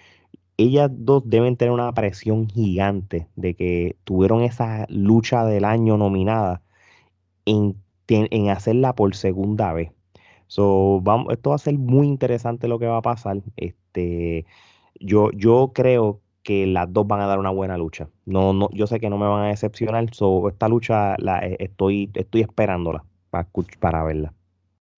ellas 0.57 0.91
dos 0.93 1.23
deben 1.27 1.57
tener 1.57 1.73
una 1.73 1.93
presión 1.93 2.49
gigante 2.49 3.29
de 3.37 3.55
que 3.55 3.97
tuvieron 4.05 4.43
esa 4.43 4.87
lucha 4.89 5.45
del 5.45 5.65
año 5.65 5.97
nominada 5.97 6.63
en, 7.45 7.77
en 8.09 8.51
hacerla 8.51 8.95
por 8.95 9.15
segunda 9.15 9.73
vez. 9.73 9.93
So, 10.47 11.01
vamos, 11.03 11.33
esto 11.33 11.51
va 11.51 11.57
a 11.57 11.59
ser 11.59 11.79
muy 11.79 12.07
interesante 12.07 12.69
lo 12.69 12.79
que 12.79 12.87
va 12.87 12.99
a 12.99 13.03
pasar. 13.03 13.41
Este, 13.57 14.45
yo, 15.01 15.31
yo 15.33 15.73
creo 15.75 16.21
que 16.43 16.67
las 16.67 16.93
dos 16.93 17.07
van 17.07 17.21
a 17.21 17.27
dar 17.27 17.39
una 17.39 17.51
buena 17.51 17.79
lucha. 17.79 18.09
No, 18.27 18.53
no, 18.53 18.69
yo 18.73 18.87
sé 18.87 19.01
que 19.01 19.09
no 19.09 19.17
me 19.17 19.27
van 19.27 19.45
a 19.45 19.49
decepcionar. 19.49 20.13
So, 20.13 20.49
esta 20.49 20.69
lucha 20.69 21.17
la 21.19 21.39
eh, 21.39 21.57
estoy, 21.59 22.11
estoy 22.15 22.43
esperándola 22.43 23.05
para, 23.31 23.49
para 23.81 24.05
verla. 24.05 24.35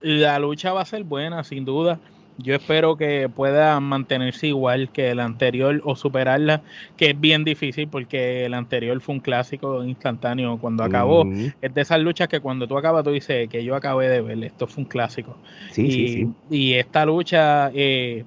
La 0.00 0.38
lucha 0.38 0.72
va 0.72 0.80
a 0.80 0.86
ser 0.86 1.04
buena, 1.04 1.44
sin 1.44 1.64
duda. 1.64 2.00
Yo 2.38 2.54
espero 2.54 2.96
que 2.96 3.28
pueda 3.28 3.78
mantenerse 3.78 4.48
igual 4.48 4.90
que 4.90 5.10
el 5.10 5.20
anterior 5.20 5.80
o 5.84 5.94
superarla, 5.94 6.62
que 6.96 7.10
es 7.10 7.20
bien 7.20 7.44
difícil 7.44 7.88
porque 7.88 8.44
el 8.44 8.54
anterior 8.54 9.00
fue 9.00 9.14
un 9.14 9.20
clásico 9.20 9.84
instantáneo 9.84 10.58
cuando 10.58 10.82
acabó. 10.82 11.26
Es 11.62 11.74
de 11.74 11.80
esas 11.80 12.00
luchas 12.00 12.28
que 12.28 12.40
cuando 12.40 12.66
tú 12.66 12.76
acabas 12.76 13.04
tú 13.04 13.10
dices 13.10 13.48
que 13.48 13.62
yo 13.64 13.76
acabé 13.76 14.08
de 14.08 14.20
ver, 14.20 14.42
esto 14.44 14.66
fue 14.66 14.82
un 14.82 14.88
clásico. 14.88 15.36
y, 15.76 16.28
y 16.50 16.74
esta 16.74 17.06
lucha 17.06 17.70
eh, 17.72 18.24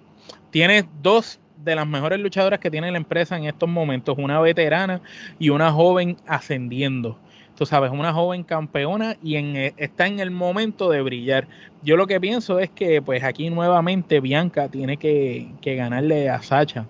tiene 0.51 0.85
dos 1.01 1.39
de 1.63 1.75
las 1.75 1.87
mejores 1.87 2.19
luchadoras 2.19 2.59
que 2.59 2.71
tiene 2.71 2.89
la 2.91 2.97
empresa 2.97 3.37
en 3.37 3.45
estos 3.45 3.67
momentos, 3.67 4.17
una 4.17 4.39
veterana 4.39 5.01
y 5.37 5.49
una 5.49 5.71
joven 5.71 6.15
ascendiendo 6.25 7.19
tú 7.57 7.65
sabes, 7.65 7.91
una 7.91 8.13
joven 8.13 8.43
campeona 8.43 9.17
y 9.23 9.35
en, 9.35 9.55
eh, 9.55 9.73
está 9.77 10.05
en 10.05 10.19
el 10.19 10.29
momento 10.29 10.89
de 10.91 11.01
brillar. 11.01 11.47
Yo 11.81 11.97
lo 11.97 12.05
que 12.05 12.21
pienso 12.21 12.59
es 12.59 12.69
que 12.69 13.01
pues 13.01 13.23
aquí 13.23 13.49
nuevamente 13.49 14.19
Bianca 14.19 14.69
tiene 14.69 14.97
que, 14.97 15.49
ganarle 15.63 16.29
a 16.29 16.41
Sacha 16.41 16.85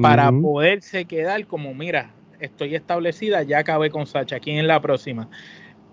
para 0.00 0.30
poderse 0.30 1.06
quedar 1.06 1.46
como, 1.46 1.72
mira, 1.72 2.10
estoy 2.38 2.74
establecida, 2.74 3.42
ya 3.42 3.58
acabé 3.58 3.90
con 3.90 4.06
Sacha, 4.06 4.38
¿quién 4.38 4.58
es 4.58 4.64
la 4.64 4.80
próxima? 4.80 5.28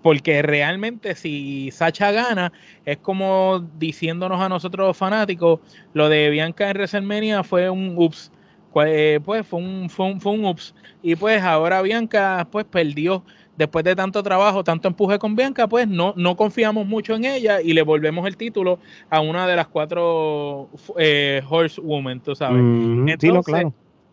Porque 0.02 0.42
realmente 0.42 1.14
si 1.14 1.70
Sacha 1.70 2.12
gana, 2.12 2.52
es 2.84 2.98
como 2.98 3.66
diciéndonos 3.78 4.38
a 4.38 4.50
nosotros 4.50 4.88
los 4.88 4.96
fanáticos, 4.96 5.60
lo 5.94 6.10
de 6.10 6.28
Bianca 6.28 6.68
en 6.68 6.76
WrestleMania 6.76 7.42
fue 7.42 7.70
un 7.70 7.94
ups, 7.96 8.30
pues, 8.74 9.20
pues 9.24 9.46
fue 9.46 9.60
un, 9.60 9.88
fue 9.88 10.06
un, 10.06 10.20
fue 10.20 10.32
un 10.32 10.44
ups. 10.44 10.74
Y 11.02 11.16
pues 11.16 11.42
ahora 11.42 11.80
Bianca 11.80 12.46
pues 12.50 12.66
perdió 12.66 13.24
después 13.56 13.84
de 13.84 13.94
tanto 13.94 14.22
trabajo, 14.22 14.64
tanto 14.64 14.88
empuje 14.88 15.18
con 15.18 15.36
Bianca, 15.36 15.66
pues 15.68 15.88
no, 15.88 16.14
no 16.16 16.36
confiamos 16.36 16.86
mucho 16.86 17.14
en 17.14 17.24
ella 17.24 17.60
y 17.60 17.72
le 17.72 17.82
volvemos 17.82 18.26
el 18.26 18.36
título 18.36 18.78
a 19.10 19.20
una 19.20 19.46
de 19.46 19.56
las 19.56 19.68
cuatro 19.68 20.68
eh, 20.98 21.42
horsewomen, 21.48 22.20
tú 22.20 22.34
sabes. 22.34 22.60
entonces, 22.60 23.66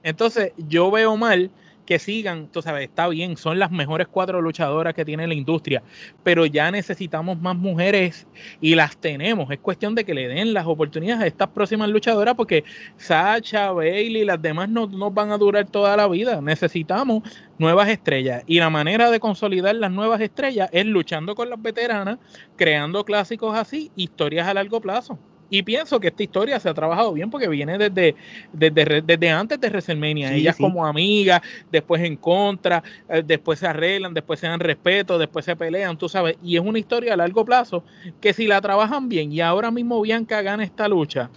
entonces, 0.03 0.53
yo 0.57 0.89
veo 0.91 1.15
mal 1.17 1.51
que 1.85 1.99
sigan, 1.99 2.47
tú 2.47 2.61
sabes, 2.61 2.83
está 2.83 3.07
bien, 3.07 3.37
son 3.37 3.59
las 3.59 3.71
mejores 3.71 4.07
cuatro 4.07 4.41
luchadoras 4.41 4.93
que 4.93 5.05
tiene 5.05 5.27
la 5.27 5.33
industria, 5.33 5.83
pero 6.23 6.45
ya 6.45 6.71
necesitamos 6.71 7.39
más 7.39 7.55
mujeres 7.55 8.27
y 8.59 8.75
las 8.75 8.97
tenemos. 8.97 9.49
Es 9.51 9.59
cuestión 9.59 9.95
de 9.95 10.05
que 10.05 10.13
le 10.13 10.27
den 10.27 10.53
las 10.53 10.65
oportunidades 10.65 11.23
a 11.23 11.27
estas 11.27 11.49
próximas 11.49 11.89
luchadoras 11.89 12.35
porque 12.35 12.63
Sacha, 12.97 13.71
Bailey 13.71 14.21
y 14.21 14.25
las 14.25 14.41
demás 14.41 14.69
no 14.69 14.87
nos 14.87 15.13
van 15.13 15.31
a 15.31 15.37
durar 15.37 15.69
toda 15.69 15.95
la 15.97 16.07
vida. 16.07 16.41
Necesitamos 16.41 17.23
nuevas 17.57 17.89
estrellas 17.89 18.43
y 18.47 18.59
la 18.59 18.69
manera 18.69 19.09
de 19.11 19.19
consolidar 19.19 19.75
las 19.75 19.91
nuevas 19.91 20.21
estrellas 20.21 20.69
es 20.71 20.85
luchando 20.85 21.35
con 21.35 21.49
las 21.49 21.61
veteranas, 21.61 22.19
creando 22.55 23.03
clásicos 23.05 23.55
así, 23.55 23.91
historias 23.95 24.47
a 24.47 24.53
largo 24.53 24.81
plazo. 24.81 25.19
Y 25.53 25.63
pienso 25.63 25.99
que 25.99 26.07
esta 26.07 26.23
historia 26.23 26.61
se 26.61 26.69
ha 26.69 26.73
trabajado 26.73 27.11
bien 27.11 27.29
porque 27.29 27.49
viene 27.49 27.77
desde, 27.77 28.15
desde, 28.53 29.01
desde 29.01 29.29
antes 29.29 29.59
de 29.59 29.67
WrestleMania. 29.67 30.33
Ellas 30.33 30.55
como 30.55 30.85
amigas, 30.85 31.41
después 31.69 32.01
en 32.03 32.15
contra, 32.15 32.81
eh, 33.09 33.21
después 33.23 33.59
se 33.59 33.67
arreglan, 33.67 34.13
después 34.13 34.39
se 34.39 34.47
dan 34.47 34.61
respeto, 34.61 35.19
después 35.19 35.43
se 35.43 35.57
pelean, 35.57 35.97
tú 35.97 36.07
sabes. 36.07 36.37
Y 36.41 36.55
es 36.55 36.61
una 36.61 36.79
historia 36.79 37.15
a 37.15 37.17
largo 37.17 37.43
plazo 37.43 37.83
que 38.21 38.31
si 38.31 38.47
la 38.47 38.61
trabajan 38.61 39.09
bien 39.09 39.33
y 39.33 39.41
ahora 39.41 39.71
mismo 39.71 39.99
Bianca 39.99 40.41
gana 40.41 40.63
esta 40.63 40.87
lucha 40.87 41.29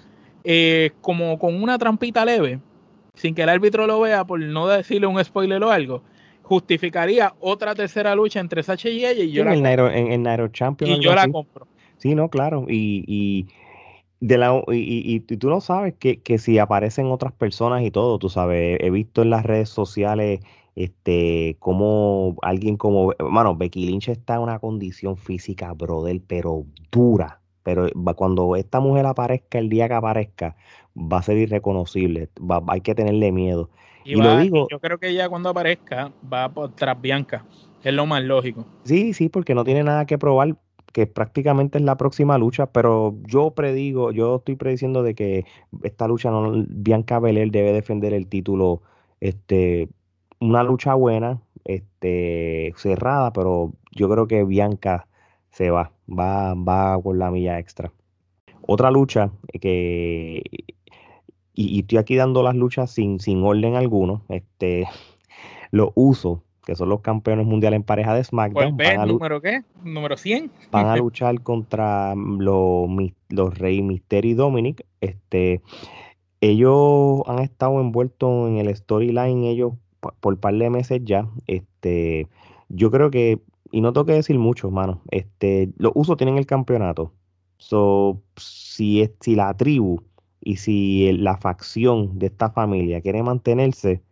eh, 0.45 0.93
como 1.01 1.37
con 1.37 1.61
una 1.61 1.77
trampita 1.77 2.25
leve, 2.25 2.61
sin 3.15 3.35
que 3.35 3.43
el 3.43 3.49
árbitro 3.49 3.85
lo 3.89 3.99
vea, 3.99 4.25
por 4.25 4.39
no 4.39 4.69
decirle 4.69 5.09
un 5.09 5.23
spoiler 5.25 5.61
o 5.65 5.73
algo, 5.73 6.03
justificaría 6.43 7.35
otra 7.41 7.75
tercera 7.75 8.15
lucha 8.15 8.39
entre 8.39 8.63
Sacha 8.63 8.89
y 8.91 9.05
ella 9.05 9.25
y 9.25 9.33
yo, 9.33 9.43
la, 9.43 9.55
en, 9.55 10.27
en, 10.27 10.53
Champions 10.53 10.99
y 10.99 11.03
yo 11.03 11.17
la 11.17 11.27
compro. 11.27 11.67
Sí, 11.97 12.15
no, 12.15 12.29
claro. 12.29 12.67
y 12.69 13.47
de 14.27 14.39
la, 14.39 14.63
y, 14.69 15.15
y, 15.15 15.21
tú 15.21 15.51
no 15.51 15.61
sabes 15.61 15.95
que, 15.99 16.23
que, 16.23 16.39
si 16.39 16.59
aparecen 16.59 17.13
otras 17.13 17.35
personas 17.35 17.83
y 17.83 17.91
todo, 17.91 18.19
tú 18.19 18.31
sabes, 18.31 18.79
he 18.81 18.89
visto 18.89 19.21
en 19.21 19.29
las 19.29 19.45
redes 19.45 19.69
sociales 19.69 20.41
este 20.77 21.57
como 21.61 22.35
alguien 22.41 22.79
como, 22.79 23.13
bueno, 23.19 23.55
Becky 23.55 23.85
Lynch 23.87 24.09
está 24.09 24.37
en 24.37 24.41
una 24.41 24.59
condición 24.61 25.19
física, 25.19 25.75
brother, 25.75 26.23
pero 26.27 26.65
dura, 26.91 27.43
pero 27.63 27.87
cuando 28.17 28.57
esta 28.57 28.81
mujer 28.81 29.05
aparezca, 29.05 29.59
el 29.59 29.69
día 29.69 29.89
que 29.89 29.95
aparezca, 29.95 30.57
va 30.97 31.19
a 31.19 31.23
ser 31.23 31.37
irreconocible, 31.37 32.31
va, 32.41 32.63
hay 32.69 32.81
que 32.81 32.95
tenerle 32.95 33.31
miedo. 33.31 33.69
Y, 34.05 34.15
lo 34.15 34.39
digo, 34.39 34.69
yo 34.71 34.81
creo 34.81 34.99
que 34.99 35.11
ella 35.11 35.29
cuando 35.29 35.51
aparezca 35.51 36.13
va 36.33 36.49
por 36.49 36.75
tras 36.75 36.99
Bianca, 36.99 37.45
es 37.83 37.93
lo 37.93 38.07
más 38.07 38.23
lógico. 38.23 38.65
Sí, 38.85 39.13
sí, 39.13 39.29
porque 39.29 39.55
no 39.55 39.65
tiene 39.65 39.85
nada 39.85 40.07
que 40.07 40.17
probar, 40.17 40.57
que 40.95 41.09
prácticamente 41.09 41.79
es 41.79 41.85
la 41.85 41.97
próxima 41.97 42.39
lucha, 42.39 42.67
pero 42.67 43.17
yo 43.27 43.51
predigo, 43.51 44.13
yo 44.13 44.37
estoy 44.37 44.55
prediciendo 44.55 45.03
de 45.03 45.17
que 45.17 45.45
esta 45.83 46.07
lucha 46.07 46.31
no, 46.31 46.65
Bianca 46.69 47.19
Belair 47.19 47.51
debe 47.51 47.73
defender 47.73 48.15
el 48.15 48.29
título, 48.29 48.81
este, 49.21 49.89
una 50.39 50.63
lucha 50.63 50.95
buena, 50.95 51.43
este, 51.65 52.73
cerrada, 52.77 53.33
pero 53.33 53.73
yo 53.91 54.09
creo 54.09 54.29
que 54.29 54.45
Bianca 54.45 55.09
se 55.51 55.71
va, 55.71 55.91
va, 56.09 56.55
va 56.55 57.03
con 57.03 57.19
la 57.19 57.33
milla 57.33 57.59
extra. 57.59 57.93
Otra 58.63 58.93
lucha 58.93 59.33
que, 59.61 60.45
y, 61.55 61.81
estoy 61.81 61.99
aquí 61.99 62.15
dando 62.15 62.45
las 62.45 62.55
luchas 62.55 62.93
sin, 62.93 63.19
sin 63.19 63.43
orden 63.43 63.75
alguno, 63.75 64.23
este, 64.29 64.87
lo 65.73 65.91
uso 65.97 66.44
que 66.65 66.75
son 66.75 66.89
los 66.89 67.01
campeones 67.01 67.47
mundiales 67.47 67.77
en 67.77 67.83
pareja 67.83 68.15
de 68.15 68.25
SmackDown. 68.25 68.77
¿Número 69.07 69.41
qué? 69.41 69.63
¿Número 69.83 70.17
100? 70.17 70.51
Van 70.71 70.87
a 70.87 70.97
luchar 70.97 71.41
contra 71.43 72.15
los, 72.15 72.89
los 73.29 73.59
Rey 73.59 73.83
Mysterio 73.83 74.33
y 74.33 74.35
Dominic. 74.35 74.87
Este, 75.01 75.63
ellos 76.41 77.23
han 77.27 77.41
estado 77.41 77.81
envueltos 77.81 78.49
en 78.49 78.57
el 78.57 78.75
storyline, 78.75 79.45
ellos 79.45 79.75
por 80.21 80.35
un 80.35 80.41
par 80.41 80.55
de 80.55 80.71
meses 80.71 81.01
ya. 81.05 81.29
Este, 81.47 82.29
yo 82.69 82.91
creo 82.91 83.11
que, 83.11 83.41
y 83.71 83.81
no 83.81 83.93
tengo 83.93 84.07
que 84.07 84.13
decir 84.13 84.39
mucho, 84.39 84.69
hermano, 84.69 85.03
este, 85.11 85.71
los 85.79 85.93
usos 85.95 86.17
tienen 86.17 86.39
el 86.39 86.47
campeonato. 86.47 87.13
So, 87.59 88.23
si, 88.37 89.03
es, 89.03 89.13
si 89.21 89.35
la 89.35 89.55
tribu 89.57 90.03
y 90.41 90.57
si 90.57 91.13
la 91.13 91.37
facción 91.37 92.19
de 92.19 92.27
esta 92.27 92.51
familia 92.51 93.01
quiere 93.01 93.23
mantenerse, 93.23 94.03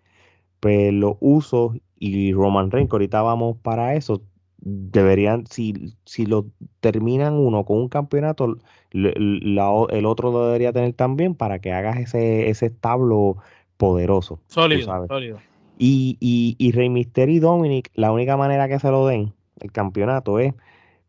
pues 0.60 0.92
los 0.92 1.16
usos 1.20 1.72
y 2.04 2.32
Roman 2.32 2.70
Reigns, 2.70 2.90
ahorita 2.90 3.22
vamos 3.22 3.56
para 3.62 3.94
eso, 3.94 4.22
deberían, 4.58 5.46
si, 5.46 5.94
si 6.04 6.26
lo 6.26 6.46
terminan 6.80 7.34
uno 7.34 7.64
con 7.64 7.78
un 7.78 7.88
campeonato, 7.88 8.58
el 8.90 10.04
otro 10.06 10.32
lo 10.32 10.46
debería 10.46 10.72
tener 10.72 10.94
también 10.94 11.36
para 11.36 11.60
que 11.60 11.72
hagas 11.72 11.98
ese, 11.98 12.50
ese 12.50 12.66
establo 12.66 13.36
poderoso. 13.76 14.40
Sólido, 14.48 15.06
sólido. 15.06 15.38
Y, 15.78 16.16
y, 16.18 16.56
y 16.58 16.72
Rey 16.72 16.88
Mysterio 16.88 17.36
y 17.36 17.38
Dominic, 17.38 17.90
la 17.94 18.10
única 18.10 18.36
manera 18.36 18.68
que 18.68 18.80
se 18.80 18.90
lo 18.90 19.06
den 19.06 19.32
el 19.60 19.70
campeonato 19.70 20.40
es 20.40 20.54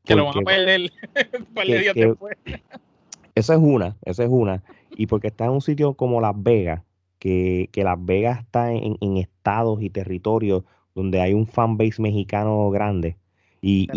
que 0.06 0.16
lo 0.16 0.26
van 0.26 0.38
a 0.38 0.42
perder 0.42 0.82
días 1.66 1.96
después. 1.96 2.38
Esa 3.34 3.54
es 3.56 3.60
una, 3.60 3.98
esa 4.06 4.24
es 4.24 4.30
una. 4.30 4.64
Y 4.96 5.08
porque 5.08 5.28
está 5.28 5.46
en 5.46 5.52
un 5.52 5.62
sitio 5.62 5.96
como 5.96 6.22
Las 6.22 6.36
Vegas, 6.36 6.84
que, 7.18 7.70
que 7.72 7.84
Las 7.84 7.98
Vegas 8.04 8.42
está 8.42 8.72
en, 8.72 8.98
en, 9.02 9.18
estados 9.18 9.82
y 9.82 9.90
territorios 9.90 10.64
donde 10.96 11.22
hay 11.22 11.34
un 11.34 11.48
fanbase 11.48 12.02
mexicano 12.02 12.70
grande 12.70 13.18
y, 13.62 13.88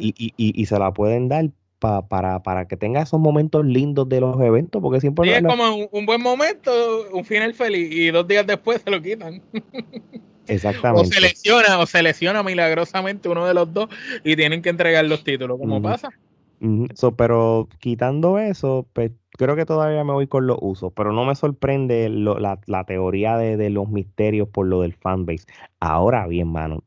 y, 0.00 0.32
y, 0.36 0.66
se 0.66 0.78
la 0.78 0.92
pueden 0.92 1.28
dar 1.28 1.50
para, 1.78 2.42
para 2.42 2.68
que 2.68 2.76
tenga 2.76 3.02
esos 3.02 3.20
momentos 3.20 3.64
lindos 3.64 4.08
de 4.08 4.20
los 4.20 4.40
eventos, 4.40 4.80
porque 4.80 5.00
siempre... 5.00 5.36
es 5.36 5.42
como 5.42 5.88
un, 5.90 6.06
buen 6.06 6.22
momento, 6.22 6.70
un 7.12 7.24
final 7.24 7.54
feliz, 7.54 7.90
y 7.90 8.10
dos 8.10 8.26
días 8.26 8.46
después 8.46 8.80
se 8.82 8.90
lo 8.90 9.02
quitan. 9.02 9.42
Exactamente. 10.46 11.08
o 11.08 11.12
se 11.12 11.20
lesiona, 11.20 11.78
o 11.78 11.86
se 11.86 12.02
lesiona 12.02 12.42
milagrosamente 12.42 13.28
uno 13.28 13.46
de 13.46 13.54
los 13.54 13.72
dos 13.72 13.88
y 14.24 14.34
tienen 14.34 14.62
que 14.62 14.70
entregar 14.70 15.04
los 15.04 15.22
títulos, 15.22 15.58
como 15.58 15.82
pasa. 15.82 16.08
pero 17.16 17.68
quitando 17.80 18.38
eso, 18.38 18.86
pues 18.92 19.10
creo 19.38 19.56
que 19.56 19.64
todavía 19.64 20.04
me 20.04 20.12
voy 20.12 20.26
con 20.26 20.46
los 20.46 20.58
usos, 20.60 20.92
pero 20.94 21.12
no 21.12 21.24
me 21.24 21.34
sorprende 21.34 22.08
la, 22.10 22.84
teoría 22.84 23.36
de, 23.38 23.70
los 23.70 23.88
misterios 23.88 24.48
por 24.48 24.66
lo 24.66 24.82
del 24.82 24.94
fanbase. 24.94 25.46
Ahora 25.80 26.26
bien, 26.26 26.48
mano, 26.48 26.82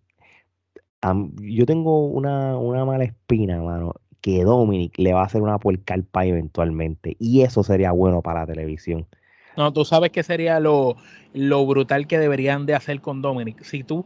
yo 1.41 1.65
tengo 1.65 2.05
una, 2.05 2.85
mala 2.85 3.05
espina, 3.05 3.61
mano, 3.61 3.93
que 4.19 4.43
Dominic 4.43 4.97
le 4.99 5.13
va 5.13 5.21
a 5.21 5.25
hacer 5.25 5.41
una 5.41 5.57
puerca 5.57 5.93
al 5.93 6.05
eventualmente, 6.27 7.15
y 7.19 7.41
eso 7.41 7.63
sería 7.63 7.91
bueno 7.93 8.21
para 8.21 8.41
la 8.41 8.47
televisión. 8.47 9.07
No, 9.55 9.71
tú 9.73 9.85
sabes 9.85 10.11
que 10.11 10.23
sería 10.23 10.59
lo, 10.59 10.97
lo 11.33 11.65
brutal 11.65 12.05
que 12.05 12.19
deberían 12.19 12.65
de 12.65 12.75
hacer 12.75 13.01
con 13.01 13.21
Dominic. 13.21 13.63
Si 13.63 13.83
tú 13.83 14.05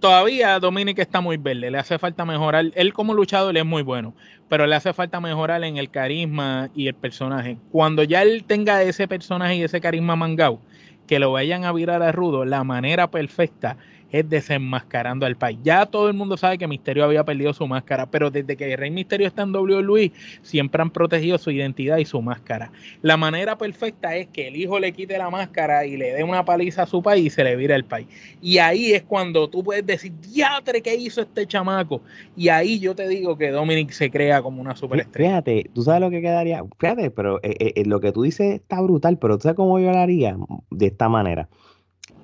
todavía 0.00 0.58
Dominic 0.60 0.98
está 0.98 1.20
muy 1.20 1.36
verde, 1.36 1.70
le 1.70 1.78
hace 1.78 1.98
falta 1.98 2.24
mejorar. 2.24 2.66
Él 2.74 2.92
como 2.92 3.14
luchador 3.14 3.56
es 3.56 3.64
muy 3.64 3.82
bueno, 3.82 4.14
pero 4.48 4.66
le 4.66 4.74
hace 4.74 4.92
falta 4.92 5.20
mejorar 5.20 5.64
en 5.64 5.76
el 5.76 5.90
carisma 5.90 6.70
y 6.74 6.88
el 6.88 6.94
personaje. 6.94 7.58
Cuando 7.70 8.02
ya 8.02 8.22
él 8.22 8.44
tenga 8.44 8.82
ese 8.82 9.08
personaje 9.08 9.56
y 9.56 9.62
ese 9.62 9.80
carisma 9.80 10.16
mangao, 10.16 10.60
que 11.06 11.18
lo 11.18 11.32
vayan 11.32 11.64
a 11.64 11.72
virar 11.72 12.02
a 12.02 12.12
rudo, 12.12 12.44
la 12.44 12.64
manera 12.64 13.10
perfecta 13.10 13.76
es 14.10 14.28
desenmascarando 14.28 15.26
al 15.26 15.36
país. 15.36 15.58
Ya 15.62 15.86
todo 15.86 16.08
el 16.08 16.14
mundo 16.14 16.36
sabe 16.36 16.58
que 16.58 16.66
Misterio 16.66 17.04
había 17.04 17.24
perdido 17.24 17.52
su 17.52 17.66
máscara, 17.66 18.06
pero 18.06 18.30
desde 18.30 18.56
que 18.56 18.76
Rey 18.76 18.90
Misterio 18.90 19.26
está 19.26 19.42
en 19.42 19.54
WWE, 19.54 20.12
siempre 20.42 20.82
han 20.82 20.90
protegido 20.90 21.38
su 21.38 21.50
identidad 21.50 21.98
y 21.98 22.04
su 22.04 22.20
máscara. 22.22 22.70
La 23.02 23.16
manera 23.16 23.58
perfecta 23.58 24.16
es 24.16 24.28
que 24.28 24.48
el 24.48 24.56
hijo 24.56 24.78
le 24.78 24.92
quite 24.92 25.18
la 25.18 25.30
máscara 25.30 25.84
y 25.86 25.96
le 25.96 26.12
dé 26.12 26.24
una 26.24 26.44
paliza 26.44 26.82
a 26.82 26.86
su 26.86 27.02
país 27.02 27.26
y 27.26 27.30
se 27.30 27.44
le 27.44 27.56
vira 27.56 27.74
el 27.74 27.84
país. 27.84 28.06
Y 28.40 28.58
ahí 28.58 28.92
es 28.92 29.02
cuando 29.02 29.48
tú 29.48 29.62
puedes 29.62 29.84
decir, 29.84 30.12
diatre, 30.20 30.82
¿qué 30.82 30.94
hizo 30.94 31.20
este 31.20 31.46
chamaco? 31.46 32.02
Y 32.36 32.48
ahí 32.48 32.78
yo 32.78 32.94
te 32.94 33.08
digo 33.08 33.36
que 33.36 33.50
Dominic 33.50 33.90
se 33.90 34.10
crea 34.10 34.42
como 34.42 34.60
una 34.60 34.76
superestrella. 34.76 35.30
Fíjate, 35.30 35.70
tú 35.74 35.82
sabes 35.82 36.00
lo 36.00 36.10
que 36.10 36.20
quedaría. 36.20 36.62
Fíjate, 36.78 37.10
pero 37.10 37.40
eh, 37.42 37.72
eh, 37.74 37.84
lo 37.86 38.00
que 38.00 38.12
tú 38.12 38.22
dices 38.22 38.54
está 38.54 38.80
brutal, 38.80 39.18
pero 39.18 39.36
tú 39.36 39.42
sabes 39.42 39.56
cómo 39.56 39.78
yo 39.78 39.90
lo 39.90 39.98
haría 39.98 40.36
de 40.70 40.86
esta 40.86 41.08
manera 41.08 41.48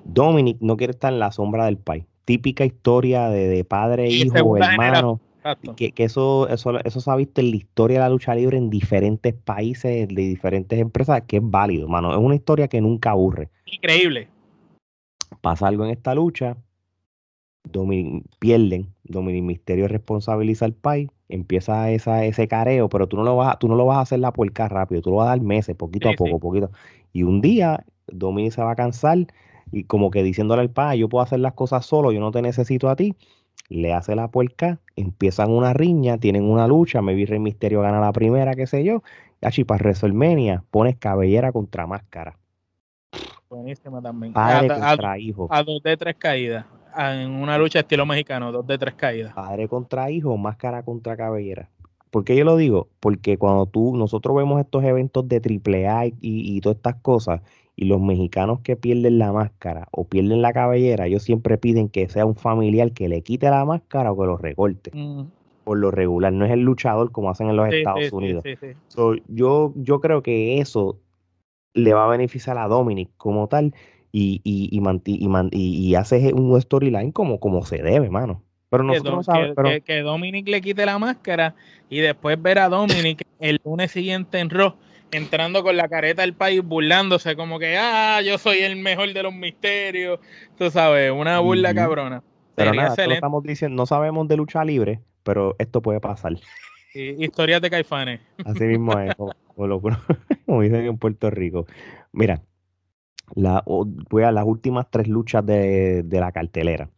Dominic 0.05 0.57
no 0.61 0.77
quiere 0.77 0.91
estar 0.91 1.11
en 1.13 1.19
la 1.19 1.31
sombra 1.31 1.65
del 1.65 1.77
país. 1.77 2.05
Típica 2.25 2.65
historia 2.65 3.29
de, 3.29 3.63
padre, 3.65 4.09
hijo, 4.09 4.57
hermano. 4.57 5.19
Que, 5.75 5.93
eso, 5.97 6.47
eso, 6.47 6.79
eso 6.85 7.01
se 7.01 7.11
ha 7.11 7.15
visto 7.17 7.41
en 7.41 7.51
la 7.51 7.57
historia 7.57 7.97
de 7.97 8.03
la 8.03 8.09
lucha 8.09 8.33
libre 8.33 8.57
en 8.57 8.69
diferentes 8.69 9.33
países, 9.33 10.07
de 10.07 10.15
diferentes 10.15 10.79
empresas, 10.79 11.23
que 11.27 11.37
es 11.37 11.43
válido, 11.43 11.89
mano. 11.89 12.11
Es 12.11 12.17
una 12.17 12.35
historia 12.35 12.69
que 12.69 12.79
nunca 12.79 13.11
aburre. 13.11 13.49
Increíble. 13.65 14.29
Pasa 15.41 15.67
algo 15.67 15.83
en 15.83 15.91
esta 15.91 16.15
lucha, 16.15 16.55
Dominic, 17.63 18.25
pierden, 18.39 18.93
Dominic 19.03 19.43
Misterio 19.43 19.87
responsabiliza 19.87 20.65
al 20.65 20.73
país, 20.73 21.09
empieza 21.29 21.91
esa, 21.91 22.25
ese 22.25 22.47
careo, 22.47 22.89
pero 22.89 23.07
tú 23.07 23.17
no 23.17 23.23
lo 23.23 23.37
vas, 23.37 23.57
tú 23.59 23.67
no 23.67 23.75
lo 23.75 23.85
vas 23.85 23.97
a 23.97 24.01
hacer 24.01 24.19
la 24.19 24.31
puerca 24.31 24.67
rápido, 24.67 25.01
tú 25.01 25.11
lo 25.11 25.17
vas 25.17 25.27
a 25.27 25.29
dar 25.29 25.41
meses, 25.41 25.75
poquito 25.75 26.09
a 26.09 26.13
poco, 26.13 26.39
poquito. 26.39 26.71
Y 27.13 27.23
un 27.23 27.41
día 27.41 27.85
Dominic 28.07 28.53
se 28.53 28.61
va 28.61 28.71
a 28.71 28.75
cansar 28.75 29.27
y 29.73 29.85
como 29.85 30.11
que 30.11 30.21
diciéndole 30.21 30.61
al 30.61 30.69
pa, 30.69 30.95
yo 30.95 31.09
puedo 31.09 31.23
hacer 31.23 31.39
las 31.39 31.53
cosas 31.53 31.85
solo, 31.85 32.11
yo 32.11 32.19
no 32.19 32.29
te 32.31 32.43
necesito 32.43 32.89
a 32.89 32.95
ti, 32.95 33.15
le 33.69 33.91
hace 33.91 34.15
la 34.15 34.27
puerca, 34.29 34.79
empiezan 34.95 35.49
una 35.49 35.73
riña, 35.73 36.19
tienen 36.19 36.43
una 36.43 36.67
lucha, 36.67 37.01
me 37.01 37.15
vi 37.15 37.25
Rey 37.25 37.39
Misterio 37.39 37.81
gana 37.81 37.99
la 37.99 38.13
primera, 38.13 38.53
qué 38.53 38.67
sé 38.67 38.83
yo, 38.83 39.01
y 39.41 39.63
para 39.63 39.83
WrestleMania 39.83 40.63
pones 40.69 40.97
cabellera 40.97 41.51
contra 41.51 41.87
máscara. 41.87 42.37
Buenísima 43.49 44.01
también. 44.01 44.33
Padre 44.33 44.67
a, 44.71 44.89
contra 44.89 45.17
hijo. 45.17 45.47
A 45.51 45.63
dos 45.63 45.81
de 45.81 45.97
tres 45.97 46.15
caídas. 46.17 46.65
en 46.95 47.31
una 47.31 47.57
lucha 47.57 47.79
estilo 47.79 48.05
mexicano, 48.05 48.51
dos 48.51 48.65
de 48.65 48.77
tres 48.77 48.93
caídas. 48.93 49.33
Padre 49.33 49.67
contra 49.67 50.09
hijo, 50.11 50.37
máscara 50.37 50.83
contra 50.83 51.17
cabellera. 51.17 51.69
¿Por 52.11 52.23
qué 52.23 52.35
yo 52.35 52.45
lo 52.45 52.57
digo? 52.57 52.89
Porque 52.99 53.39
cuando 53.39 53.65
tú, 53.65 53.97
nosotros 53.97 54.35
vemos 54.35 54.61
estos 54.61 54.83
eventos 54.83 55.27
de 55.27 55.37
AAA 55.37 56.05
y, 56.05 56.13
y 56.21 56.61
todas 56.61 56.75
estas 56.77 56.95
cosas, 56.97 57.41
y 57.75 57.85
los 57.85 57.99
mexicanos 58.01 58.59
que 58.61 58.75
pierden 58.75 59.17
la 59.17 59.31
máscara 59.31 59.87
o 59.91 60.05
pierden 60.05 60.41
la 60.41 60.53
cabellera, 60.53 61.07
ellos 61.07 61.23
siempre 61.23 61.57
piden 61.57 61.89
que 61.89 62.07
sea 62.07 62.25
un 62.25 62.35
familiar 62.35 62.91
que 62.91 63.09
le 63.09 63.21
quite 63.21 63.49
la 63.49 63.65
máscara 63.65 64.11
o 64.11 64.19
que 64.19 64.25
lo 64.25 64.37
recorte. 64.37 64.91
Mm. 64.93 65.23
Por 65.63 65.77
lo 65.77 65.91
regular, 65.91 66.33
no 66.33 66.45
es 66.45 66.51
el 66.51 66.61
luchador 66.61 67.11
como 67.11 67.29
hacen 67.29 67.49
en 67.49 67.55
los 67.55 67.71
Estados 67.73 68.11
Unidos. 68.11 68.43
yo, 69.27 69.73
yo 69.75 70.01
creo 70.01 70.21
que 70.21 70.59
eso 70.59 70.99
le 71.73 71.93
va 71.93 72.05
a 72.05 72.09
beneficiar 72.09 72.57
a 72.57 72.67
Dominic 72.67 73.09
como 73.17 73.47
tal 73.47 73.73
y, 74.11 74.41
y, 74.43 74.69
y, 74.71 75.89
y, 75.89 75.95
hace 75.95 76.33
un 76.33 76.61
storyline 76.61 77.11
como, 77.11 77.39
como 77.39 77.65
se 77.65 77.81
debe, 77.81 78.09
mano. 78.09 78.43
Pero 78.69 78.83
nosotros 78.83 79.15
no 79.15 79.23
sabemos. 79.23 79.55
Que, 79.55 79.81
que, 79.81 80.01
Dominic 80.01 80.47
le 80.49 80.61
quite 80.61 80.85
la 80.85 80.99
máscara 80.99 81.55
y 81.89 81.99
después 81.99 82.39
ver 82.41 82.59
a 82.59 82.69
Dominic 82.69 83.25
el 83.39 83.59
lunes 83.63 83.91
siguiente 83.91 84.39
en 84.39 84.49
Raw 84.49 84.75
entrando 85.13 85.63
con 85.63 85.77
la 85.77 85.87
careta 85.87 86.23
del 86.23 86.33
país, 86.33 86.61
burlándose, 86.63 87.35
como 87.35 87.59
que, 87.59 87.77
ah, 87.77 88.21
yo 88.21 88.37
soy 88.37 88.59
el 88.59 88.75
mejor 88.75 89.13
de 89.13 89.23
los 89.23 89.33
misterios. 89.33 90.19
Tú 90.57 90.69
sabes, 90.69 91.11
una 91.11 91.39
burla 91.39 91.73
cabrona. 91.73 92.23
Pero 92.55 92.73
nada, 92.73 92.95
estamos 92.95 93.43
diciendo, 93.43 93.75
no 93.75 93.85
sabemos 93.85 94.27
de 94.27 94.37
lucha 94.37 94.63
libre, 94.63 94.99
pero 95.23 95.55
esto 95.57 95.81
puede 95.81 95.99
pasar. 95.99 96.33
historias 96.93 97.61
de 97.61 97.69
caifanes. 97.69 98.21
Así 98.45 98.63
mismo 98.65 98.97
es, 98.99 99.15
como, 100.45 100.61
dicen 100.61 100.85
en 100.85 100.97
Puerto 100.97 101.29
Rico. 101.29 101.65
Mira, 102.11 102.41
la, 103.33 103.63
voy 103.65 104.23
a 104.23 104.31
las 104.31 104.45
últimas 104.45 104.89
tres 104.89 105.07
luchas 105.07 105.45
de, 105.45 106.03
de 106.03 106.19
la 106.19 106.31
cartelera. 106.31 106.89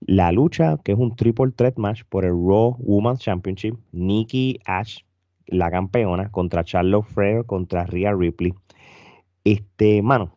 La 0.00 0.32
lucha, 0.32 0.78
que 0.82 0.92
es 0.92 0.98
un 0.98 1.14
triple 1.14 1.52
threat 1.52 1.76
match 1.76 2.02
por 2.08 2.24
el 2.24 2.30
Raw 2.30 2.76
Women's 2.78 3.20
Championship, 3.20 3.76
Nikki 3.92 4.58
Ash, 4.64 5.00
la 5.50 5.70
campeona, 5.70 6.30
contra 6.30 6.64
Charlotte 6.64 7.06
Flair, 7.06 7.44
contra 7.44 7.84
Rhea 7.84 8.14
Ripley. 8.14 8.54
Este, 9.44 10.02
mano, 10.02 10.36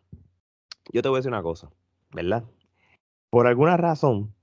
yo 0.92 1.02
te 1.02 1.10
voy 1.10 1.18
a 1.18 1.20
decir 1.20 1.32
una 1.32 1.44
cosa, 1.44 1.70
¿verdad? 2.14 2.44
Por 3.30 3.48
alguna 3.48 3.78
razón, 3.78 4.34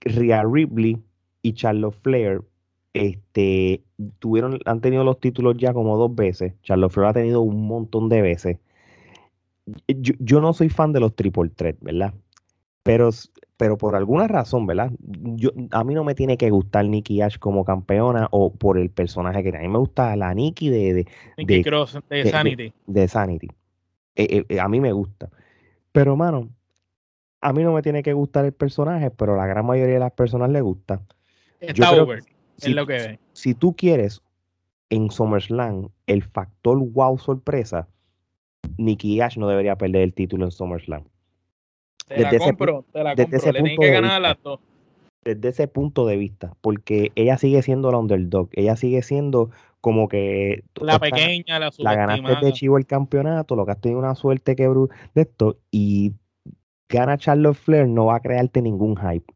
Rhea 0.00 0.44
Ripley 0.44 1.02
y 1.42 1.52
Charlotte 1.54 1.96
Flair 2.02 2.42
este, 2.92 3.84
tuvieron, 4.18 4.58
han 4.64 4.80
tenido 4.80 5.04
los 5.04 5.20
títulos 5.20 5.56
ya 5.56 5.72
como 5.72 5.96
dos 5.96 6.14
veces. 6.14 6.54
Charlotte 6.62 6.92
Flair 6.92 7.08
ha 7.08 7.12
tenido 7.14 7.40
un 7.42 7.66
montón 7.66 8.08
de 8.08 8.22
veces. 8.22 8.58
Yo, 9.86 10.14
yo 10.18 10.40
no 10.40 10.52
soy 10.52 10.68
fan 10.68 10.92
de 10.92 11.00
los 11.00 11.14
triple 11.14 11.50
threat, 11.50 11.76
¿verdad? 11.80 12.14
Pero 12.82 13.10
pero 13.60 13.76
por 13.76 13.94
alguna 13.94 14.26
razón, 14.26 14.66
¿verdad? 14.66 14.90
Yo, 15.00 15.50
a 15.72 15.84
mí 15.84 15.92
no 15.92 16.02
me 16.02 16.14
tiene 16.14 16.38
que 16.38 16.48
gustar 16.48 16.86
Nikki 16.86 17.20
Ash 17.20 17.36
como 17.36 17.62
campeona 17.62 18.26
o 18.30 18.54
por 18.54 18.78
el 18.78 18.88
personaje 18.88 19.42
que 19.42 19.50
tiene. 19.50 19.58
A 19.58 19.68
mí 19.68 19.68
me 19.68 19.78
gusta 19.78 20.16
la 20.16 20.32
Nikki 20.32 20.70
de... 20.70 20.94
de, 20.94 21.06
de, 21.36 21.62
Cross, 21.62 21.98
de, 22.08 22.30
Sanity. 22.30 22.72
De, 22.86 23.06
Sanity. 23.06 23.48
Eh, 24.16 24.28
eh, 24.30 24.44
eh, 24.48 24.60
a 24.60 24.66
mí 24.66 24.80
me 24.80 24.92
gusta. 24.92 25.28
Pero, 25.92 26.16
mano, 26.16 26.48
a 27.42 27.52
mí 27.52 27.62
no 27.62 27.74
me 27.74 27.82
tiene 27.82 28.02
que 28.02 28.14
gustar 28.14 28.46
el 28.46 28.54
personaje, 28.54 29.10
pero 29.10 29.36
la 29.36 29.46
gran 29.46 29.66
mayoría 29.66 29.92
de 29.92 30.00
las 30.00 30.12
personas 30.12 30.48
le 30.48 30.62
gusta. 30.62 31.02
Está 31.60 31.92
over, 31.92 32.22
es 32.56 32.68
lo 32.70 32.86
que 32.86 32.94
ve. 32.94 33.18
Si 33.34 33.52
tú 33.52 33.76
quieres 33.76 34.22
en 34.88 35.10
SummerSlam 35.10 35.90
el 36.06 36.22
factor 36.22 36.78
wow 36.78 37.18
sorpresa, 37.18 37.88
Nikki 38.78 39.20
Ash 39.20 39.36
no 39.36 39.48
debería 39.48 39.76
perder 39.76 40.00
el 40.00 40.14
título 40.14 40.46
en 40.46 40.50
SummerSlam. 40.50 41.04
Te 42.16 42.22
la 42.22 42.38
compro, 42.38 42.84
te 42.92 43.04
la 43.04 43.14
compro. 43.14 43.52
Le 43.52 43.76
que 43.76 43.90
ganar 43.90 44.12
a 44.12 44.20
las 44.20 44.42
dos. 44.42 44.58
Desde 45.22 45.50
ese 45.50 45.68
punto 45.68 46.06
de 46.06 46.16
vista, 46.16 46.54
porque 46.60 47.12
ella 47.14 47.38
sigue 47.38 47.62
siendo 47.62 47.92
la 47.92 47.98
underdog, 47.98 48.48
ella 48.52 48.74
sigue 48.74 49.02
siendo 49.02 49.50
como 49.80 50.08
que 50.08 50.64
la 50.80 50.98
pequeña, 50.98 51.58
la 51.58 51.70
La 51.78 51.94
ganaste 51.94 52.46
de 52.46 52.52
chivo 52.52 52.78
el 52.78 52.86
campeonato, 52.86 53.54
lo 53.54 53.64
que 53.64 53.72
has 53.72 53.80
tenido 53.80 54.00
una 54.00 54.14
suerte 54.14 54.56
que 54.56 54.66
de 54.66 55.22
esto, 55.22 55.58
y 55.70 56.14
gana 56.88 57.16
Charlotte 57.16 57.56
Flair, 57.56 57.86
no 57.86 58.06
va 58.06 58.16
a 58.16 58.20
crearte 58.20 58.60
ningún 58.60 58.96
hype. 58.96 59.32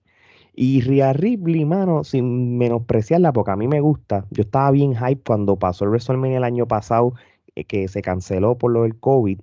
Y 0.57 0.81
Rhea 0.81 1.13
Ripley, 1.13 1.65
mano, 1.65 2.03
sin 2.03 2.57
menospreciarla, 2.59 3.33
porque 3.33 3.51
a 3.51 3.57
mí 3.57 3.69
me 3.69 3.81
gusta. 3.81 4.27
Yo 4.31 4.43
estaba 4.43 4.71
bien 4.71 4.95
hype 4.97 5.23
cuando 5.25 5.57
pasó 5.57 5.85
el 5.85 5.91
WrestleMania 5.91 6.39
el 6.39 6.45
año 6.45 6.67
pasado, 6.67 7.15
eh, 7.55 7.65
que 7.65 7.89
se 7.89 8.03
canceló 8.03 8.57
por 8.57 8.73
lo 8.73 8.83
del 8.83 8.99
COVID. 8.99 9.39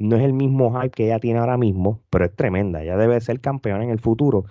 No 0.00 0.16
es 0.16 0.22
el 0.22 0.32
mismo 0.32 0.80
hype 0.80 0.90
que 0.90 1.04
ella 1.04 1.18
tiene 1.18 1.38
ahora 1.38 1.58
mismo, 1.58 2.00
pero 2.08 2.24
es 2.24 2.34
tremenda. 2.34 2.82
Ella 2.82 2.96
debe 2.96 3.20
ser 3.20 3.38
campeona 3.40 3.84
en 3.84 3.90
el 3.90 4.00
futuro. 4.00 4.46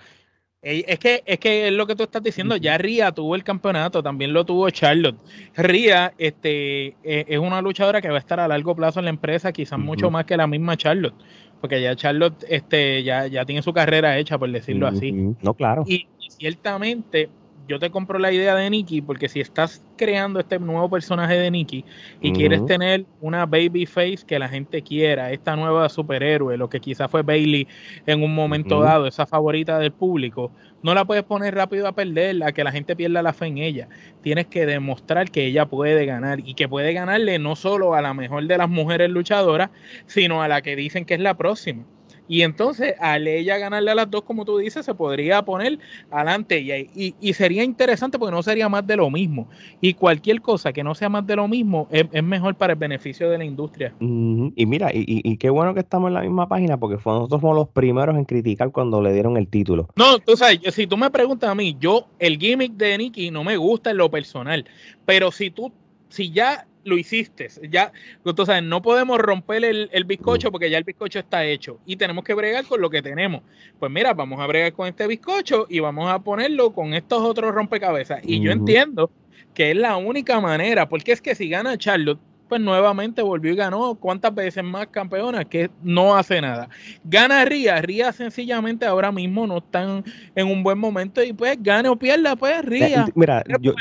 Es 0.62 1.00
que, 1.00 1.24
es 1.26 1.40
que 1.40 1.68
es 1.68 1.74
lo 1.74 1.88
que 1.88 1.96
tú 1.96 2.04
estás 2.04 2.22
diciendo, 2.22 2.58
ya 2.58 2.78
Ria 2.78 3.14
tuvo 3.14 3.36
el 3.36 3.46
campeonato, 3.46 4.04
también 4.04 4.34
lo 4.34 4.46
tuvo 4.46 4.70
Charlotte. 4.70 5.18
Ria 5.56 6.14
este, 6.18 6.88
e, 7.02 7.26
es 7.28 7.40
una 7.40 7.62
luchadora 7.62 8.02
que 8.02 8.10
va 8.10 8.18
a 8.18 8.20
estar 8.20 8.42
a 8.42 8.48
largo 8.48 8.76
plazo 8.76 9.00
en 9.00 9.06
la 9.06 9.12
empresa, 9.12 9.54
quizás 9.54 9.80
mucho 9.80 10.12
más 10.12 10.26
que 10.26 10.36
la 10.36 10.48
misma 10.48 10.76
Charlotte, 10.76 11.16
porque 11.62 11.82
ya 11.82 11.96
Charlotte 11.96 12.46
este, 12.50 13.04
ya, 13.04 13.26
ya 13.28 13.46
tiene 13.46 13.62
su 13.62 13.72
carrera 13.72 14.18
hecha, 14.18 14.38
por 14.38 14.52
decirlo 14.52 14.86
así. 14.88 15.14
No, 15.42 15.54
claro. 15.54 15.84
y 15.88 16.08
ciertamente 16.28 17.30
yo 17.70 17.78
te 17.78 17.92
compro 17.92 18.18
la 18.18 18.32
idea 18.32 18.56
de 18.56 18.68
Nikki 18.68 19.04
porque 19.04 19.30
si 19.30 19.40
estás 19.40 19.86
creando 19.96 20.40
este 20.40 20.58
nuevo 20.58 20.90
personaje 20.90 21.36
de 21.36 21.52
Nikki 21.52 21.86
y 22.20 22.32
quieres 22.34 22.66
tener 22.66 23.06
una 23.22 23.46
baby 23.46 23.86
face 23.86 24.26
que 24.26 24.40
la 24.40 24.50
gente 24.50 24.82
quiera, 24.82 25.32
esta 25.32 25.56
nueva 25.56 25.88
superhéroe, 25.88 26.58
lo 26.58 26.68
que 26.68 26.80
quizás 26.80 27.12
fue 27.12 27.22
Bailey 27.22 27.68
en 28.08 28.24
un 28.24 28.34
momento 28.34 28.82
dado, 28.82 29.06
esa 29.06 29.28
favorita 29.28 29.78
del 29.78 29.92
público, 29.92 30.52
no 30.82 30.96
la 30.96 31.06
puedes 31.06 31.24
poner 31.24 31.54
rápido 31.54 31.88
a 31.88 31.92
perder, 31.92 32.42
a 32.44 32.54
que 32.54 32.64
la 32.64 32.72
gente 32.72 32.96
pierda 32.96 33.22
la 33.22 33.34
fe 33.34 33.46
en 33.46 33.60
ella. 33.60 33.88
Tienes 34.24 34.48
que 34.48 34.66
demostrar 34.66 35.30
que 35.30 35.46
ella 35.46 35.68
puede 35.68 36.08
ganar 36.08 36.40
y 36.44 36.56
que 36.56 36.68
puede 36.68 36.92
ganarle 36.94 37.38
no 37.38 37.56
solo 37.56 37.94
a 37.94 38.02
la 38.02 38.16
mejor 38.16 38.48
de 38.48 38.58
las 38.58 38.70
mujeres 38.70 39.12
luchadoras, 39.12 39.70
sino 40.08 40.42
a 40.42 40.48
la 40.48 40.64
que 40.64 40.76
dicen 40.76 41.06
que 41.06 41.14
es 41.14 41.20
la 41.20 41.38
próxima. 41.38 41.86
Y 42.30 42.44
entonces, 42.44 42.94
al 43.00 43.28
ella 43.28 43.58
ganarle 43.58 43.90
a 43.90 43.96
las 43.96 44.10
dos, 44.10 44.22
como 44.22 44.46
tú 44.46 44.60
dices, 44.60 44.86
se 44.86 44.94
podría 44.94 45.42
poner 45.42 45.80
adelante. 46.12 46.60
Y, 46.60 47.16
y, 47.20 47.34
sería 47.34 47.64
interesante 47.64 48.20
porque 48.20 48.36
no 48.36 48.44
sería 48.44 48.70
más 48.70 48.86
de 48.86 48.98
lo 48.98 49.10
mismo. 49.10 49.50
Y 49.82 49.96
cualquier 49.96 50.40
cosa 50.40 50.72
que 50.72 50.84
no 50.84 50.94
sea 50.94 51.10
más 51.10 51.26
de 51.26 51.36
lo 51.36 51.48
mismo 51.48 51.88
es, 51.90 52.06
mejor 52.24 52.54
para 52.54 52.74
el 52.74 52.80
beneficio 52.80 53.32
de 53.32 53.40
la 53.40 53.46
industria. 53.46 53.96
Y 54.00 54.66
mira, 54.68 54.92
y, 54.94 55.04
y, 55.08 55.38
qué 55.38 55.50
bueno 55.50 55.74
que 55.74 55.80
estamos 55.80 56.10
en 56.10 56.14
la 56.14 56.22
misma 56.22 56.48
página 56.48 56.78
porque 56.78 56.98
nosotros 57.04 57.42
fuimos 57.42 57.58
los 57.58 57.70
primeros 57.70 58.16
en 58.16 58.26
criticar 58.26 58.72
cuando 58.72 59.02
le 59.02 59.12
dieron 59.12 59.36
el 59.36 59.48
título. 59.48 59.90
No, 59.96 60.20
tú 60.20 60.38
sabes, 60.38 60.60
si 60.72 60.86
tú 60.86 60.98
me 60.98 61.10
preguntas 61.10 61.50
a 61.50 61.56
mí, 61.56 61.78
yo, 61.80 62.10
el 62.20 62.38
gimmick 62.38 62.74
de 62.74 62.96
Nicky 62.96 63.32
no 63.32 63.44
me 63.44 63.58
gusta 63.58 63.90
en 63.90 63.98
lo 63.98 64.12
personal. 64.12 64.66
Pero 65.08 65.32
si 65.32 65.50
tú, 65.50 65.72
si 66.10 66.30
ya 66.30 66.68
lo 66.84 66.98
hiciste. 66.98 67.50
Ya, 67.70 67.92
entonces 68.26 68.64
no 68.64 68.82
podemos 68.82 69.20
romper 69.20 69.64
el, 69.66 69.90
el, 69.92 70.04
bizcocho 70.06 70.52
porque 70.52 70.70
ya 70.70 70.78
el 70.78 70.84
bizcocho 70.84 71.20
está 71.20 71.46
hecho 71.46 71.80
y 71.86 71.96
tenemos 71.96 72.24
que 72.24 72.34
bregar 72.34 72.66
con 72.66 72.82
lo 72.82 72.90
que 72.90 73.02
tenemos. 73.02 73.42
Pues 73.80 73.92
mira, 73.92 74.14
vamos 74.14 74.40
a 74.40 74.48
bregar 74.48 74.74
con 74.74 74.88
este 74.88 75.08
bizcocho 75.08 75.68
y 75.70 75.80
vamos 75.80 76.12
a 76.12 76.20
ponerlo 76.20 76.72
con 76.72 76.94
estos 76.94 77.22
otros 77.22 77.54
rompecabezas. 77.54 78.22
Y 78.24 78.42
yo 78.42 78.52
entiendo 78.52 79.12
que 79.54 79.72
es 79.72 79.78
la 79.78 79.98
única 79.98 80.40
manera, 80.40 80.88
porque 80.88 81.12
es 81.12 81.22
que 81.22 81.36
si 81.36 81.50
gana 81.50 81.78
Charlotte, 81.78 82.20
pues 82.50 82.60
nuevamente 82.60 83.22
volvió 83.22 83.54
y 83.54 83.56
ganó. 83.56 83.96
¿Cuántas 83.96 84.34
veces 84.34 84.64
más 84.64 84.88
campeona? 84.88 85.46
Que 85.46 85.70
no 85.84 86.16
hace 86.18 86.42
nada. 86.42 86.68
Gana 87.04 87.46
Ría. 87.46 87.80
Ría 87.82 88.12
sencillamente 88.12 88.86
ahora 88.86 89.12
mismo 89.12 89.46
no 89.48 89.60
están 89.60 90.04
en 90.36 90.48
un 90.48 90.64
buen 90.64 90.80
momento 90.80 91.24
y 91.24 91.32
pues 91.32 91.62
gane 91.62 91.88
o 91.88 91.96
pierda, 91.96 92.36
pues 92.36 92.66
Ría. 92.66 93.06
Mira, 93.14 93.44
yo, 93.62 93.74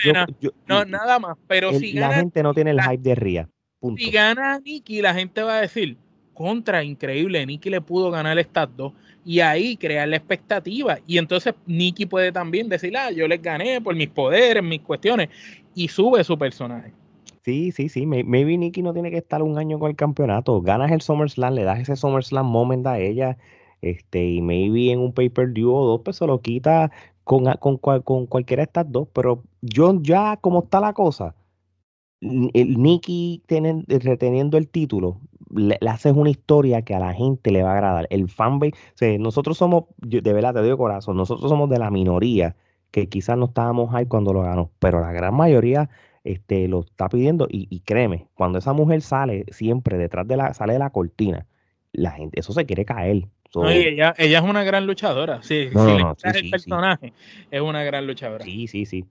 no, 0.66 0.84
nada 0.84 1.18
más. 1.18 1.36
Pero 1.48 1.72
si 1.72 1.94
la 1.94 2.12
gente 2.12 2.42
no 2.42 2.52
tiene 2.54 2.70
el 2.70 2.80
hype 2.80 2.98
de 2.98 3.14
Ría. 3.14 3.48
Si 3.96 4.10
gana 4.10 4.58
Nikki, 4.58 5.00
la 5.00 5.14
gente 5.14 5.42
va 5.42 5.58
a 5.58 5.60
decir, 5.62 5.96
contra, 6.34 6.84
increíble, 6.84 7.44
Nikki 7.46 7.70
le 7.70 7.80
pudo 7.80 8.10
ganar 8.10 8.38
estas 8.38 8.68
dos 8.76 8.92
y 9.24 9.40
ahí 9.40 9.76
crear 9.76 10.08
la 10.08 10.16
expectativa. 10.16 10.98
Y 11.06 11.18
entonces 11.18 11.54
Nikki 11.66 12.06
puede 12.06 12.32
también 12.32 12.68
decir, 12.68 12.96
ah, 12.96 13.10
yo 13.10 13.26
les 13.26 13.40
gané 13.40 13.80
por 13.80 13.94
mis 13.94 14.08
poderes, 14.08 14.62
mis 14.62 14.80
cuestiones, 14.80 15.28
y 15.74 15.88
sube 15.88 16.22
su 16.22 16.36
personaje. 16.38 16.92
Sí, 17.48 17.72
sí, 17.72 17.88
sí. 17.88 18.04
Maybe 18.04 18.58
Nikki 18.58 18.82
no 18.82 18.92
tiene 18.92 19.10
que 19.10 19.16
estar 19.16 19.42
un 19.42 19.56
año 19.56 19.78
con 19.78 19.88
el 19.88 19.96
campeonato. 19.96 20.60
Ganas 20.60 20.92
el 20.92 21.00
SummerSlam, 21.00 21.54
le 21.54 21.64
das 21.64 21.80
ese 21.80 21.96
SummerSlam 21.96 22.46
moment 22.46 22.86
a 22.86 22.98
ella. 22.98 23.38
Este, 23.80 24.22
y 24.22 24.42
maybe 24.42 24.92
en 24.92 25.00
un 25.00 25.14
pay-per-view 25.14 25.72
o 25.72 25.86
dos, 25.86 26.02
pues 26.04 26.16
se 26.18 26.26
lo 26.26 26.42
quita 26.42 26.92
con, 27.24 27.46
con, 27.58 27.78
con, 28.02 28.26
cualquiera 28.26 28.60
de 28.60 28.64
estas 28.64 28.92
dos. 28.92 29.08
Pero 29.14 29.44
yo 29.62 29.98
ya, 30.02 30.36
como 30.36 30.64
está 30.64 30.78
la 30.80 30.92
cosa, 30.92 31.36
el 32.20 32.82
Nikki 32.82 33.42
reteniendo 33.88 34.58
el 34.58 34.68
título, 34.68 35.18
le, 35.50 35.78
haces 35.88 36.12
una 36.14 36.28
historia 36.28 36.82
que 36.82 36.94
a 36.94 36.98
la 36.98 37.14
gente 37.14 37.50
le 37.50 37.62
va 37.62 37.70
a 37.70 37.74
agradar. 37.76 38.06
El 38.10 38.28
fanbase, 38.28 39.16
o 39.16 39.18
nosotros 39.20 39.56
somos, 39.56 39.84
de 39.96 40.32
verdad 40.34 40.52
te 40.52 40.62
digo 40.62 40.76
corazón, 40.76 41.16
nosotros 41.16 41.48
somos 41.48 41.70
de 41.70 41.78
la 41.78 41.90
minoría 41.90 42.56
que 42.90 43.08
quizás 43.08 43.38
no 43.38 43.46
estábamos 43.46 43.94
ahí 43.94 44.04
cuando 44.06 44.34
lo 44.34 44.42
ganó, 44.42 44.70
pero 44.80 45.00
la 45.00 45.12
gran 45.12 45.34
mayoría 45.34 45.88
este, 46.32 46.68
lo 46.68 46.80
está 46.80 47.08
pidiendo 47.08 47.46
y, 47.50 47.80
créeme, 47.80 48.28
cuando 48.34 48.58
esa 48.58 48.72
mujer 48.72 49.02
sale 49.02 49.44
siempre 49.50 49.96
detrás 49.96 50.28
de 50.28 50.36
la, 50.36 50.54
sale 50.54 50.74
de 50.74 50.78
la 50.78 50.90
cortina, 50.90 51.46
la 51.92 52.10
gente, 52.12 52.40
eso 52.40 52.52
se 52.52 52.66
quiere 52.66 52.84
caer. 52.84 53.28
ella, 53.66 54.14
ella 54.18 54.38
es 54.38 54.44
una 54.44 54.62
gran 54.62 54.86
luchadora. 54.86 55.42
Sí, 55.42 55.70
si 55.70 55.78
le 55.78 56.38
el 56.40 56.50
personaje, 56.50 57.12
es 57.50 57.60
una 57.60 57.82
gran 57.82 58.06
luchadora. 58.06 58.44
Sí, 58.44 58.66
sí, 58.66 58.84
sí. 58.84 59.04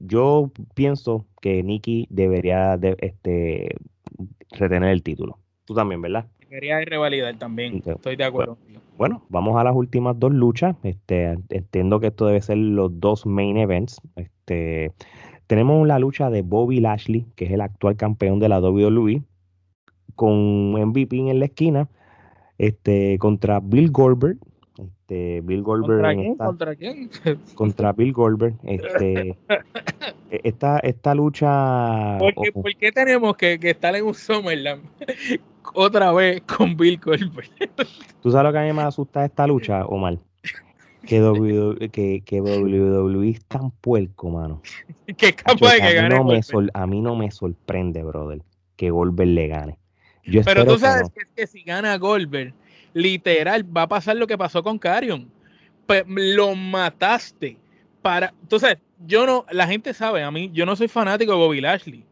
yo 0.00 0.50
pienso 0.74 1.26
que 1.42 1.62
Nikki 1.62 2.06
debería 2.10 2.76
de, 2.76 2.96
este, 3.00 3.76
retener 4.52 4.90
el 4.90 5.02
título. 5.02 5.38
Tú 5.66 5.74
también, 5.74 6.00
¿verdad? 6.00 6.26
Debería 6.40 6.80
revalidar 6.80 7.36
también. 7.38 7.82
Estoy 7.84 8.16
de 8.16 8.24
acuerdo. 8.24 8.56
Bueno, 8.96 9.26
vamos 9.28 9.60
a 9.60 9.64
las 9.64 9.74
últimas 9.74 10.18
dos 10.18 10.32
luchas. 10.32 10.74
Este, 10.82 11.36
entiendo 11.50 12.00
que 12.00 12.06
esto 12.06 12.26
debe 12.26 12.40
ser 12.40 12.56
los 12.56 12.98
dos 12.98 13.26
main 13.26 13.58
events. 13.58 14.00
Este, 14.14 14.92
tenemos 15.46 15.86
la 15.86 15.98
lucha 15.98 16.30
de 16.30 16.42
Bobby 16.42 16.80
Lashley, 16.80 17.26
que 17.36 17.46
es 17.46 17.52
el 17.52 17.60
actual 17.60 17.96
campeón 17.96 18.38
de 18.38 18.48
la 18.48 18.60
WWE, 18.60 19.22
con 20.14 20.72
MVP 20.72 21.18
en 21.18 21.38
la 21.38 21.46
esquina 21.46 21.88
este, 22.58 23.18
contra 23.18 23.60
Bill 23.60 23.90
Goldberg. 23.90 24.38
Este, 24.78 25.40
Bill 25.42 25.62
Goldberg 25.62 26.02
¿Contra 26.02 26.14
quién? 26.14 26.36
¿Contra 26.36 26.76
quién? 26.76 27.10
Contra 27.54 27.92
Bill 27.92 28.12
Goldberg. 28.12 28.56
Este, 28.64 29.38
esta, 30.30 30.78
esta 30.80 31.14
lucha. 31.14 32.18
¿Por 32.18 32.34
qué, 32.78 32.92
tenemos 32.92 33.36
que, 33.36 33.58
que, 33.58 33.70
estar 33.70 33.94
en 33.94 34.04
un 34.04 34.14
Summerland 34.14 34.82
otra 35.74 36.12
vez 36.12 36.42
con 36.42 36.76
Bill 36.76 36.98
Goldberg? 36.98 37.50
¿Tú 38.20 38.30
sabes 38.30 38.44
lo 38.44 38.52
que 38.52 38.58
a 38.58 38.62
mí 38.62 38.72
me 38.72 38.82
asusta 38.82 39.24
esta 39.24 39.46
lucha, 39.46 39.86
Omar? 39.86 40.18
Que 41.06 41.22
WWE, 41.22 41.88
que, 41.90 42.22
que 42.24 42.40
WWE 42.40 43.30
es 43.30 43.44
tan 43.44 43.70
puerco, 43.70 44.30
mano. 44.30 44.60
que 45.16 45.32
capaz 45.32 45.74
de 45.74 45.80
que 45.80 45.94
gane. 45.94 46.16
a 46.74 46.86
mí 46.86 47.00
no 47.00 47.16
me 47.16 47.30
sorprende, 47.30 48.02
brother, 48.02 48.42
que 48.76 48.90
Goldberg 48.90 49.30
le 49.30 49.48
gane. 49.48 49.78
Pero 50.44 50.64
tú 50.64 50.78
sabes 50.78 51.08
que, 51.34 51.46
si 51.46 51.62
gana 51.62 51.96
Goldberg, 51.98 52.52
literal, 52.92 53.64
va 53.76 53.82
a 53.82 53.88
pasar 53.88 54.16
lo 54.16 54.26
que 54.26 54.36
pasó 54.36 54.62
con 54.62 54.78
Carion. 54.78 55.30
Pues, 55.86 56.04
lo 56.06 56.54
mataste 56.56 57.56
para. 58.02 58.34
Entonces, 58.42 58.78
yo 59.06 59.26
no, 59.26 59.46
la 59.52 59.66
gente 59.66 59.94
sabe, 59.94 60.22
a 60.22 60.30
mí, 60.30 60.50
yo 60.52 60.66
no 60.66 60.74
soy 60.74 60.88
fanático 60.88 61.32
de 61.32 61.38
Bobby 61.38 61.60
Lashley. 61.60 62.04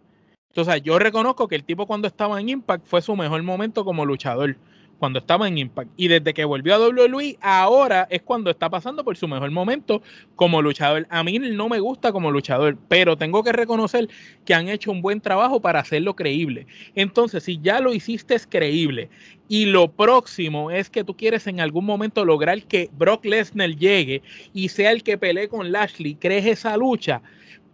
Entonces, 0.48 0.82
yo 0.82 1.00
reconozco 1.00 1.48
que 1.48 1.56
el 1.56 1.64
tipo 1.64 1.86
cuando 1.86 2.06
estaba 2.06 2.40
en 2.40 2.48
Impact 2.48 2.86
fue 2.86 3.02
su 3.02 3.16
mejor 3.16 3.42
momento 3.42 3.84
como 3.84 4.04
luchador 4.04 4.56
cuando 5.04 5.18
estaba 5.18 5.46
en 5.46 5.58
Impact. 5.58 5.90
Y 5.98 6.08
desde 6.08 6.32
que 6.32 6.46
volvió 6.46 6.74
a 6.74 6.78
WWE, 6.78 7.36
ahora 7.42 8.08
es 8.08 8.22
cuando 8.22 8.50
está 8.50 8.70
pasando 8.70 9.04
por 9.04 9.18
su 9.18 9.28
mejor 9.28 9.50
momento 9.50 10.00
como 10.34 10.62
luchador. 10.62 11.06
A 11.10 11.22
mí 11.22 11.38
no 11.38 11.68
me 11.68 11.78
gusta 11.78 12.10
como 12.10 12.30
luchador, 12.30 12.78
pero 12.88 13.14
tengo 13.14 13.44
que 13.44 13.52
reconocer 13.52 14.08
que 14.46 14.54
han 14.54 14.70
hecho 14.70 14.90
un 14.90 15.02
buen 15.02 15.20
trabajo 15.20 15.60
para 15.60 15.80
hacerlo 15.80 16.16
creíble. 16.16 16.66
Entonces, 16.94 17.42
si 17.42 17.60
ya 17.60 17.80
lo 17.80 17.92
hiciste 17.92 18.34
es 18.34 18.46
creíble 18.46 19.10
y 19.46 19.66
lo 19.66 19.92
próximo 19.92 20.70
es 20.70 20.88
que 20.88 21.04
tú 21.04 21.14
quieres 21.14 21.46
en 21.48 21.60
algún 21.60 21.84
momento 21.84 22.24
lograr 22.24 22.62
que 22.62 22.88
Brock 22.96 23.26
Lesnar 23.26 23.76
llegue 23.76 24.22
y 24.54 24.70
sea 24.70 24.90
el 24.90 25.02
que 25.02 25.18
pelee 25.18 25.48
con 25.48 25.70
Lashley, 25.70 26.14
crees 26.14 26.46
esa 26.46 26.78
lucha 26.78 27.20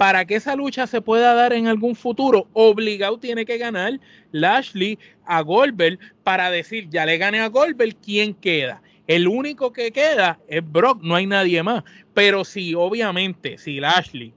para 0.00 0.24
que 0.24 0.36
esa 0.36 0.56
lucha 0.56 0.86
se 0.86 1.02
pueda 1.02 1.34
dar 1.34 1.52
en 1.52 1.66
algún 1.66 1.94
futuro, 1.94 2.48
obligado 2.54 3.18
tiene 3.18 3.44
que 3.44 3.58
ganar 3.58 4.00
Lashley 4.32 4.98
a 5.26 5.42
Goldberg 5.42 5.98
para 6.24 6.50
decir, 6.50 6.88
ya 6.88 7.04
le 7.04 7.18
gané 7.18 7.38
a 7.38 7.48
Goldberg, 7.48 7.94
¿quién 8.02 8.32
queda? 8.32 8.80
El 9.06 9.28
único 9.28 9.74
que 9.74 9.92
queda 9.92 10.40
es 10.48 10.62
Brock, 10.64 11.02
no 11.02 11.16
hay 11.16 11.26
nadie 11.26 11.62
más. 11.62 11.84
Pero 12.14 12.46
si 12.46 12.74
obviamente, 12.74 13.58
si 13.58 13.78
Lashley 13.78 14.32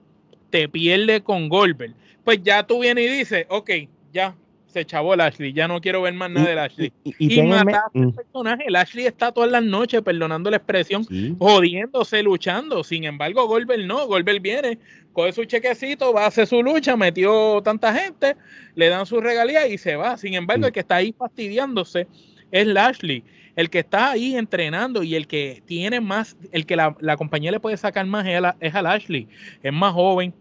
te 0.49 0.67
pierde 0.67 1.23
con 1.23 1.47
Goldberg, 1.47 1.95
pues 2.25 2.43
ya 2.43 2.67
tú 2.67 2.81
vienes 2.81 3.09
y 3.09 3.17
dices, 3.19 3.45
ok, 3.47 3.71
ya, 4.11 4.35
se 4.73 4.85
chavó 4.85 5.15
Lashley, 5.15 5.53
ya 5.53 5.67
no 5.67 5.79
quiero 5.79 6.01
ver 6.01 6.13
más 6.13 6.29
nada 6.31 6.49
de 6.49 6.55
Lashley. 6.55 6.93
Y, 7.03 7.39
y, 7.39 7.43
mataste 7.43 7.99
mm. 7.99 8.11
personaje. 8.11 8.65
Lashley 8.69 9.05
está 9.05 9.31
todas 9.31 9.51
las 9.51 9.63
noches, 9.63 10.01
perdonando 10.01 10.49
la 10.49 10.57
expresión, 10.57 11.05
jodiéndose, 11.37 12.23
luchando. 12.23 12.83
Sin 12.83 13.03
embargo, 13.03 13.47
Goldberg 13.47 13.85
no, 13.85 14.07
Goldberg 14.07 14.41
viene, 14.41 14.79
coge 15.13 15.31
su 15.31 15.45
chequecito, 15.45 16.11
va 16.13 16.25
a 16.25 16.27
hacer 16.27 16.47
su 16.47 16.61
lucha, 16.63 16.97
metió 16.97 17.61
tanta 17.63 17.93
gente, 17.93 18.35
le 18.75 18.89
dan 18.89 19.05
su 19.05 19.21
regalía 19.21 19.67
y 19.67 19.77
se 19.77 19.95
va. 19.95 20.17
Sin 20.17 20.33
embargo, 20.33 20.65
el 20.65 20.73
que 20.73 20.79
está 20.81 20.95
ahí 20.95 21.13
fastidiándose 21.13 22.07
es 22.51 22.67
Lashley. 22.67 23.23
El 23.55 23.69
que 23.69 23.79
está 23.79 24.11
ahí 24.11 24.35
entrenando 24.35 25.03
y 25.03 25.13
el 25.13 25.27
que 25.27 25.61
tiene 25.67 26.01
más, 26.01 26.35
el 26.51 26.65
que 26.65 26.75
la, 26.75 27.17
compañía 27.17 27.51
le 27.51 27.59
puede 27.59 27.77
sacar 27.77 28.05
más 28.07 28.25
es 28.25 28.43
a, 28.43 28.55
es 28.59 28.73
a 28.73 28.81
Lashley. 28.81 29.27
Es 29.61 29.71
más 29.71 29.93
joven, 29.93 30.33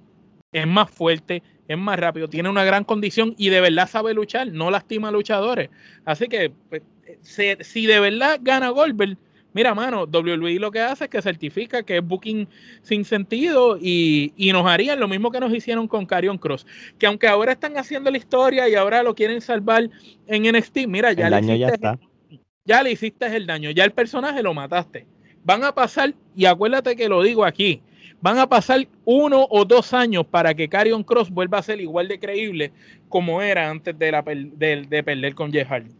es 0.52 0.66
más 0.66 0.90
fuerte, 0.90 1.42
es 1.68 1.78
más 1.78 1.98
rápido, 1.98 2.28
tiene 2.28 2.48
una 2.48 2.64
gran 2.64 2.84
condición 2.84 3.34
y 3.38 3.48
de 3.48 3.60
verdad 3.60 3.88
sabe 3.88 4.14
luchar, 4.14 4.52
no 4.52 4.70
lastima 4.70 5.08
a 5.08 5.12
luchadores. 5.12 5.70
Así 6.04 6.26
que 6.28 6.52
pues, 6.68 6.82
si 7.22 7.86
de 7.86 8.00
verdad 8.00 8.38
gana 8.42 8.70
Goldberg, 8.70 9.16
mira, 9.52 9.74
mano, 9.74 10.04
WWE 10.04 10.58
lo 10.58 10.70
que 10.70 10.80
hace 10.80 11.04
es 11.04 11.10
que 11.10 11.22
certifica 11.22 11.82
que 11.82 11.98
es 11.98 12.06
booking 12.06 12.48
sin 12.82 13.04
sentido 13.04 13.78
y, 13.80 14.32
nos 14.52 14.66
harían 14.66 15.00
lo 15.00 15.08
mismo 15.08 15.30
que 15.30 15.40
nos 15.40 15.52
hicieron 15.52 15.88
con 15.88 16.06
Carion 16.06 16.38
Cross. 16.38 16.66
Que 16.98 17.06
aunque 17.06 17.28
ahora 17.28 17.52
están 17.52 17.76
haciendo 17.76 18.10
la 18.10 18.18
historia 18.18 18.68
y 18.68 18.74
ahora 18.74 19.02
lo 19.02 19.14
quieren 19.14 19.40
salvar 19.40 19.88
en 20.26 20.42
NXT, 20.42 20.86
mira, 20.88 21.12
ya, 21.12 21.30
le 21.30 21.40
hiciste, 21.40 21.78
ya, 21.80 21.98
ya 22.64 22.82
le 22.82 22.92
hiciste 22.92 23.36
el 23.36 23.46
daño, 23.46 23.70
ya 23.70 23.84
el 23.84 23.92
personaje 23.92 24.42
lo 24.42 24.54
mataste. 24.54 25.06
Van 25.44 25.64
a 25.64 25.74
pasar, 25.74 26.14
y 26.36 26.44
acuérdate 26.44 26.94
que 26.94 27.08
lo 27.08 27.22
digo 27.22 27.44
aquí, 27.44 27.82
van 28.22 28.38
a 28.38 28.48
pasar 28.48 28.88
uno 29.04 29.46
o 29.50 29.64
dos 29.64 29.92
años 29.92 30.24
para 30.24 30.54
que 30.54 30.68
Carion 30.68 31.02
Cross 31.02 31.30
vuelva 31.30 31.58
a 31.58 31.62
ser 31.62 31.80
igual 31.80 32.08
de 32.08 32.18
creíble 32.18 32.72
como 33.08 33.42
era 33.42 33.68
antes 33.68 33.98
de, 33.98 34.10
la, 34.10 34.22
de, 34.22 35.02
perder 35.04 35.34
con 35.34 35.52
Jeff 35.52 35.68
Hardy. 35.68 35.90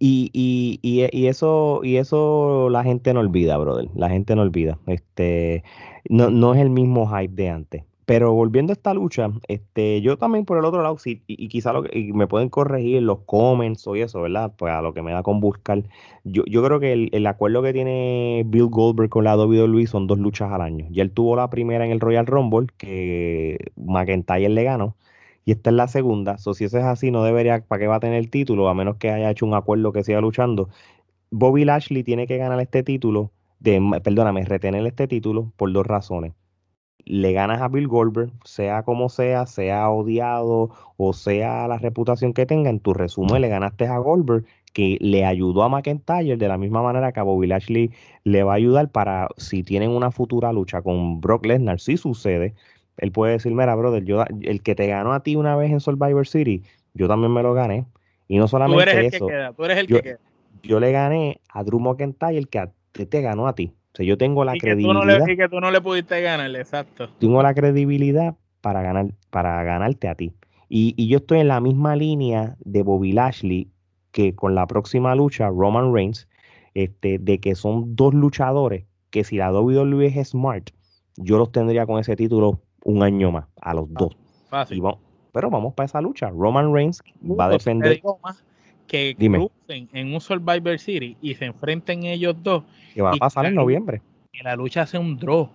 Y, 0.00 0.30
y, 0.32 0.80
y, 0.82 1.26
eso, 1.26 1.80
y 1.84 1.96
eso 1.96 2.68
la 2.70 2.82
gente 2.82 3.14
no 3.14 3.20
olvida, 3.20 3.56
brother. 3.56 3.88
La 3.94 4.08
gente 4.08 4.34
no 4.34 4.42
olvida. 4.42 4.76
Este, 4.88 5.62
no, 6.08 6.30
no 6.30 6.54
es 6.54 6.60
el 6.60 6.70
mismo 6.70 7.06
hype 7.06 7.34
de 7.34 7.50
antes. 7.50 7.84
Pero 8.10 8.32
volviendo 8.32 8.72
a 8.72 8.74
esta 8.74 8.92
lucha, 8.92 9.30
este, 9.46 10.00
yo 10.00 10.18
también 10.18 10.44
por 10.44 10.58
el 10.58 10.64
otro 10.64 10.82
lado, 10.82 10.98
sí, 10.98 11.22
y, 11.28 11.46
quizá 11.46 11.72
lo 11.72 11.84
que, 11.84 12.10
me 12.12 12.26
pueden 12.26 12.48
corregir 12.48 13.02
los 13.02 13.20
comments 13.20 13.86
o 13.86 13.94
eso, 13.94 14.22
¿verdad? 14.22 14.52
Pues 14.58 14.72
a 14.72 14.82
lo 14.82 14.92
que 14.92 15.00
me 15.00 15.12
da 15.12 15.22
con 15.22 15.38
buscar. 15.38 15.84
Yo, 16.24 16.42
yo 16.46 16.60
creo 16.64 16.80
que 16.80 17.08
el, 17.12 17.26
acuerdo 17.28 17.62
que 17.62 17.72
tiene 17.72 18.42
Bill 18.46 18.66
Goldberg 18.66 19.10
con 19.10 19.22
la 19.22 19.36
WWE 19.36 19.86
son 19.86 20.08
dos 20.08 20.18
luchas 20.18 20.50
al 20.50 20.60
año. 20.60 20.88
Ya 20.90 21.04
él 21.04 21.12
tuvo 21.12 21.36
la 21.36 21.50
primera 21.50 21.84
en 21.84 21.92
el 21.92 22.00
Royal 22.00 22.26
Rumble, 22.26 22.66
que 22.78 23.58
McIntyre 23.76 24.48
le 24.48 24.64
ganó, 24.64 24.96
y 25.44 25.52
esta 25.52 25.70
es 25.70 25.76
la 25.76 25.86
segunda. 25.86 26.36
So, 26.38 26.52
si 26.54 26.64
eso 26.64 26.78
es 26.78 26.84
así, 26.84 27.12
no 27.12 27.22
debería, 27.22 27.64
¿para 27.64 27.78
qué 27.78 27.86
va 27.86 27.96
a 27.96 28.00
tener 28.00 28.18
el 28.18 28.28
título? 28.28 28.68
A 28.68 28.74
menos 28.74 28.96
que 28.96 29.10
haya 29.10 29.30
hecho 29.30 29.46
un 29.46 29.54
acuerdo 29.54 29.92
que 29.92 30.02
siga 30.02 30.20
luchando. 30.20 30.68
Bobby 31.30 31.64
Lashley 31.64 32.02
tiene 32.02 32.26
que 32.26 32.38
ganar 32.38 32.60
este 32.60 32.82
título, 32.82 33.30
de, 33.60 33.80
perdóname, 34.02 34.44
retener 34.46 34.84
este 34.86 35.06
título 35.06 35.52
por 35.56 35.72
dos 35.72 35.86
razones 35.86 36.32
le 37.04 37.32
ganas 37.32 37.60
a 37.60 37.68
Bill 37.68 37.88
Goldberg, 37.88 38.30
sea 38.44 38.82
como 38.82 39.08
sea, 39.08 39.46
sea 39.46 39.90
odiado 39.90 40.70
o 40.96 41.12
sea 41.12 41.66
la 41.68 41.78
reputación 41.78 42.32
que 42.32 42.46
tenga, 42.46 42.70
en 42.70 42.80
tu 42.80 42.94
resumen 42.94 43.42
le 43.42 43.48
ganaste 43.48 43.86
a 43.86 43.98
Goldberg, 43.98 44.44
que 44.72 44.98
le 45.00 45.24
ayudó 45.24 45.62
a 45.62 45.68
McIntyre 45.68 46.36
de 46.36 46.48
la 46.48 46.58
misma 46.58 46.82
manera 46.82 47.12
que 47.12 47.20
a 47.20 47.24
Bobby 47.24 47.46
Lashley 47.46 47.90
le 48.24 48.42
va 48.42 48.52
a 48.52 48.56
ayudar 48.56 48.90
para 48.90 49.28
si 49.36 49.62
tienen 49.62 49.90
una 49.90 50.10
futura 50.10 50.52
lucha 50.52 50.82
con 50.82 51.20
Brock 51.20 51.46
Lesnar, 51.46 51.80
si 51.80 51.96
sucede, 51.96 52.54
él 53.00 53.12
puede 53.12 53.32
decir, 53.32 53.52
mira, 53.52 53.74
brother, 53.74 54.04
yo, 54.04 54.24
el 54.42 54.62
que 54.62 54.74
te 54.74 54.86
ganó 54.86 55.12
a 55.12 55.22
ti 55.22 55.34
una 55.34 55.56
vez 55.56 55.72
en 55.72 55.80
Survivor 55.80 56.26
City, 56.26 56.62
yo 56.94 57.08
también 57.08 57.32
me 57.32 57.42
lo 57.42 57.54
gané. 57.54 57.86
Y 58.28 58.38
no 58.38 58.46
solamente 58.46 58.84
tú 58.84 58.90
eres 58.90 59.04
el 59.14 59.20
Que 59.20 59.26
queda, 59.26 59.52
tú 59.52 59.64
eres 59.64 59.78
el 59.78 59.86
yo, 59.86 59.96
que 59.96 60.02
queda. 60.02 60.18
Yo 60.62 60.78
le 60.80 60.92
gané 60.92 61.40
a 61.48 61.64
Drew 61.64 61.80
McIntyre, 61.80 62.36
el 62.36 62.48
que 62.48 62.58
a, 62.58 62.70
te 62.92 63.20
ganó 63.22 63.48
a 63.48 63.54
ti. 63.54 63.72
O 63.92 63.96
sea, 63.96 64.06
yo 64.06 64.16
tengo 64.16 64.44
la 64.44 64.54
credibilidad. 64.54 65.24
Que 65.26 65.48
tú 65.48 65.60
no 65.60 65.70
le, 65.70 65.80
pudiste 65.80 66.20
ganar, 66.20 66.54
exacto. 66.54 67.08
Tengo 67.18 67.42
la 67.42 67.54
credibilidad 67.54 68.36
para 68.60 68.82
ganar, 68.82 69.06
para 69.30 69.62
ganarte 69.64 70.08
a 70.08 70.14
ti. 70.14 70.32
Y, 70.68 71.08
yo 71.08 71.18
estoy 71.18 71.40
en 71.40 71.48
la 71.48 71.60
misma 71.60 71.96
línea 71.96 72.56
de 72.60 72.84
Bobby 72.84 73.12
Lashley 73.12 73.68
que 74.12 74.34
con 74.34 74.54
la 74.54 74.66
próxima 74.66 75.14
lucha, 75.16 75.48
Roman 75.48 75.92
Reigns, 75.92 76.28
este, 76.74 77.18
de 77.18 77.40
que 77.40 77.56
son 77.56 77.96
dos 77.96 78.14
luchadores 78.14 78.84
que 79.10 79.24
si 79.24 79.36
la 79.36 79.52
WWE 79.52 80.06
es 80.06 80.28
smart, 80.28 80.70
yo 81.16 81.38
los 81.38 81.50
tendría 81.50 81.86
con 81.86 81.98
ese 81.98 82.14
título 82.14 82.60
un 82.84 83.02
año 83.02 83.32
más, 83.32 83.46
a 83.60 83.74
los 83.74 83.92
dos. 83.92 84.16
Fácil. 84.48 84.82
pero 85.32 85.50
vamos 85.50 85.74
para 85.74 85.86
esa 85.86 86.00
lucha. 86.00 86.30
Roman 86.30 86.72
Reigns 86.72 87.02
va 87.22 87.46
a 87.46 87.50
defender 87.50 88.00
que 88.90 89.14
crucen 89.14 89.88
en 89.92 90.12
un 90.12 90.20
Survivor 90.20 90.76
City 90.80 91.16
y 91.22 91.36
se 91.36 91.44
enfrenten 91.44 92.02
ellos 92.02 92.34
dos. 92.42 92.64
Que 92.92 93.02
va 93.02 93.12
a 93.12 93.16
pasar 93.16 93.46
en 93.46 93.54
noviembre. 93.54 94.02
Que 94.32 94.42
la 94.42 94.56
lucha 94.56 94.84
sea 94.84 94.98
un 94.98 95.16
draw, 95.16 95.48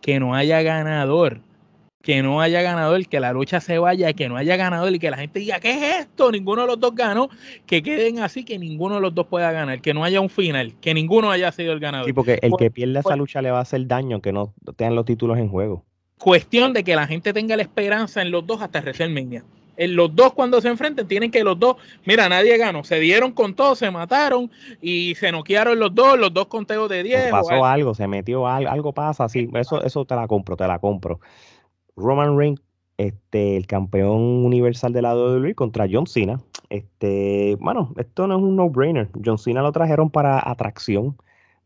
que 0.00 0.18
no 0.18 0.34
haya 0.34 0.60
ganador, 0.62 1.40
que 2.02 2.20
no 2.20 2.40
haya 2.40 2.62
ganador, 2.62 3.06
que 3.06 3.20
la 3.20 3.32
lucha 3.32 3.60
se 3.60 3.78
vaya, 3.78 4.12
que 4.12 4.28
no 4.28 4.36
haya 4.36 4.56
ganador 4.56 4.92
y 4.92 4.98
que 4.98 5.08
la 5.08 5.18
gente 5.18 5.38
diga, 5.38 5.60
¿qué 5.60 5.70
es 5.70 6.00
esto? 6.00 6.32
Ninguno 6.32 6.62
de 6.62 6.66
los 6.66 6.80
dos 6.80 6.92
ganó, 6.96 7.30
que 7.64 7.80
queden 7.80 8.18
así, 8.18 8.42
que 8.42 8.58
ninguno 8.58 8.96
de 8.96 9.02
los 9.02 9.14
dos 9.14 9.28
pueda 9.28 9.52
ganar, 9.52 9.80
que 9.80 9.94
no 9.94 10.02
haya 10.02 10.20
un 10.20 10.28
final, 10.28 10.74
que 10.80 10.92
ninguno 10.92 11.30
haya 11.30 11.52
sido 11.52 11.72
el 11.72 11.78
ganador. 11.78 12.06
Sí, 12.06 12.12
porque 12.12 12.40
el 12.42 12.50
que 12.58 12.72
pierda 12.72 13.00
esa 13.00 13.10
pues 13.10 13.18
lucha 13.18 13.40
le 13.40 13.52
va 13.52 13.58
a 13.58 13.62
hacer 13.62 13.86
daño, 13.86 14.20
que 14.20 14.32
no 14.32 14.52
tengan 14.74 14.96
los 14.96 15.04
títulos 15.04 15.38
en 15.38 15.48
juego. 15.48 15.84
Cuestión 16.18 16.72
de 16.72 16.82
que 16.82 16.96
la 16.96 17.06
gente 17.06 17.32
tenga 17.32 17.56
la 17.56 17.62
esperanza 17.62 18.20
en 18.20 18.32
los 18.32 18.44
dos 18.44 18.60
hasta 18.60 18.80
WrestleMania 18.80 19.44
los 19.88 20.14
dos 20.14 20.32
cuando 20.34 20.60
se 20.60 20.68
enfrenten 20.68 21.08
tienen 21.08 21.30
que 21.30 21.42
los 21.42 21.58
dos, 21.58 21.76
mira, 22.04 22.28
nadie 22.28 22.56
ganó, 22.58 22.84
se 22.84 23.00
dieron 23.00 23.32
con 23.32 23.54
todo, 23.54 23.74
se 23.74 23.90
mataron 23.90 24.50
y 24.80 25.14
se 25.14 25.32
noquearon 25.32 25.78
los 25.78 25.94
dos, 25.94 26.18
los 26.18 26.32
dos 26.32 26.46
conteos 26.46 26.88
de 26.88 27.02
10. 27.02 27.30
Pasó 27.30 27.64
algo, 27.64 27.94
se 27.94 28.06
metió 28.06 28.46
algo, 28.46 28.70
algo 28.70 28.92
pasa, 28.92 29.28
sí, 29.28 29.48
eso, 29.54 29.82
eso 29.82 30.04
te 30.04 30.14
la 30.14 30.26
compro, 30.26 30.56
te 30.56 30.66
la 30.66 30.78
compro. 30.78 31.20
Roman 31.96 32.36
Reigns, 32.36 32.60
este, 32.98 33.56
el 33.56 33.66
campeón 33.66 34.44
universal 34.44 34.92
de 34.92 35.02
la 35.02 35.14
WWE 35.14 35.54
contra 35.54 35.86
John 35.90 36.06
Cena. 36.06 36.40
Este, 36.68 37.56
bueno, 37.58 37.94
esto 37.96 38.26
no 38.26 38.36
es 38.36 38.42
un 38.42 38.56
no-brainer. 38.56 39.08
John 39.24 39.38
Cena 39.38 39.62
lo 39.62 39.72
trajeron 39.72 40.10
para 40.10 40.38
atracción 40.48 41.16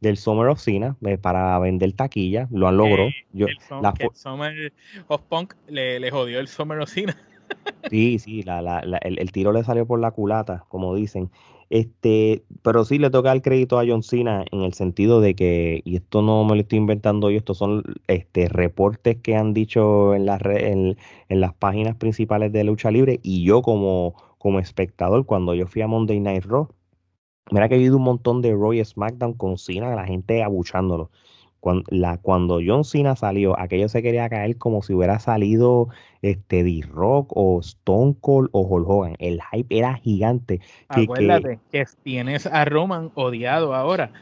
del 0.00 0.16
Summer 0.16 0.48
of 0.48 0.60
Cena 0.60 0.96
eh, 1.04 1.18
para 1.18 1.58
vender 1.58 1.92
taquilla, 1.94 2.46
lo 2.50 2.68
han 2.68 2.76
logrado. 2.76 3.08
Eh, 3.08 3.24
el, 3.34 3.58
Summer 4.12 4.72
of 5.08 5.22
Punk 5.22 5.54
le, 5.66 5.98
le, 5.98 6.10
jodió 6.10 6.38
el 6.38 6.46
Summer 6.46 6.78
of 6.78 6.90
Cena. 6.90 7.16
Sí, 7.90 8.18
sí, 8.18 8.42
la, 8.42 8.62
la, 8.62 8.80
el, 8.80 9.18
el, 9.18 9.32
tiro 9.32 9.52
le 9.52 9.64
salió 9.64 9.86
por 9.86 10.00
la 10.00 10.10
culata, 10.10 10.64
como 10.68 10.94
dicen. 10.94 11.30
Este, 11.70 12.44
pero 12.62 12.84
sí 12.84 12.98
le 12.98 13.10
toca 13.10 13.32
el 13.32 13.42
crédito 13.42 13.78
a 13.78 13.84
John 13.86 14.02
Cena 14.02 14.44
en 14.52 14.62
el 14.62 14.74
sentido 14.74 15.20
de 15.20 15.34
que, 15.34 15.82
y 15.84 15.96
esto 15.96 16.22
no 16.22 16.44
me 16.44 16.54
lo 16.54 16.60
estoy 16.60 16.78
inventando 16.78 17.30
yo, 17.30 17.38
estos 17.38 17.58
son 17.58 17.82
este, 18.06 18.48
reportes 18.48 19.16
que 19.16 19.34
han 19.36 19.54
dicho 19.54 20.14
en 20.14 20.26
las, 20.26 20.42
en, 20.44 20.96
en 21.28 21.40
las 21.40 21.54
páginas 21.54 21.96
principales 21.96 22.52
de 22.52 22.64
lucha 22.64 22.90
libre 22.90 23.18
y 23.22 23.44
yo 23.44 23.62
como, 23.62 24.14
como 24.38 24.60
espectador, 24.60 25.26
cuando 25.26 25.54
yo 25.54 25.66
fui 25.66 25.82
a 25.82 25.88
Monday 25.88 26.20
Night 26.20 26.44
Raw, 26.44 26.68
Mira 27.50 27.68
que 27.68 27.74
ha 27.74 27.76
habido 27.76 27.98
un 27.98 28.04
montón 28.04 28.40
de 28.40 28.52
Roy 28.52 28.82
SmackDown 28.84 29.34
con 29.34 29.58
Cena, 29.58 29.94
la 29.94 30.06
gente 30.06 30.42
abuchándolo. 30.42 31.10
Cuando, 32.22 32.60
John 32.64 32.84
Cena 32.84 33.16
salió, 33.16 33.58
aquello 33.58 33.88
se 33.88 34.02
quería 34.02 34.28
caer 34.28 34.58
como 34.58 34.82
si 34.82 34.92
hubiera 34.92 35.18
salido 35.18 35.88
este 36.20 36.62
D-Rock 36.62 37.32
o 37.34 37.60
Stone 37.60 38.16
Cold 38.20 38.50
o 38.52 38.60
Hulk 38.62 38.86
Hogan. 38.86 39.16
El 39.18 39.40
hype 39.50 39.78
era 39.78 39.94
gigante. 39.94 40.60
Acuérdate 40.88 41.60
que, 41.72 41.86
tienes 42.02 42.46
a 42.46 42.66
Roman 42.66 43.12
odiado 43.14 43.74
ahora. 43.74 44.12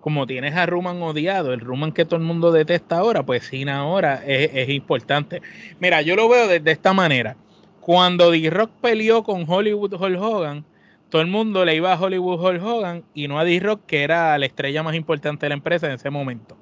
Como 0.00 0.26
tienes 0.28 0.54
a 0.54 0.66
Roman 0.66 1.02
odiado, 1.02 1.52
el 1.52 1.60
Roman 1.60 1.90
que 1.90 2.04
todo 2.04 2.16
el 2.16 2.22
mundo 2.22 2.52
detesta 2.52 2.98
ahora, 2.98 3.24
pues 3.24 3.48
Cena 3.48 3.80
ahora 3.80 4.22
es, 4.24 4.68
importante. 4.68 5.42
Mira, 5.80 6.02
yo 6.02 6.14
lo 6.14 6.28
veo 6.28 6.46
de, 6.46 6.60
de 6.60 6.70
esta 6.70 6.92
manera. 6.92 7.36
Cuando 7.80 8.30
D-Rock 8.30 8.70
peleó 8.80 9.24
con 9.24 9.44
Hollywood 9.48 9.94
Hulk 9.94 10.20
Hogan, 10.20 10.64
todo 11.12 11.20
el 11.20 11.28
mundo 11.28 11.66
le 11.66 11.76
iba 11.76 11.92
a 11.92 12.00
Hollywood 12.00 12.40
Hulk 12.40 12.62
Hogan 12.64 13.04
y 13.12 13.28
no 13.28 13.38
a 13.38 13.44
D-Rock, 13.44 13.82
que 13.84 14.02
era 14.02 14.38
la 14.38 14.46
estrella 14.46 14.82
más 14.82 14.94
importante 14.94 15.44
de 15.44 15.50
la 15.50 15.56
empresa 15.56 15.86
en 15.86 15.92
ese 15.92 16.08
momento. 16.08 16.56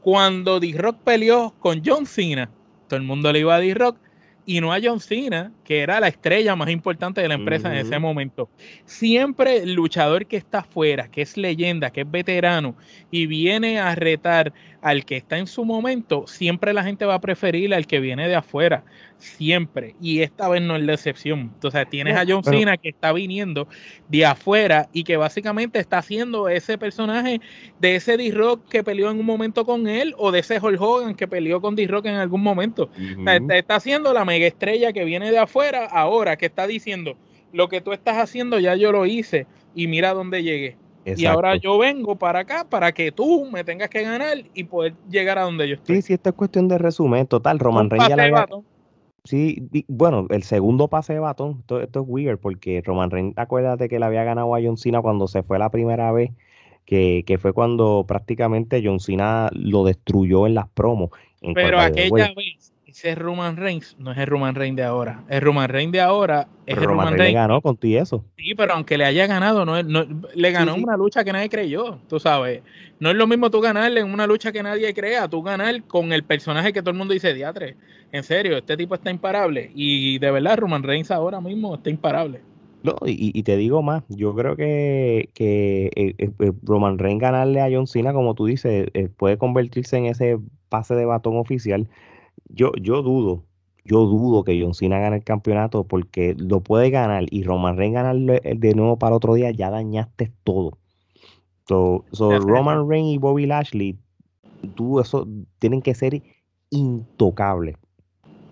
Cuando 0.00 0.58
D-Rock 0.58 1.00
peleó 1.04 1.54
con 1.58 1.82
John 1.84 2.06
Cena, 2.06 2.50
todo 2.88 2.96
el 2.96 3.02
mundo 3.02 3.30
le 3.30 3.40
iba 3.40 3.54
a 3.54 3.60
D-Rock 3.60 3.98
y 4.46 4.62
no 4.62 4.72
a 4.72 4.78
John 4.82 5.00
Cena, 5.00 5.52
que 5.64 5.80
era 5.80 6.00
la 6.00 6.08
estrella 6.08 6.56
más 6.56 6.70
importante 6.70 7.20
de 7.20 7.28
la 7.28 7.34
empresa 7.34 7.70
en 7.70 7.86
ese 7.86 7.98
momento. 7.98 8.48
Siempre 8.86 9.58
el 9.58 9.74
luchador 9.74 10.24
que 10.24 10.38
está 10.38 10.60
afuera, 10.60 11.08
que 11.08 11.20
es 11.20 11.36
leyenda, 11.36 11.90
que 11.90 12.02
es 12.02 12.10
veterano 12.10 12.76
y 13.10 13.26
viene 13.26 13.80
a 13.80 13.94
retar 13.94 14.54
al 14.84 15.06
que 15.06 15.16
está 15.16 15.38
en 15.38 15.46
su 15.46 15.64
momento, 15.64 16.26
siempre 16.26 16.74
la 16.74 16.84
gente 16.84 17.06
va 17.06 17.14
a 17.14 17.20
preferir 17.20 17.72
al 17.72 17.86
que 17.86 18.00
viene 18.00 18.28
de 18.28 18.34
afuera. 18.34 18.84
Siempre. 19.16 19.96
Y 19.98 20.20
esta 20.20 20.46
vez 20.50 20.60
no 20.60 20.76
es 20.76 20.82
la 20.82 20.92
excepción. 20.92 21.52
Entonces 21.54 21.88
tienes 21.88 22.14
a 22.14 22.24
John 22.28 22.44
Cena 22.44 22.76
que 22.76 22.90
está 22.90 23.10
viniendo 23.14 23.66
de 24.10 24.26
afuera 24.26 24.90
y 24.92 25.04
que 25.04 25.16
básicamente 25.16 25.78
está 25.78 25.98
haciendo 25.98 26.50
ese 26.50 26.76
personaje 26.76 27.40
de 27.80 27.96
ese 27.96 28.18
D-Rock 28.18 28.68
que 28.68 28.84
peleó 28.84 29.10
en 29.10 29.18
un 29.18 29.24
momento 29.24 29.64
con 29.64 29.88
él 29.88 30.14
o 30.18 30.30
de 30.30 30.40
ese 30.40 30.58
Hulk 30.60 30.78
Hogan 30.78 31.14
que 31.14 31.26
peleó 31.26 31.62
con 31.62 31.74
D-Rock 31.76 32.04
en 32.04 32.16
algún 32.16 32.42
momento. 32.42 32.90
está 33.48 33.76
haciendo 33.76 34.12
la 34.12 34.26
mega 34.26 34.46
estrella 34.46 34.92
que 34.92 35.06
viene 35.06 35.30
de 35.30 35.38
afuera 35.38 35.86
ahora, 35.86 36.36
que 36.36 36.44
está 36.44 36.66
diciendo, 36.66 37.16
lo 37.54 37.70
que 37.70 37.80
tú 37.80 37.94
estás 37.94 38.18
haciendo 38.18 38.58
ya 38.58 38.74
yo 38.74 38.92
lo 38.92 39.06
hice 39.06 39.46
y 39.74 39.86
mira 39.86 40.12
dónde 40.12 40.42
llegué. 40.42 40.76
Y 41.04 41.26
ahora 41.26 41.56
yo 41.56 41.78
vengo 41.78 42.16
para 42.16 42.40
acá 42.40 42.66
para 42.68 42.92
que 42.92 43.12
tú 43.12 43.48
me 43.50 43.64
tengas 43.64 43.88
que 43.90 44.02
ganar 44.02 44.38
y 44.54 44.64
poder 44.64 44.94
llegar 45.10 45.38
a 45.38 45.42
donde 45.42 45.68
yo 45.68 45.74
estoy. 45.74 45.96
Sí, 45.96 46.02
sí, 46.02 46.12
esta 46.14 46.30
es 46.30 46.36
cuestión 46.36 46.68
de 46.68 46.78
resumen. 46.78 47.26
Total, 47.26 47.58
Roman 47.58 47.90
Reigns 47.90 48.08
ya 48.08 48.16
la 48.16 48.48
Sí, 49.24 49.70
bueno, 49.88 50.26
el 50.28 50.42
segundo 50.42 50.88
pase 50.88 51.14
de 51.14 51.18
batón, 51.18 51.64
esto, 51.80 51.80
es 51.80 52.06
weird 52.06 52.38
porque 52.38 52.82
Roman 52.84 53.10
Reigns, 53.10 53.38
acuérdate 53.38 53.88
que 53.88 53.98
le 53.98 54.04
había 54.04 54.22
ganado 54.22 54.54
a 54.54 54.60
John 54.62 54.76
Cena 54.76 55.00
cuando 55.00 55.28
se 55.28 55.42
fue 55.42 55.58
la 55.58 55.70
primera 55.70 56.12
vez, 56.12 56.30
que, 56.84 57.24
que 57.26 57.38
fue 57.38 57.54
cuando 57.54 58.04
prácticamente 58.06 58.82
John 58.84 59.00
Cena 59.00 59.48
lo 59.52 59.84
destruyó 59.84 60.46
en 60.46 60.54
las 60.54 60.68
promos. 60.68 61.08
Pero 61.54 61.80
aquella 61.80 62.34
vez 62.34 62.74
ese 62.94 63.16
Roman 63.16 63.56
Reigns 63.56 63.96
no 63.98 64.12
es 64.12 64.18
el 64.18 64.26
Roman 64.28 64.54
Reigns 64.54 64.76
de 64.76 64.84
ahora. 64.84 65.24
El 65.28 65.40
Roman 65.40 65.68
Reigns 65.68 65.90
de 65.90 66.00
ahora 66.00 66.46
es 66.64 66.76
el 66.76 66.84
Roman, 66.84 67.18
Reigns. 67.18 67.34
ganó 67.34 67.60
con 67.60 67.76
ti 67.76 67.96
eso. 67.96 68.24
Sí, 68.36 68.54
pero 68.54 68.74
aunque 68.74 68.96
le 68.96 69.04
haya 69.04 69.26
ganado, 69.26 69.64
no, 69.64 69.82
le 70.34 70.50
ganó 70.52 70.76
una 70.76 70.96
lucha 70.96 71.24
que 71.24 71.32
nadie 71.32 71.48
creyó, 71.48 71.98
tú 72.08 72.20
sabes. 72.20 72.62
No 73.00 73.10
es 73.10 73.16
lo 73.16 73.26
mismo 73.26 73.50
tú 73.50 73.60
ganarle 73.60 73.98
en 73.98 74.12
una 74.12 74.28
lucha 74.28 74.52
que 74.52 74.62
nadie 74.62 74.94
crea, 74.94 75.26
tú 75.26 75.42
ganar 75.42 75.82
con 75.84 76.12
el 76.12 76.22
personaje 76.22 76.72
que 76.72 76.82
todo 76.82 76.92
el 76.92 76.96
mundo 76.96 77.14
dice, 77.14 77.34
diatre, 77.34 77.76
en 78.12 78.22
serio, 78.22 78.56
este 78.56 78.76
tipo 78.76 78.94
está 78.94 79.10
imparable. 79.10 79.72
Y 79.74 80.20
de 80.20 80.30
verdad, 80.30 80.56
Roman 80.56 80.84
Reigns 80.84 81.10
ahora 81.10 81.40
mismo 81.40 81.74
está 81.74 81.90
imparable. 81.90 82.42
No, 82.84 82.94
y, 83.06 83.42
te 83.42 83.56
digo 83.56 83.82
más, 83.82 84.04
yo 84.08 84.34
creo 84.36 84.54
que, 84.54 85.30
que 85.34 85.86
eh, 85.96 86.14
eh, 86.18 86.30
eh, 86.38 86.52
Roman 86.62 86.98
Reigns 86.98 87.20
ganarle 87.20 87.60
a 87.60 87.68
John 87.72 87.88
Cena, 87.88 88.12
como 88.12 88.34
tú 88.34 88.46
dices, 88.46 88.88
puede 89.16 89.36
convertirse 89.36 89.96
en 89.96 90.06
ese 90.06 90.38
pase 90.68 90.94
de 90.94 91.06
batón 91.06 91.38
oficial 91.38 91.88
yo, 92.54 92.72
yo 92.80 93.02
dudo, 93.02 93.44
yo 93.84 94.06
dudo 94.06 94.44
que 94.44 94.60
John 94.60 94.74
Cena 94.74 94.98
gane 94.98 95.16
el 95.16 95.24
campeonato 95.24 95.84
porque 95.84 96.34
lo 96.38 96.60
puede 96.60 96.90
ganar 96.90 97.24
y 97.30 97.42
Roman 97.42 97.76
Reigns 97.76 97.94
ganarlo 97.94 98.34
de 98.42 98.74
nuevo 98.74 98.98
para 98.98 99.16
otro 99.16 99.34
día, 99.34 99.50
ya 99.50 99.70
dañaste 99.70 100.32
todo. 100.42 100.78
So, 101.66 102.04
Roman 102.18 102.88
Reigns 102.88 103.14
y 103.14 103.18
Bobby 103.18 103.46
Lashley, 103.46 103.98
tú 104.74 105.00
eso 105.00 105.26
tienen 105.58 105.82
que 105.82 105.94
ser 105.94 106.22
intocables. 106.70 107.76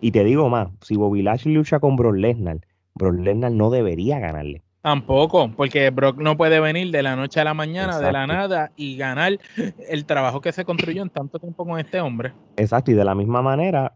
Y 0.01 0.11
te 0.11 0.25
digo 0.25 0.49
más, 0.49 0.69
si 0.81 0.97
Bobby 0.97 1.23
Lashley 1.23 1.55
lucha 1.55 1.79
con 1.79 1.97
Brock 1.97 2.17
Lesnar, 2.17 2.61
Brock 2.95 3.15
Lesnar 3.19 3.53
no 3.53 3.71
debería 3.71 4.19
ganarle. 4.19 4.63
Tampoco, 4.83 5.53
porque 5.57 5.91
Brock 5.91 6.19
no 6.19 6.37
puede 6.37 6.59
venir 6.59 6.91
de 6.91 7.05
la 7.05 7.15
noche 7.15 7.41
a 7.41 7.45
la 7.45 7.55
mañana, 7.55 8.01
de 8.01 8.11
la 8.11 8.27
nada, 8.27 8.73
y 8.77 8.97
ganar 8.97 9.39
el 9.89 10.05
trabajo 10.07 10.41
que 10.41 10.51
se 10.51 10.65
construyó 10.65 11.03
en 11.03 11.11
tanto 11.11 11.39
tiempo 11.39 11.65
con 11.65 11.79
este 11.79 12.01
hombre. 12.01 12.33
Exacto, 12.57 12.91
y 12.91 12.95
de 12.95 13.05
la 13.05 13.15
misma 13.15 13.43
manera, 13.43 13.95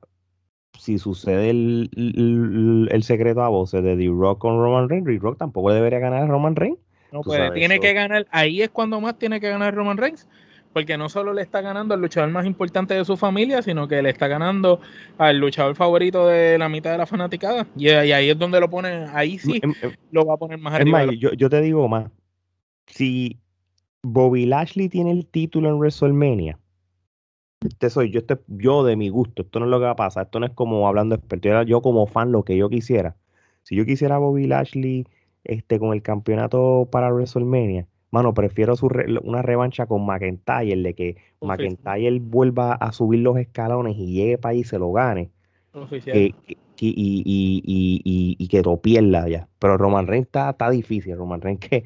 si 0.78 0.98
sucede 0.98 1.50
el, 1.50 2.88
el, 2.90 3.02
secreto 3.02 3.42
a 3.42 3.48
voces 3.48 3.82
de 3.82 3.96
D-Rock 3.96 4.38
con 4.38 4.58
Roman 4.58 4.88
Reigns, 4.88 5.06
D-Rock 5.06 5.38
tampoco 5.38 5.72
debería 5.72 5.98
ganar 5.98 6.22
a 6.22 6.26
Roman 6.28 6.54
Reigns. 6.54 6.78
No 7.10 7.22
puede, 7.22 7.50
tiene 7.50 7.80
que 7.80 7.92
ganar, 7.92 8.26
ahí 8.30 8.62
es 8.62 8.70
cuando 8.70 9.00
más 9.00 9.18
tiene 9.18 9.40
que 9.40 9.48
ganar 9.48 9.74
Roman 9.74 9.96
Reigns, 9.96 10.28
porque 10.76 10.98
no 10.98 11.08
solo 11.08 11.32
le 11.32 11.40
está 11.40 11.62
ganando 11.62 11.94
al 11.94 12.02
luchador 12.02 12.28
más 12.28 12.44
importante 12.44 12.92
de 12.92 13.02
su 13.06 13.16
familia, 13.16 13.62
sino 13.62 13.88
que 13.88 14.02
le 14.02 14.10
está 14.10 14.28
ganando 14.28 14.78
al 15.16 15.38
luchador 15.38 15.74
favorito 15.74 16.26
de 16.26 16.58
la 16.58 16.68
mitad 16.68 16.92
de 16.92 16.98
la 16.98 17.06
fanaticada. 17.06 17.66
Y, 17.78 17.88
ahí 17.88 18.28
es 18.28 18.38
donde 18.38 18.60
lo 18.60 18.68
pone, 18.68 19.06
ahí 19.14 19.38
sí 19.38 19.58
em, 19.62 19.72
em, 19.80 19.92
lo 20.10 20.26
va 20.26 20.34
a 20.34 20.36
poner 20.36 20.58
más 20.58 20.74
arriba. 20.74 21.06
yo, 21.14 21.48
te 21.48 21.62
digo 21.62 21.88
más, 21.88 22.10
si 22.88 23.38
Bobby 24.02 24.44
Lashley 24.44 24.90
tiene 24.90 25.12
el 25.12 25.26
título 25.26 25.70
en 25.70 25.76
WrestleMania, 25.76 26.58
este 27.66 27.88
soy 27.88 28.10
yo, 28.10 28.20
este, 28.20 28.38
yo 28.46 28.84
de 28.84 28.96
mi 28.96 29.08
gusto, 29.08 29.44
esto 29.44 29.60
no 29.60 29.64
es 29.64 29.70
lo 29.70 29.78
que 29.78 29.86
va 29.86 29.92
a 29.92 29.96
pasar, 29.96 30.26
esto 30.26 30.40
no 30.40 30.44
es 30.44 30.52
como 30.52 30.86
hablando 30.86 31.14
experto, 31.14 31.62
yo 31.62 31.80
como 31.80 32.06
fan 32.06 32.32
lo 32.32 32.44
que 32.44 32.54
yo 32.54 32.68
quisiera. 32.68 33.16
Si 33.62 33.76
yo 33.76 33.86
quisiera 33.86 34.18
Bobby 34.18 34.46
Lashley 34.46 35.06
este, 35.42 35.78
con 35.78 35.94
el 35.94 36.02
campeonato 36.02 36.86
para 36.92 37.10
WrestleMania, 37.10 37.86
Mano, 38.16 38.32
prefiero 38.32 38.76
su 38.76 38.86
una 39.24 39.42
revancha 39.42 39.84
con 39.84 40.06
McIntyre, 40.06 40.82
de 40.82 40.94
que 40.94 41.16
McIntyre 41.42 42.18
vuelva 42.18 42.72
a 42.72 42.90
subir 42.90 43.20
los 43.20 43.36
escalones 43.36 43.94
y 43.98 44.14
llegue 44.14 44.38
para 44.38 44.52
ahí 44.52 44.60
y 44.60 44.64
se 44.64 44.78
lo 44.78 44.90
gane. 44.90 45.28
Que, 46.02 46.34
y, 46.80 47.22
y, 47.24 48.36
y, 48.38 48.48
que 48.48 48.62
lo 48.62 48.80
pierda 48.80 49.28
ya. 49.28 49.48
Pero 49.58 49.76
Roman 49.78 50.06
Reigns 50.06 50.26
está, 50.26 50.50
está 50.50 50.70
difícil. 50.70 51.16
Roman 51.16 51.40
Reigns 51.40 51.60
que 51.60 51.84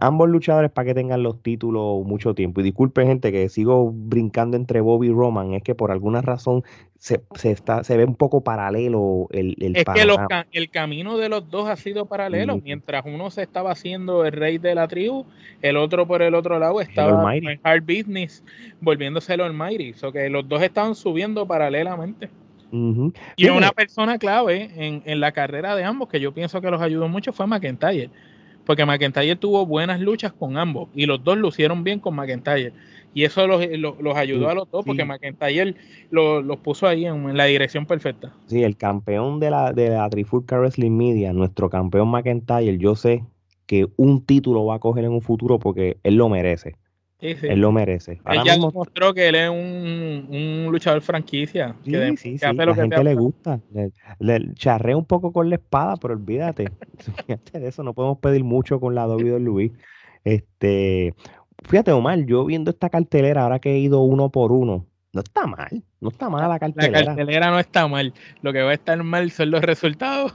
ambos 0.00 0.28
luchadores 0.28 0.70
para 0.70 0.86
que 0.86 0.94
tengan 0.94 1.22
los 1.22 1.42
títulos 1.42 2.04
mucho 2.04 2.34
tiempo. 2.34 2.60
Y 2.60 2.64
disculpen, 2.64 3.08
gente, 3.08 3.32
que 3.32 3.48
sigo 3.48 3.90
brincando 3.92 4.56
entre 4.56 4.80
Bobby 4.80 5.08
y 5.08 5.10
Roman. 5.10 5.54
Es 5.54 5.62
que 5.62 5.74
por 5.74 5.90
alguna 5.90 6.22
razón 6.22 6.62
se, 6.98 7.22
se 7.34 7.50
está, 7.50 7.84
se 7.84 7.96
ve 7.96 8.04
un 8.04 8.14
poco 8.14 8.42
paralelo 8.42 9.26
el, 9.30 9.56
el 9.60 9.76
Es 9.76 9.84
que 9.84 10.46
el 10.52 10.70
camino 10.70 11.18
de 11.18 11.28
los 11.28 11.50
dos 11.50 11.68
ha 11.68 11.76
sido 11.76 12.06
paralelo. 12.06 12.60
Mientras 12.62 13.04
uno 13.06 13.30
se 13.30 13.42
estaba 13.42 13.72
haciendo 13.72 14.24
el 14.24 14.32
rey 14.32 14.58
de 14.58 14.74
la 14.74 14.88
tribu, 14.88 15.26
el 15.62 15.76
otro 15.76 16.06
por 16.06 16.22
el 16.22 16.34
otro 16.34 16.58
lado 16.58 16.80
estaba 16.80 17.34
en 17.36 17.60
hard 17.62 17.82
business 17.82 18.44
volviéndose 18.80 19.34
el 19.34 19.40
Almighty. 19.40 19.94
O 20.02 20.12
que 20.12 20.30
los 20.30 20.48
dos 20.48 20.62
estaban 20.62 20.94
subiendo 20.94 21.46
paralelamente. 21.46 22.30
Y 23.36 23.48
una 23.48 23.70
persona 23.72 24.18
clave 24.18 24.70
en, 24.76 25.20
la 25.20 25.32
carrera 25.32 25.76
de 25.76 25.84
ambos, 25.84 26.08
que 26.08 26.20
yo 26.20 26.32
pienso 26.32 26.60
que 26.60 26.70
los 26.70 26.80
ayudó 26.80 27.08
mucho, 27.08 27.32
fue 27.32 27.46
McIntyre. 27.46 28.10
porque 28.64 28.84
McIntyre 28.84 29.36
tuvo 29.36 29.64
buenas 29.66 30.00
luchas 30.00 30.32
con 30.32 30.56
ambos 30.56 30.88
y 30.94 31.06
los 31.06 31.22
dos 31.22 31.36
lucieron 31.38 31.84
bien 31.84 32.00
con 32.00 32.14
McIntyre. 32.14 32.72
Y 33.16 33.22
eso 33.22 33.46
los, 33.46 33.64
los, 33.78 34.16
ayudó 34.16 34.48
a 34.48 34.54
los 34.54 34.68
dos 34.70 34.84
porque 34.84 35.04
McIntyre 35.04 35.76
los 36.10 36.58
puso 36.58 36.88
ahí 36.88 37.06
en, 37.06 37.36
la 37.36 37.44
dirección 37.44 37.86
perfecta. 37.86 38.32
Sí, 38.46 38.64
el 38.64 38.76
campeón 38.76 39.38
de 39.38 39.50
la, 39.50 39.72
de 39.72 39.90
la 39.90 40.10
Trifulca 40.10 40.58
Wrestling 40.58 40.96
Media, 40.96 41.32
nuestro 41.32 41.70
campeón 41.70 42.08
McIntyre, 42.08 42.76
yo 42.78 42.96
sé 42.96 43.22
que 43.66 43.86
un 43.96 44.24
título 44.24 44.64
va 44.66 44.76
a 44.76 44.78
coger 44.80 45.04
en 45.04 45.12
un 45.12 45.22
futuro 45.22 45.58
porque 45.58 45.98
él 46.02 46.16
lo 46.16 46.28
merece. 46.28 46.76
Él 47.20 47.60
lo 47.60 47.72
merece. 47.72 48.20
Ahora 48.24 48.40
él 48.40 48.46
ya 48.46 48.52
demostró 48.52 49.14
que 49.14 49.28
él 49.28 49.34
es 49.34 49.48
un, 49.48 50.68
luchador 50.70 51.00
franquicia. 51.00 51.74
Sí, 51.84 51.92
que, 51.92 52.16
sí, 52.16 52.38
sí. 52.38 52.46
la 52.54 52.74
gente 52.74 53.02
le 53.02 53.14
gusta. 53.14 53.60
Le, 54.18 54.54
charrea 54.54 54.96
un 54.96 55.06
poco 55.06 55.32
con 55.32 55.48
la 55.48 55.56
espada, 55.56 55.96
pero 55.96 56.14
olvídate. 56.14 56.70
Fíjate 57.26 57.60
de 57.60 57.68
eso, 57.68 57.82
no 57.82 57.94
podemos 57.94 58.18
pedir 58.18 58.44
mucho 58.44 58.80
con 58.80 58.94
la 58.94 59.06
WWE. 59.06 59.72
Este, 60.24 61.14
fíjate, 61.62 61.92
Omar, 61.92 62.18
yo 62.24 62.44
viendo 62.44 62.70
esta 62.70 62.88
cartelera, 62.88 63.42
ahora 63.42 63.58
que 63.58 63.72
he 63.72 63.78
ido 63.78 64.00
uno 64.00 64.30
por 64.30 64.52
uno, 64.52 64.86
no 65.12 65.20
está 65.20 65.46
mal. 65.46 65.82
No 66.00 66.08
está 66.08 66.28
mal 66.28 66.48
la 66.48 66.58
cartelera. 66.58 67.00
La 67.00 67.06
cartelera 67.06 67.50
no 67.50 67.58
está 67.58 67.86
mal. 67.88 68.12
Lo 68.42 68.52
que 68.52 68.62
va 68.62 68.70
a 68.70 68.74
estar 68.74 69.02
mal 69.02 69.30
son 69.30 69.50
los 69.50 69.62
resultados. 69.62 70.34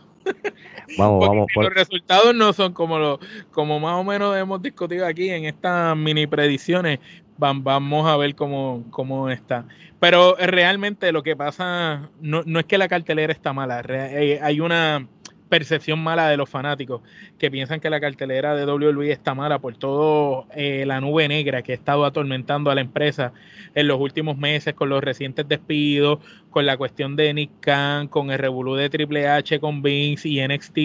Vamos, 0.97 1.27
vamos. 1.27 1.47
Los 1.55 1.73
resultados 1.73 2.33
no 2.33 2.51
son 2.53 2.73
como 2.73 2.97
lo, 2.97 3.19
como 3.51 3.79
más 3.79 3.93
o 3.95 4.03
menos 4.03 4.35
hemos 4.35 4.61
discutido 4.61 5.05
aquí 5.05 5.29
en 5.29 5.45
estas 5.45 5.95
mini 5.95 6.27
predicciones. 6.27 6.99
Vamos 7.37 8.07
a 8.07 8.17
ver 8.17 8.35
cómo, 8.35 8.83
cómo 8.89 9.29
está. 9.29 9.65
Pero 9.99 10.35
realmente 10.35 11.11
lo 11.11 11.23
que 11.23 11.35
pasa 11.35 12.09
no, 12.21 12.43
no 12.45 12.59
es 12.59 12.65
que 12.65 12.77
la 12.77 12.87
cartelera 12.87 13.31
está 13.31 13.53
mala. 13.53 13.81
Eh, 13.87 14.39
hay 14.41 14.59
una 14.59 15.07
percepción 15.49 15.99
mala 15.99 16.29
de 16.29 16.37
los 16.37 16.47
fanáticos 16.47 17.01
que 17.37 17.51
piensan 17.51 17.79
que 17.79 17.89
la 17.89 17.99
cartelera 17.99 18.55
de 18.55 18.71
WWE 18.71 19.11
está 19.11 19.33
mala 19.33 19.59
por 19.59 19.75
todo 19.75 20.47
eh, 20.55 20.83
la 20.85 21.01
nube 21.01 21.27
negra 21.27 21.63
que 21.63 21.73
ha 21.73 21.75
estado 21.75 22.05
atormentando 22.05 22.69
a 22.69 22.75
la 22.75 22.81
empresa 22.81 23.33
en 23.73 23.87
los 23.87 23.99
últimos 23.99 24.37
meses 24.37 24.75
con 24.75 24.89
los 24.89 25.03
recientes 25.03 25.47
despidos, 25.47 26.19
con 26.49 26.65
la 26.65 26.77
cuestión 26.77 27.15
de 27.15 27.33
Nick 27.33 27.51
Khan, 27.59 28.07
con 28.07 28.31
el 28.31 28.39
revolú 28.39 28.75
de 28.75 28.89
Triple 28.89 29.27
H, 29.27 29.59
con 29.59 29.81
Vince 29.81 30.27
y 30.29 30.45
NXT 30.45 30.77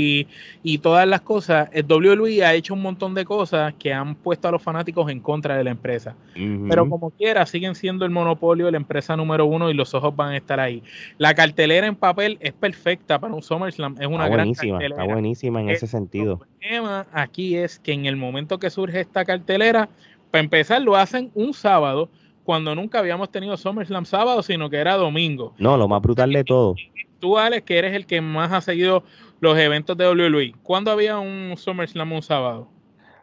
y 0.63 0.79
todas 0.79 1.07
las 1.07 1.21
cosas. 1.21 1.69
El 1.73 1.85
WWE 1.85 2.45
ha 2.45 2.55
hecho 2.55 2.75
un 2.75 2.83
montón 2.83 3.15
de 3.15 3.25
cosas 3.25 3.75
que 3.79 3.93
han 3.93 4.15
puesto 4.15 4.49
a 4.49 4.53
los 4.53 4.63
fanáticos 4.63 5.11
en 5.11 5.21
contra 5.21 5.57
de 5.57 5.65
la 5.65 5.71
empresa. 5.71 6.15
Pero 6.35 6.89
como 6.89 7.11
quiera, 7.11 7.47
siguen 7.47 7.75
siendo 7.75 8.05
el 8.05 8.11
monopolio 8.11 8.67
de 8.67 8.73
la 8.73 8.79
empresa 8.79 9.17
número 9.17 9.47
uno 9.47 9.71
y 9.71 9.75
los 9.75 9.95
ojos 9.95 10.15
van 10.15 10.33
a 10.33 10.37
estar 10.37 10.61
ahí. 10.61 10.83
La 11.19 11.35
cartelera 11.35 11.87
en 11.87 11.97
papel 11.97 12.39
es 12.41 12.53
perfecta 12.53 13.19
para 13.19 13.35
un 13.35 13.43
SummerSlam, 13.43 13.97
es 14.01 14.07
una 14.07 14.29
gran 14.29 14.53
cartelera. 14.53 14.97
Está 14.97 15.05
buenísima 15.05 15.61
en 15.61 15.71
ese 15.71 15.87
sentido 15.87 16.41
problema 16.65 17.07
aquí 17.13 17.57
es 17.57 17.79
que 17.79 17.93
en 17.93 18.07
el 18.07 18.17
momento 18.17 18.59
que 18.59 18.71
surge 18.71 19.01
esta 19.01 19.25
cartelera, 19.25 19.89
para 20.31 20.43
empezar 20.43 20.83
lo 20.83 20.97
hacen 20.97 21.31
un 21.35 21.55
sábado, 21.55 22.09
cuando 22.45 22.75
nunca 22.75 22.99
habíamos 23.01 23.31
tenido 23.31 23.57
SummerSlam 23.57 24.05
sábado, 24.05 24.43
sino 24.43 24.71
que 24.71 24.77
era 24.77 24.97
domingo. 24.97 25.55
No, 25.59 25.77
lo 25.77 25.89
más 25.89 26.01
brutal 26.03 26.33
de 26.33 26.45
todo. 26.45 26.77
Tú, 27.19 27.39
Alex, 27.39 27.65
que 27.65 27.79
eres 27.79 27.95
el 27.95 28.07
que 28.07 28.21
más 28.21 28.53
ha 28.53 28.61
seguido 28.61 29.03
los 29.41 29.59
eventos 29.59 29.97
de 29.97 30.07
WWE, 30.09 30.55
¿cuándo 30.63 30.91
había 30.91 31.19
un 31.19 31.55
SummerSlam 31.57 32.13
un 32.13 32.23
sábado? 32.23 32.69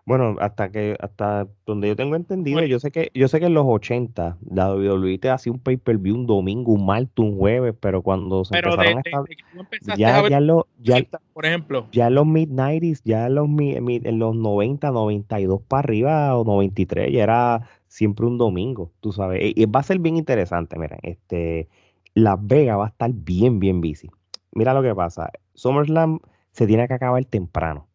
Bueno, 0.03 0.35
hasta 0.39 0.71
que 0.71 0.97
hasta 0.99 1.47
donde 1.65 1.87
yo 1.87 1.95
tengo 1.95 2.15
entendido, 2.15 2.63
yo 2.65 2.79
sé 2.79 2.91
que 2.91 3.11
yo 3.13 3.27
sé 3.27 3.39
que 3.39 3.45
en 3.45 3.53
los 3.53 3.65
80 3.67 4.37
la 4.49 4.73
WWE 4.73 5.19
te 5.19 5.29
hacía 5.29 5.53
un 5.53 5.59
pay-per-view 5.59 6.15
un 6.15 6.25
domingo, 6.25 6.73
un 6.73 6.85
martes, 6.85 7.13
un 7.17 7.37
jueves, 7.37 7.75
pero 7.79 8.01
cuando 8.01 8.43
se 8.43 8.57
empezaron 8.57 8.97
a 8.97 9.95
ya, 9.95 10.27
ya, 10.27 10.39
lo, 10.39 10.67
ya, 10.79 11.03
por 11.33 11.45
ejemplo, 11.45 11.87
ya 11.91 12.07
en 12.07 12.15
los 12.15 12.25
mid-90s, 12.25 13.01
ya 13.05 13.27
en 13.27 13.35
los, 13.35 13.47
en 13.47 14.19
los 14.19 14.35
90, 14.35 14.89
92 14.89 15.61
para 15.67 15.79
arriba 15.79 16.35
o 16.35 16.43
93, 16.45 17.13
ya 17.13 17.23
era 17.23 17.69
siempre 17.91 18.25
un 18.25 18.37
domingo, 18.37 18.91
tú 19.01 19.11
sabes. 19.11 19.41
Y 19.43 19.65
va 19.65 19.81
a 19.81 19.83
ser 19.83 19.99
bien 19.99 20.17
interesante, 20.17 20.79
miren, 20.79 20.99
este 21.03 21.67
Las 22.13 22.37
Vegas 22.41 22.77
va 22.79 22.85
a 22.85 22.89
estar 22.89 23.11
bien 23.13 23.59
bien 23.59 23.81
busy. 23.81 24.09
Mira 24.53 24.73
lo 24.73 24.81
que 24.81 24.95
pasa, 24.95 25.31
SummerSlam 25.55 26.19
se 26.51 26.67
tiene 26.67 26.87
que 26.87 26.93
acabar 26.95 27.23
temprano 27.25 27.87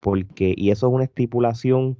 porque, 0.00 0.54
y 0.56 0.70
eso 0.70 0.86
es 0.86 0.92
una 0.94 1.04
estipulación 1.04 1.98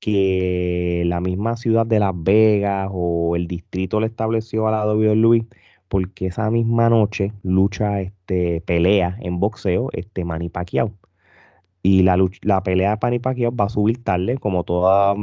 que 0.00 1.02
la 1.06 1.20
misma 1.20 1.56
ciudad 1.56 1.86
de 1.86 1.98
Las 1.98 2.12
Vegas 2.14 2.88
o 2.92 3.34
el 3.36 3.48
distrito 3.48 4.00
le 4.00 4.06
estableció 4.06 4.68
a 4.68 4.70
la 4.70 4.86
WWE, 4.86 5.46
porque 5.88 6.26
esa 6.26 6.50
misma 6.52 6.88
noche 6.88 7.32
lucha, 7.42 8.00
este, 8.00 8.60
pelea 8.62 9.18
en 9.20 9.40
boxeo, 9.40 9.90
este 9.92 10.24
Manny 10.24 10.48
Pacquiao. 10.50 10.92
Y 11.88 12.02
la, 12.02 12.18
la 12.42 12.62
pelea 12.62 12.90
de 12.90 12.98
Manny 13.00 13.18
Pacquiao 13.18 13.50
va 13.56 13.64
a 13.64 13.68
subir 13.70 14.04
tarde, 14.04 14.36
como, 14.36 14.62
toda, 14.62 15.14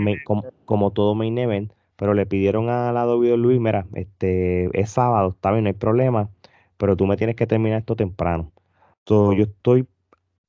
como, 0.65 0.91
todo 0.91 1.13
main 1.13 1.37
event, 1.37 1.71
pero 1.95 2.15
le 2.15 2.25
pidieron 2.25 2.69
a 2.69 2.91
la 2.91 3.05
WWE, 3.05 3.59
mira, 3.59 3.85
este, 3.93 4.69
es 4.79 4.89
sábado, 4.89 5.29
está 5.29 5.51
bien, 5.51 5.65
no 5.65 5.67
hay 5.67 5.73
problema, 5.73 6.31
pero 6.77 6.97
tú 6.97 7.05
me 7.05 7.17
tienes 7.17 7.35
que 7.35 7.45
terminar 7.45 7.79
esto 7.79 7.95
temprano. 7.95 8.51
Entonces, 8.99 9.37
yo 9.37 9.43
estoy 9.43 9.87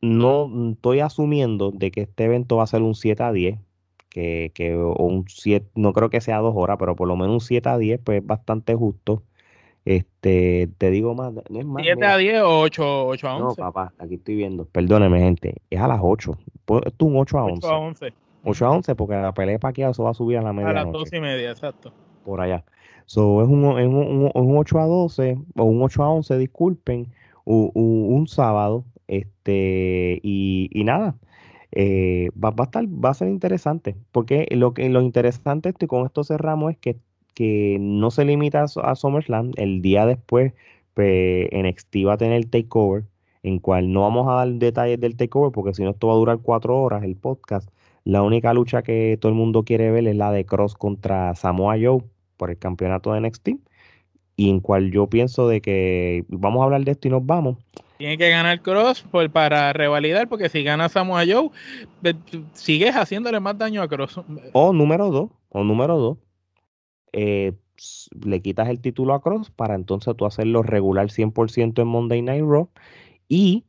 no 0.00 0.50
estoy 0.72 1.00
asumiendo 1.00 1.70
de 1.70 1.90
que 1.90 2.02
este 2.02 2.24
evento 2.24 2.56
va 2.56 2.64
a 2.64 2.66
ser 2.66 2.82
un 2.82 2.94
7 2.94 3.22
a 3.22 3.32
10, 3.32 3.58
que, 4.08 4.52
que 4.54 4.74
un 4.76 5.26
7, 5.28 5.68
no 5.74 5.92
creo 5.92 6.08
que 6.10 6.22
sea 6.22 6.38
dos 6.38 6.54
horas, 6.56 6.78
pero 6.78 6.96
por 6.96 7.08
lo 7.08 7.16
menos 7.16 7.34
un 7.34 7.40
7 7.40 7.68
a 7.68 7.78
10, 7.78 8.00
pues 8.02 8.20
es 8.22 8.26
bastante 8.26 8.74
justo. 8.74 9.22
Este, 9.86 10.68
te 10.78 10.90
digo 10.90 11.14
más, 11.14 11.32
no 11.32 11.42
es 11.48 11.64
más. 11.64 11.84
7 11.84 12.04
a 12.04 12.16
10 12.16 12.42
o 12.42 12.60
8, 12.60 13.06
8 13.06 13.28
a 13.28 13.36
11. 13.36 13.46
No, 13.46 13.54
papá, 13.54 13.94
aquí 13.98 14.14
estoy 14.16 14.34
viendo. 14.34 14.64
Perdóneme, 14.66 15.20
gente. 15.20 15.62
Es 15.70 15.80
a 15.80 15.86
las 15.86 16.00
8. 16.02 16.36
Esto 16.40 16.82
es 16.84 16.92
un 17.00 17.16
8 17.16 17.38
a 17.38 17.44
11. 17.44 17.58
8 17.58 17.68
a 17.68 17.78
11. 17.78 18.12
8 18.42 18.66
a 18.66 18.70
11, 18.70 18.94
porque 18.96 19.14
la 19.14 19.32
pelea 19.32 19.58
de 19.58 19.82
eso 19.88 20.02
va 20.02 20.10
a 20.10 20.14
subir 20.14 20.38
a 20.38 20.42
la 20.42 20.52
media. 20.52 20.70
A 20.70 20.72
las 20.72 20.92
12 20.92 21.16
y 21.16 21.20
media, 21.20 21.50
exacto. 21.50 21.92
Por 22.24 22.40
allá. 22.40 22.64
So, 23.04 23.40
es, 23.42 23.48
un, 23.48 23.64
es 23.78 23.86
un, 23.86 24.30
un, 24.34 24.58
8 24.58 24.80
a 24.80 24.86
12, 24.86 25.38
o 25.56 25.64
un 25.64 25.80
8 25.80 26.02
a 26.02 26.10
11, 26.10 26.38
disculpen, 26.38 27.06
un, 27.44 27.70
un 27.74 28.26
sábado 28.26 28.84
este, 29.06 30.18
y, 30.22 30.68
y 30.72 30.82
nada, 30.82 31.16
eh, 31.72 32.30
va, 32.32 32.54
a 32.56 32.62
estar, 32.64 32.84
va 32.86 33.10
a 33.10 33.14
ser 33.14 33.28
interesante, 33.28 33.96
porque 34.10 34.48
lo 34.50 34.74
que 34.74 34.88
lo 34.88 35.00
interesante 35.00 35.72
y 35.78 35.86
con 35.86 36.06
esto 36.06 36.24
cerramos 36.24 36.72
es 36.72 36.78
que, 36.78 36.96
que 37.36 37.76
no 37.78 38.10
se 38.10 38.24
limita 38.24 38.64
a, 38.64 38.94
SummerSlam, 38.96 39.52
el 39.56 39.82
día 39.82 40.06
después 40.06 40.54
pues, 40.94 41.48
NXT 41.52 41.96
va 42.06 42.14
a 42.14 42.16
tener 42.16 42.38
el 42.38 42.48
takeover, 42.48 43.04
en 43.42 43.58
cual 43.58 43.92
no 43.92 44.00
vamos 44.00 44.26
a 44.26 44.36
dar 44.36 44.48
detalles 44.48 44.98
del 44.98 45.16
takeover, 45.16 45.52
porque 45.52 45.74
si 45.74 45.82
no 45.82 45.90
esto 45.90 46.06
va 46.06 46.14
a 46.14 46.16
durar 46.16 46.38
cuatro 46.38 46.80
horas 46.80 47.04
el 47.04 47.14
podcast. 47.14 47.68
La 48.04 48.22
única 48.22 48.54
lucha 48.54 48.82
que 48.82 49.18
todo 49.20 49.30
el 49.30 49.36
mundo 49.36 49.64
quiere 49.64 49.90
ver 49.90 50.08
es 50.08 50.16
la 50.16 50.32
de 50.32 50.46
Cross 50.46 50.76
contra 50.76 51.34
Samoa 51.34 51.76
Joe 51.78 52.02
por 52.38 52.50
el 52.50 52.56
campeonato 52.56 53.12
de 53.12 53.20
NXT, 53.20 53.48
y 54.36 54.48
en 54.48 54.60
cual 54.60 54.90
yo 54.90 55.06
pienso 55.06 55.46
de 55.46 55.60
que 55.60 56.24
vamos 56.28 56.62
a 56.62 56.64
hablar 56.64 56.84
de 56.84 56.92
esto 56.92 57.08
y 57.08 57.10
nos 57.10 57.26
vamos. 57.26 57.58
Tiene 57.98 58.16
que 58.16 58.30
ganar 58.30 58.62
Cross 58.62 59.04
por, 59.10 59.30
para 59.30 59.74
revalidar, 59.74 60.26
porque 60.26 60.48
si 60.48 60.62
gana 60.62 60.88
Samoa 60.88 61.24
Joe, 61.28 61.50
sigues 62.54 62.94
haciéndole 62.94 63.40
más 63.40 63.58
daño 63.58 63.82
a 63.82 63.88
Cross. 63.88 64.22
O 64.54 64.72
número 64.72 65.10
dos, 65.10 65.30
o 65.50 65.62
número 65.62 65.98
dos, 65.98 66.16
eh, 67.12 67.52
le 68.24 68.42
quitas 68.42 68.68
el 68.68 68.80
título 68.80 69.14
a 69.14 69.22
Cross 69.22 69.50
para 69.50 69.74
entonces 69.74 70.16
tú 70.16 70.26
hacerlo 70.26 70.62
regular 70.62 71.08
100% 71.10 71.82
en 71.82 71.88
Monday 71.88 72.22
Night 72.22 72.44
Raw. 72.44 72.70
Y 73.28 73.64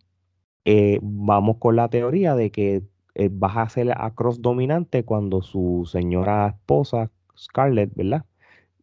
eh, 0.66 1.00
vamos 1.02 1.58
con 1.58 1.76
la 1.76 1.90
teoría 1.90 2.36
de 2.36 2.52
que 2.52 2.84
eh, 3.16 3.30
vas 3.32 3.58
a 3.58 3.64
hacer 3.64 3.92
a 3.96 4.14
Cross 4.14 4.42
dominante 4.42 5.04
cuando 5.04 5.42
su 5.42 5.88
señora 5.92 6.48
esposa, 6.48 7.12
Scarlett, 7.36 7.92
¿verdad? 7.96 8.26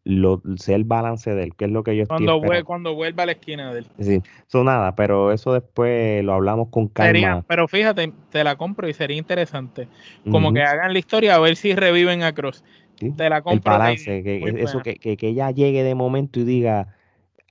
lo, 0.05 0.43
sea 0.57 0.77
el 0.77 0.85
balance 0.85 1.35
de 1.35 1.45
él, 1.45 1.55
que 1.57 1.65
es 1.65 1.71
lo 1.71 1.83
que 1.83 1.97
yo 1.97 2.07
cuando 2.07 2.37
estoy 2.37 2.63
Cuando 2.63 2.95
vuelva 2.95 3.23
a 3.23 3.27
la 3.27 3.33
esquina 3.33 3.73
de 3.73 3.81
él. 3.81 3.87
Sí, 3.99 4.23
eso 4.47 4.63
nada, 4.63 4.95
pero 4.95 5.33
eso 5.33 5.53
después 5.53 6.23
lo 6.23 6.35
hablamos 6.35 6.69
con 6.69 6.89
calma. 6.89 7.45
pero 7.49 7.67
fíjate, 7.67 8.13
te 8.31 8.45
la 8.45 8.57
compro 8.57 8.89
y 8.89 8.93
sería 8.93 9.17
interesante. 9.17 9.89
Como 10.31 10.53
que 10.53 10.63
hagan 10.63 10.93
la 10.93 10.99
historia 10.99 11.35
a 11.35 11.39
ver 11.39 11.57
si 11.57 11.75
reviven 11.75 12.23
a 12.23 12.33
Cross. 12.35 12.63
Te 12.97 13.29
la 13.29 13.43
compro. 13.43 13.73
El 13.73 13.79
balance, 13.79 14.23
que, 14.23 14.55
eso, 14.59 14.81
que, 14.81 14.97
que, 14.97 15.17
que 15.17 15.29
ella 15.29 15.51
llegue 15.51 15.83
de 15.83 15.95
momento 15.95 16.41
y 16.41 16.45
diga, 16.45 16.95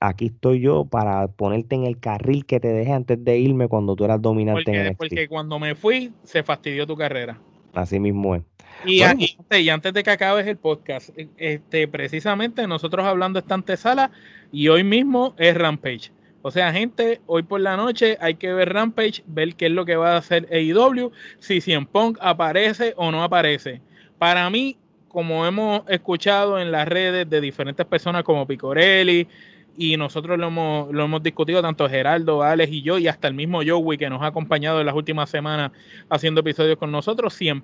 aquí 0.00 0.26
estoy 0.26 0.60
yo 0.60 0.84
para 0.84 1.28
ponerte 1.28 1.74
en 1.74 1.84
el 1.84 1.98
carril 1.98 2.44
que 2.46 2.60
te 2.60 2.68
dejé 2.68 2.92
antes 2.92 3.22
de 3.24 3.38
irme 3.38 3.68
cuando 3.68 3.96
tú 3.96 4.04
eras 4.04 4.20
dominante 4.20 4.64
porque, 4.64 4.80
en 4.80 4.86
el 4.86 4.96
Porque 4.96 5.28
cuando 5.28 5.58
me 5.58 5.74
fui, 5.74 6.12
se 6.24 6.42
fastidió 6.42 6.86
tu 6.86 6.96
carrera. 6.96 7.38
Así 7.72 7.98
mismo 7.98 8.34
es. 8.34 8.42
Y, 8.84 9.02
antes 9.02 9.92
de 9.94 10.02
que 10.02 10.10
acabes 10.10 10.46
el 10.46 10.56
podcast, 10.56 11.10
este, 11.36 11.88
precisamente 11.88 12.66
nosotros 12.66 13.06
hablando 13.06 13.38
esta 13.38 13.54
antesala 13.54 14.10
y 14.52 14.68
hoy 14.68 14.84
mismo 14.84 15.34
es 15.38 15.56
Rampage. 15.56 16.10
O 16.42 16.50
sea, 16.50 16.72
gente, 16.72 17.22
hoy 17.26 17.42
por 17.44 17.60
la 17.60 17.76
noche 17.76 18.18
hay 18.20 18.34
que 18.34 18.52
ver 18.52 18.72
Rampage, 18.72 19.22
ver 19.26 19.54
qué 19.54 19.66
es 19.66 19.72
lo 19.72 19.86
que 19.86 19.96
va 19.96 20.14
a 20.14 20.18
hacer 20.18 20.46
AEW, 20.52 21.10
si 21.38 21.62
Cien 21.62 21.86
Punk 21.86 22.18
aparece 22.20 22.92
o 22.96 23.10
no 23.10 23.22
aparece. 23.22 23.80
Para 24.18 24.50
mí, 24.50 24.76
como 25.14 25.46
hemos 25.46 25.82
escuchado 25.88 26.58
en 26.58 26.72
las 26.72 26.88
redes 26.88 27.30
de 27.30 27.40
diferentes 27.40 27.86
personas 27.86 28.24
como 28.24 28.48
Picorelli, 28.48 29.28
y 29.76 29.96
nosotros 29.96 30.36
lo 30.36 30.48
hemos, 30.48 31.22
discutido 31.22 31.62
tanto 31.62 31.88
Geraldo, 31.88 32.42
Alex 32.42 32.72
y 32.72 32.82
yo, 32.82 32.98
y 32.98 33.06
hasta 33.06 33.28
el 33.28 33.34
mismo 33.34 33.60
Joey 33.64 33.96
que 33.96 34.10
nos 34.10 34.22
ha 34.22 34.26
acompañado 34.26 34.80
en 34.80 34.86
las 34.86 34.94
últimas 34.96 35.30
semanas 35.30 35.70
haciendo 36.10 36.40
episodios 36.40 36.78
con 36.78 36.90
nosotros, 36.90 37.32
Cien 37.32 37.62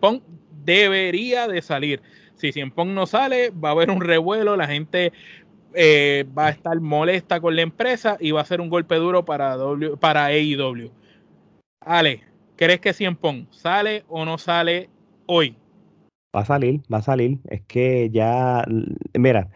debería 0.65 1.49
de 1.49 1.61
salir. 1.61 2.01
Si 2.37 2.53
Cien 2.53 2.73
no 2.87 3.07
sale, 3.07 3.51
va 3.51 3.71
a 3.71 3.73
haber 3.73 3.91
un 3.91 4.01
revuelo, 4.01 4.57
la 4.57 4.69
gente 4.69 5.13
eh, 5.75 6.25
va 6.39 6.47
a 6.47 6.51
estar 6.51 6.79
molesta 6.79 7.41
con 7.41 7.57
la 7.57 7.63
empresa 7.63 8.17
y 8.21 8.31
va 8.31 8.43
a 8.43 8.45
ser 8.45 8.61
un 8.61 8.71
golpe 8.71 8.95
duro 8.95 9.25
para, 9.25 9.57
w, 9.57 9.97
para 9.97 10.27
AEW. 10.27 10.93
Ale, 11.81 12.23
¿crees 12.55 12.79
que 12.79 12.93
Cien 12.93 13.19
sale 13.51 14.05
o 14.07 14.25
no 14.25 14.39
sale 14.39 14.89
hoy? 15.27 15.57
Va 16.35 16.41
a 16.41 16.45
salir, 16.45 16.83
va 16.93 16.99
a 16.99 17.03
salir. 17.03 17.41
Es 17.49 17.63
que 17.63 18.11
ya, 18.11 18.65
mira, 19.15 19.51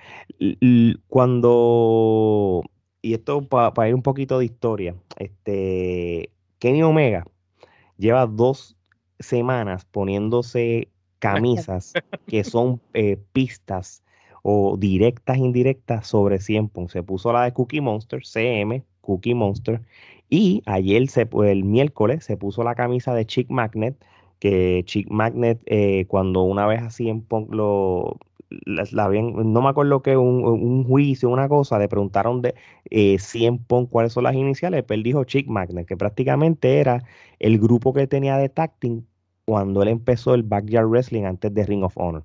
cuando, 1.08 2.62
y 3.00 3.14
esto 3.14 3.48
para 3.48 3.88
ir 3.88 3.94
un 3.94 4.02
poquito 4.02 4.38
de 4.38 4.46
historia, 4.46 4.96
este, 5.18 6.30
Kenny 6.58 6.82
Omega 6.82 7.24
lleva 7.96 8.26
dos 8.26 8.76
semanas 9.20 9.84
poniéndose 9.84 10.88
camisas 11.20 11.92
que 12.26 12.44
son 12.44 12.80
eh, 12.92 13.18
pistas 13.32 14.02
o 14.42 14.76
directas, 14.76 15.38
indirectas 15.38 16.06
sobre 16.06 16.38
100 16.38 16.70
Se 16.88 17.02
puso 17.02 17.32
la 17.32 17.44
de 17.44 17.52
Cookie 17.52 17.80
Monster, 17.80 18.24
CM, 18.26 18.84
Cookie 19.00 19.34
Monster, 19.34 19.80
y 20.28 20.62
ayer, 20.66 21.08
se, 21.08 21.28
el 21.46 21.64
miércoles, 21.64 22.24
se 22.24 22.36
puso 22.36 22.62
la 22.62 22.74
camisa 22.74 23.14
de 23.14 23.24
Chick 23.26 23.48
Magnet, 23.48 23.96
que 24.38 24.82
Chick 24.86 25.10
Magnet, 25.10 25.60
eh, 25.66 26.06
cuando 26.08 26.42
una 26.42 26.66
vez 26.66 26.82
así 26.82 27.08
en 27.08 27.22
Punk 27.22 27.52
lo, 27.52 28.18
la, 28.66 29.08
no 29.08 29.62
me 29.62 29.68
acuerdo 29.68 30.02
que 30.02 30.16
un, 30.16 30.44
un, 30.44 30.84
juicio, 30.84 31.28
una 31.28 31.48
cosa, 31.48 31.78
le 31.78 31.88
preguntaron 31.88 32.42
de 32.42 32.54
eh, 32.90 33.18
100 33.18 33.58
Punk 33.64 33.90
cuáles 33.90 34.12
son 34.12 34.24
las 34.24 34.34
iniciales, 34.34 34.84
pero 34.86 34.96
él 34.96 35.02
dijo 35.02 35.24
Chick 35.24 35.48
Magnet, 35.48 35.86
que 35.86 35.96
prácticamente 35.96 36.78
era 36.80 37.04
el 37.38 37.58
grupo 37.58 37.92
que 37.92 38.06
tenía 38.06 38.36
de 38.36 38.48
tacting 38.48 39.06
cuando 39.44 39.82
él 39.82 39.88
empezó 39.88 40.34
el 40.34 40.42
Backyard 40.42 40.88
Wrestling 40.88 41.24
antes 41.24 41.52
de 41.54 41.64
Ring 41.64 41.84
of 41.84 41.96
Honor. 41.96 42.24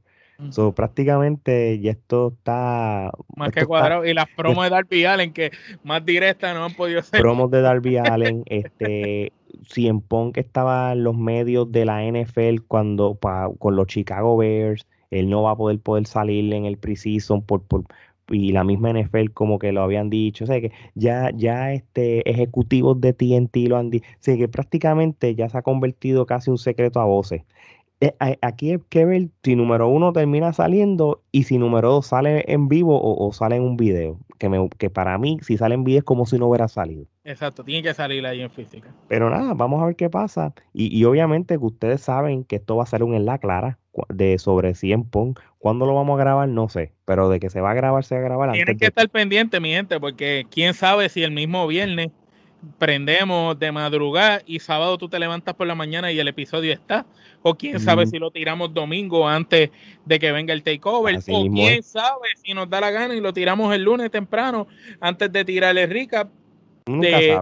So, 0.51 0.73
prácticamente 0.73 1.79
ya 1.79 1.91
esto 1.91 2.33
está. 2.37 3.11
Más 3.35 3.51
que 3.51 3.65
cuadrado. 3.65 4.05
y 4.05 4.13
las 4.13 4.27
promos 4.35 4.63
de 4.63 4.69
Darby 4.69 5.05
Allen, 5.05 5.33
que 5.33 5.51
más 5.83 6.05
directas 6.05 6.55
no 6.55 6.63
han 6.63 6.73
podido 6.73 7.01
ser. 7.01 7.19
Promos 7.19 7.51
de 7.51 7.61
Darby 7.61 7.97
Allen, 7.97 8.43
este. 8.45 9.33
Cien 9.67 10.01
que 10.33 10.39
estaba 10.39 10.93
en 10.93 11.03
los 11.03 11.17
medios 11.17 11.71
de 11.71 11.85
la 11.85 12.03
NFL 12.03 12.61
cuando 12.67 13.19
con 13.59 13.75
los 13.75 13.87
Chicago 13.87 14.37
Bears, 14.37 14.87
él 15.11 15.29
no 15.29 15.43
va 15.43 15.51
a 15.51 15.55
poder 15.55 15.79
poder 15.79 16.07
salir 16.07 16.53
en 16.53 16.65
el 16.65 16.77
preseason 16.77 17.41
por, 17.43 17.63
por 17.63 17.83
y 18.31 18.51
la 18.51 18.63
misma 18.63 18.93
NFL 18.93 19.31
como 19.33 19.59
que 19.59 19.71
lo 19.71 19.81
habían 19.81 20.09
dicho, 20.09 20.43
o 20.43 20.47
sea 20.47 20.61
que 20.61 20.71
ya 20.95 21.31
ya 21.35 21.73
este 21.73 22.29
ejecutivos 22.29 22.99
de 23.01 23.13
TNT 23.13 23.67
lo 23.67 23.77
han 23.77 23.89
dicho, 23.89 24.07
o 24.07 24.17
sea 24.19 24.37
que 24.37 24.47
prácticamente 24.47 25.35
ya 25.35 25.49
se 25.49 25.57
ha 25.57 25.61
convertido 25.61 26.25
casi 26.25 26.51
un 26.51 26.57
secreto 26.57 26.99
a 26.99 27.05
voces. 27.05 27.43
Eh, 28.01 28.13
aquí 28.41 28.71
hay 28.71 28.79
que 28.89 29.03
ver 29.03 29.27
si 29.43 29.57
número 29.57 29.89
uno 29.89 30.13
termina 30.13 30.53
saliendo 30.53 31.21
y 31.33 31.43
si 31.43 31.57
número 31.57 31.91
dos 31.91 32.07
sale 32.07 32.45
en 32.47 32.69
vivo 32.69 32.99
o, 33.01 33.33
sale 33.33 33.57
en 33.57 33.63
un 33.63 33.75
video. 33.75 34.17
Que, 34.37 34.47
me, 34.47 34.69
que 34.77 34.89
para 34.89 35.17
mí, 35.17 35.37
si 35.41 35.57
sale 35.57 35.75
en 35.75 35.83
video 35.83 35.99
es 35.99 36.05
como 36.05 36.25
si 36.25 36.39
no 36.39 36.47
hubiera 36.47 36.69
salido. 36.69 37.05
Exacto, 37.25 37.65
tiene 37.65 37.83
que 37.83 37.93
salir 37.93 38.25
ahí 38.25 38.39
en 38.39 38.49
física. 38.49 38.89
Pero 39.09 39.29
nada, 39.29 39.53
vamos 39.53 39.83
a 39.83 39.85
ver 39.87 39.97
qué 39.97 40.09
pasa. 40.09 40.53
Y, 40.73 41.03
obviamente 41.03 41.57
que 41.57 41.65
ustedes 41.65 41.99
saben 41.99 42.45
que 42.45 42.55
esto 42.55 42.77
va 42.77 42.83
a 42.83 42.87
ser 42.87 43.03
un 43.03 43.15
en 43.15 43.25
la 43.25 43.37
clara 43.37 43.77
de 44.07 44.39
sobre 44.39 44.75
100 44.75 45.03
Pong. 45.09 45.37
¿Cuándo 45.57 45.85
lo 45.85 45.93
vamos 45.93 46.17
a 46.17 46.23
grabar? 46.23 46.47
No 46.47 46.69
sé. 46.69 46.93
Pero 47.03 47.27
de 47.27 47.41
que 47.41 47.49
se 47.49 47.59
va 47.59 47.71
a 47.71 47.73
grabar, 47.73 48.05
se 48.05 48.15
va 48.15 48.21
a 48.21 48.23
grabar. 48.23 48.51
Tienen 48.53 48.77
que 48.77 48.85
estar 48.85 49.09
pendiente, 49.09 49.59
mi 49.59 49.71
gente, 49.71 49.99
porque 49.99 50.47
quién 50.49 50.73
sabe 50.73 51.09
si 51.09 51.21
el 51.21 51.31
mismo 51.31 51.67
viernes 51.67 52.11
prendemos 52.77 53.57
de 53.57 53.71
madrugada 53.71 54.41
y 54.45 54.59
sábado 54.59 54.97
tú 54.97 55.09
te 55.09 55.19
levantas 55.19 55.53
por 55.55 55.67
la 55.67 55.75
mañana 55.75 56.11
y 56.11 56.19
el 56.19 56.27
episodio 56.27 56.73
está. 56.73 57.05
O 57.41 57.55
quién 57.55 57.79
sabe 57.79 58.05
si 58.05 58.19
lo 58.19 58.31
tiramos 58.31 58.73
domingo 58.73 59.27
antes 59.27 59.71
de 60.05 60.19
que 60.19 60.31
venga 60.31 60.53
el 60.53 60.63
takeover. 60.63 61.19
o 61.29 61.49
quién 61.49 61.83
sabe 61.83 62.27
si 62.43 62.53
nos 62.53 62.69
da 62.69 62.81
la 62.81 62.91
gana 62.91 63.15
y 63.15 63.21
lo 63.21 63.33
tiramos 63.33 63.73
el 63.73 63.83
lunes 63.83 64.11
temprano 64.11 64.67
antes 64.99 65.31
de 65.31 65.45
tirarle 65.45 65.87
recap. 65.87 66.29
de, 66.85 67.37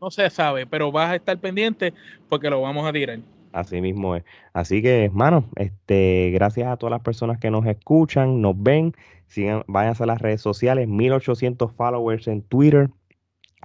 No 0.00 0.10
se 0.10 0.28
sabe, 0.28 0.66
pero 0.66 0.92
vas 0.92 1.10
a 1.10 1.16
estar 1.16 1.38
pendiente 1.38 1.94
porque 2.28 2.50
lo 2.50 2.60
vamos 2.60 2.86
a 2.86 2.92
tirar. 2.92 3.20
Así 3.54 3.80
mismo 3.80 4.16
es. 4.16 4.24
Así 4.52 4.82
que, 4.82 5.04
hermano, 5.04 5.48
este, 5.54 6.32
gracias 6.34 6.66
a 6.66 6.76
todas 6.76 6.90
las 6.90 7.02
personas 7.02 7.38
que 7.38 7.52
nos 7.52 7.64
escuchan, 7.66 8.42
nos 8.42 8.60
ven. 8.60 8.94
Sigan, 9.28 9.62
vayan 9.68 9.94
a 9.98 10.06
las 10.06 10.20
redes 10.20 10.40
sociales, 10.40 10.88
1800 10.88 11.72
followers 11.72 12.26
en 12.26 12.42
Twitter, 12.42 12.90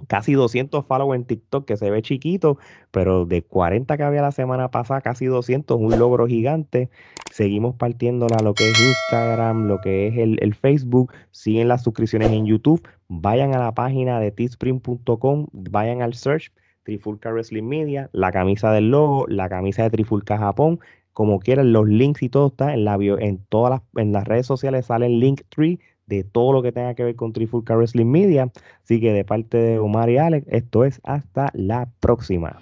casi 0.08 0.34
200 0.34 0.86
followers 0.86 1.20
en 1.20 1.26
TikTok, 1.26 1.66
que 1.66 1.78
se 1.78 1.90
ve 1.90 2.02
chiquito, 2.02 2.58
pero 2.92 3.26
de 3.26 3.42
40 3.44 3.98
que 3.98 4.04
había 4.04 4.22
la 4.22 4.32
semana 4.32 4.72
pasada, 4.72 5.02
casi 5.02 5.26
200, 5.26 5.78
un 5.80 5.98
logro 5.98 6.28
gigante. 6.28 6.90
Seguimos 7.32 7.76
partiéndola 7.76 8.38
lo 8.44 8.54
que 8.54 8.70
es 8.70 8.80
Instagram, 8.80 9.68
lo 9.68 9.80
que 9.82 10.08
es 10.08 10.18
el, 10.18 10.54
Facebook, 10.56 11.14
siguen 11.32 11.68
las 11.68 11.84
suscripciones 11.84 12.32
en 12.32 12.46
YouTube, 12.46 12.86
vayan 13.08 13.54
a 13.54 13.60
la 13.60 13.74
página 13.74 14.20
de 14.20 14.32
teespring.com, 14.32 15.48
vayan 15.52 16.02
al 16.02 16.14
search, 16.14 16.52
Trifulca 16.84 17.32
Wrestling 17.32 17.64
Media, 17.64 18.10
la 18.14 18.32
camisa 18.32 18.72
del 18.72 18.90
logo, 18.90 19.26
la 19.28 19.48
camisa 19.48 19.84
de 19.84 19.92
Trifulca 19.92 20.38
Japón, 20.38 20.80
como 21.14 21.40
quieran, 21.40 21.74
los 21.74 21.88
links 21.88 22.24
y 22.24 22.30
todo 22.30 22.48
está 22.48 22.74
en 22.74 22.86
la 22.86 22.96
en 22.96 23.44
todas 23.50 23.72
las, 23.72 24.04
en 24.04 24.14
las 24.14 24.26
redes 24.26 24.46
sociales 24.46 24.86
sale 24.86 25.08
el 25.08 25.20
Linktree 25.20 25.80
de 26.10 26.24
todo 26.24 26.52
lo 26.52 26.62
que 26.62 26.72
tenga 26.72 26.96
que 26.96 27.04
ver 27.04 27.16
con 27.16 27.32
Trifulca 27.32 27.78
Wrestling 27.78 28.08
Media. 28.08 28.52
Así 28.84 29.00
que 29.00 29.14
de 29.14 29.24
parte 29.24 29.58
de 29.58 29.80
Omar 29.80 30.10
y 30.10 30.18
Alex, 30.18 30.46
esto 30.50 30.84
es 30.84 31.00
hasta 31.04 31.52
la 31.54 31.88
próxima. 32.00 32.60